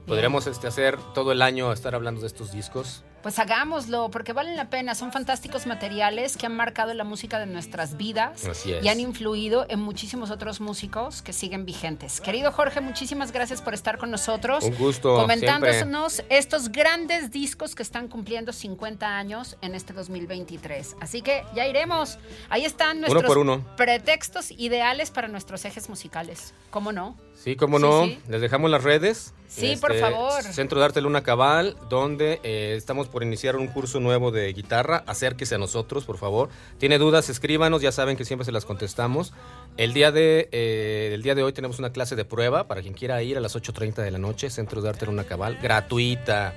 Podríamos 0.06 0.46
este, 0.46 0.66
hacer 0.68 0.98
todo 1.14 1.32
el 1.32 1.42
año 1.42 1.72
estar 1.72 1.94
hablando 1.94 2.20
de 2.20 2.28
estos 2.28 2.52
discos. 2.52 3.02
Pues 3.22 3.40
hagámoslo, 3.40 4.08
porque 4.12 4.32
valen 4.32 4.56
la 4.56 4.70
pena. 4.70 4.94
Son 4.94 5.10
fantásticos 5.10 5.66
materiales 5.66 6.36
que 6.36 6.46
han 6.46 6.54
marcado 6.54 6.94
la 6.94 7.02
música 7.02 7.40
de 7.40 7.46
nuestras 7.46 7.96
vidas 7.96 8.44
Así 8.44 8.72
es. 8.72 8.84
y 8.84 8.88
han 8.88 9.00
influido 9.00 9.66
en 9.68 9.80
muchísimos 9.80 10.30
otros 10.30 10.60
músicos 10.60 11.22
que 11.22 11.32
siguen 11.32 11.66
vigentes. 11.66 12.20
Querido 12.20 12.52
Jorge, 12.52 12.80
muchísimas 12.80 13.32
gracias 13.32 13.62
por 13.62 13.74
estar 13.74 13.98
con 13.98 14.12
nosotros. 14.12 14.62
Un 14.62 14.76
gusto, 14.76 15.16
Comentándonos 15.16 16.22
estos 16.28 16.70
grandes 16.70 17.32
discos 17.32 17.74
que 17.74 17.82
están 17.82 18.06
cumpliendo 18.06 18.52
50 18.52 19.18
años 19.18 19.56
en 19.60 19.74
este 19.74 19.92
2023. 19.92 20.94
Así 21.00 21.20
que 21.20 21.42
ya 21.52 21.66
iremos. 21.66 22.18
Ahí 22.48 22.64
están 22.64 23.00
nuestros 23.00 23.24
por 23.24 23.38
uno. 23.38 23.64
pretextos 23.76 24.52
ideales 24.52 25.10
para 25.10 25.26
nuestros 25.26 25.64
ejes 25.64 25.88
musicales. 25.88 26.54
¿Cómo 26.70 26.92
no? 26.92 27.16
Sí, 27.36 27.54
cómo 27.56 27.78
no. 27.78 28.04
sí. 28.04 28.18
Les 28.28 28.40
dejamos 28.40 28.70
las 28.70 28.82
redes. 28.82 29.32
Este, 29.48 29.74
Sí, 29.74 29.76
por 29.80 29.94
favor. 29.94 30.42
Centro 30.42 30.80
de 30.80 30.86
Arte 30.86 31.00
Luna 31.00 31.22
Cabal, 31.22 31.76
donde 31.88 32.40
eh, 32.42 32.74
estamos 32.76 33.06
por 33.08 33.22
iniciar 33.22 33.54
un 33.56 33.68
curso 33.68 34.00
nuevo 34.00 34.32
de 34.32 34.52
guitarra. 34.52 35.04
Acérquese 35.06 35.54
a 35.54 35.58
nosotros, 35.58 36.04
por 36.04 36.18
favor. 36.18 36.48
Tiene 36.78 36.98
dudas, 36.98 37.28
escríbanos. 37.30 37.80
Ya 37.82 37.92
saben 37.92 38.16
que 38.16 38.24
siempre 38.24 38.44
se 38.44 38.50
las 38.52 38.64
contestamos. 38.64 39.32
El 39.76 39.92
día 39.94 40.10
de, 40.10 40.48
eh, 40.50 41.12
el 41.14 41.22
día 41.22 41.34
de 41.36 41.42
hoy 41.44 41.52
tenemos 41.52 41.78
una 41.78 41.90
clase 41.92 42.16
de 42.16 42.24
prueba 42.24 42.66
para 42.66 42.82
quien 42.82 42.94
quiera 42.94 43.22
ir 43.22 43.36
a 43.36 43.40
las 43.40 43.54
8.30 43.54 44.02
de 44.02 44.10
la 44.10 44.18
noche. 44.18 44.50
Centro 44.50 44.82
de 44.82 44.88
Arte 44.88 45.06
Luna 45.06 45.24
Cabal, 45.24 45.56
gratuita. 45.62 46.54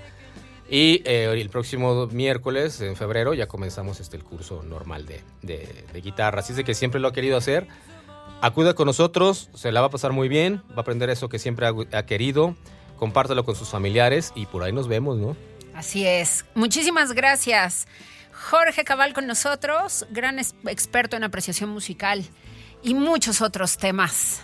Y 0.71 1.01
eh, 1.05 1.25
el 1.31 1.49
próximo 1.49 2.07
miércoles, 2.07 2.81
en 2.81 2.95
febrero, 2.95 3.33
ya 3.33 3.47
comenzamos 3.47 3.99
este, 3.99 4.17
el 4.17 4.23
curso 4.23 4.63
normal 4.63 5.05
de, 5.05 5.21
de- 5.41 5.85
de 5.93 6.01
guitarra. 6.01 6.39
Así 6.39 6.53
es 6.53 6.57
de 6.57 6.63
que 6.63 6.73
siempre 6.75 6.99
lo 6.99 7.07
ha 7.07 7.13
querido 7.13 7.37
hacer. 7.37 7.67
Acuda 8.41 8.73
con 8.73 8.85
nosotros, 8.85 9.49
se 9.53 9.71
la 9.71 9.81
va 9.81 9.87
a 9.87 9.89
pasar 9.89 10.13
muy 10.13 10.29
bien, 10.29 10.63
va 10.71 10.77
a 10.77 10.81
aprender 10.81 11.09
eso 11.09 11.27
que 11.27 11.39
siempre 11.39 11.67
ha, 11.67 11.73
ha 11.97 12.05
querido, 12.05 12.55
compártelo 12.95 13.43
con 13.43 13.55
sus 13.55 13.69
familiares 13.69 14.31
y 14.35 14.45
por 14.45 14.63
ahí 14.63 14.71
nos 14.71 14.87
vemos, 14.87 15.17
¿no? 15.17 15.35
Así 15.73 16.05
es. 16.05 16.45
Muchísimas 16.55 17.13
gracias. 17.13 17.87
Jorge 18.31 18.83
Cabal 18.85 19.13
con 19.13 19.27
nosotros, 19.27 20.05
gran 20.09 20.39
experto 20.39 21.17
en 21.17 21.23
apreciación 21.25 21.69
musical 21.69 22.25
y 22.81 22.93
muchos 22.93 23.41
otros 23.41 23.77
temas 23.77 24.43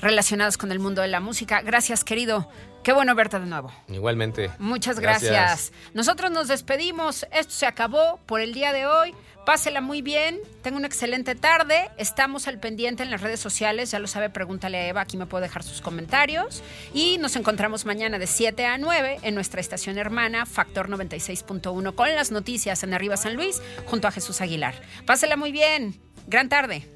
relacionados 0.00 0.58
con 0.58 0.72
el 0.72 0.80
mundo 0.80 1.02
de 1.02 1.08
la 1.08 1.20
música. 1.20 1.62
Gracias, 1.62 2.02
querido. 2.02 2.48
Qué 2.82 2.92
bueno 2.92 3.14
verte 3.14 3.38
de 3.38 3.46
nuevo. 3.46 3.72
Igualmente. 3.88 4.50
Muchas 4.58 4.98
gracias. 4.98 5.72
Nosotros 5.94 6.32
nos 6.32 6.48
despedimos. 6.48 7.24
Esto 7.32 7.52
se 7.52 7.66
acabó 7.66 8.18
por 8.26 8.40
el 8.40 8.52
día 8.52 8.72
de 8.72 8.86
hoy. 8.86 9.14
Pásela 9.44 9.80
muy 9.80 10.02
bien. 10.02 10.38
Tenga 10.62 10.76
una 10.76 10.86
excelente 10.86 11.34
tarde. 11.34 11.90
Estamos 11.98 12.46
al 12.46 12.60
pendiente 12.60 13.02
en 13.02 13.10
las 13.10 13.20
redes 13.20 13.40
sociales. 13.40 13.90
Ya 13.90 13.98
lo 13.98 14.06
sabe, 14.06 14.30
pregúntale 14.30 14.78
a 14.78 14.86
Eva. 14.88 15.00
Aquí 15.00 15.16
me 15.16 15.26
puede 15.26 15.44
dejar 15.44 15.64
sus 15.64 15.80
comentarios. 15.80 16.62
Y 16.94 17.18
nos 17.18 17.34
encontramos 17.34 17.84
mañana 17.84 18.18
de 18.18 18.26
7 18.26 18.64
a 18.66 18.78
9 18.78 19.18
en 19.22 19.34
nuestra 19.34 19.60
estación 19.60 19.98
hermana, 19.98 20.46
Factor 20.46 20.88
96.1, 20.88 21.94
con 21.94 22.14
las 22.14 22.30
noticias 22.30 22.82
en 22.84 22.94
Arriba 22.94 23.16
San 23.16 23.34
Luis, 23.34 23.60
junto 23.86 24.06
a 24.06 24.12
Jesús 24.12 24.40
Aguilar. 24.40 24.74
Pásela 25.06 25.36
muy 25.36 25.50
bien. 25.50 26.00
Gran 26.28 26.48
tarde. 26.48 26.86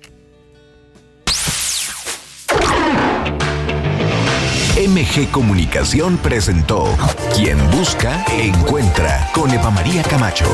MG 4.77 5.31
Comunicación 5.31 6.19
presentó 6.19 6.87
Quien 7.35 7.59
busca, 7.71 8.25
encuentra 8.31 9.31
con 9.33 9.51
Eva 9.51 9.71
María 9.71 10.03
Camacho. 10.03 10.47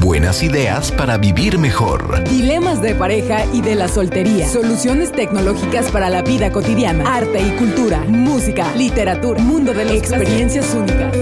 Buenas 0.00 0.42
ideas 0.42 0.90
para 0.90 1.18
vivir 1.18 1.58
mejor. 1.58 2.24
Dilemas 2.24 2.80
de 2.80 2.94
pareja 2.94 3.44
y 3.52 3.60
de 3.60 3.74
la 3.74 3.86
soltería. 3.86 4.48
Soluciones 4.48 5.12
tecnológicas 5.12 5.90
para 5.90 6.08
la 6.08 6.22
vida 6.22 6.50
cotidiana. 6.50 7.16
Arte 7.16 7.38
y 7.42 7.50
cultura. 7.58 8.02
Música, 8.08 8.74
literatura. 8.74 9.42
Mundo 9.42 9.74
de 9.74 9.84
las 9.84 9.94
experiencias 9.94 10.74
únicas. 10.74 11.14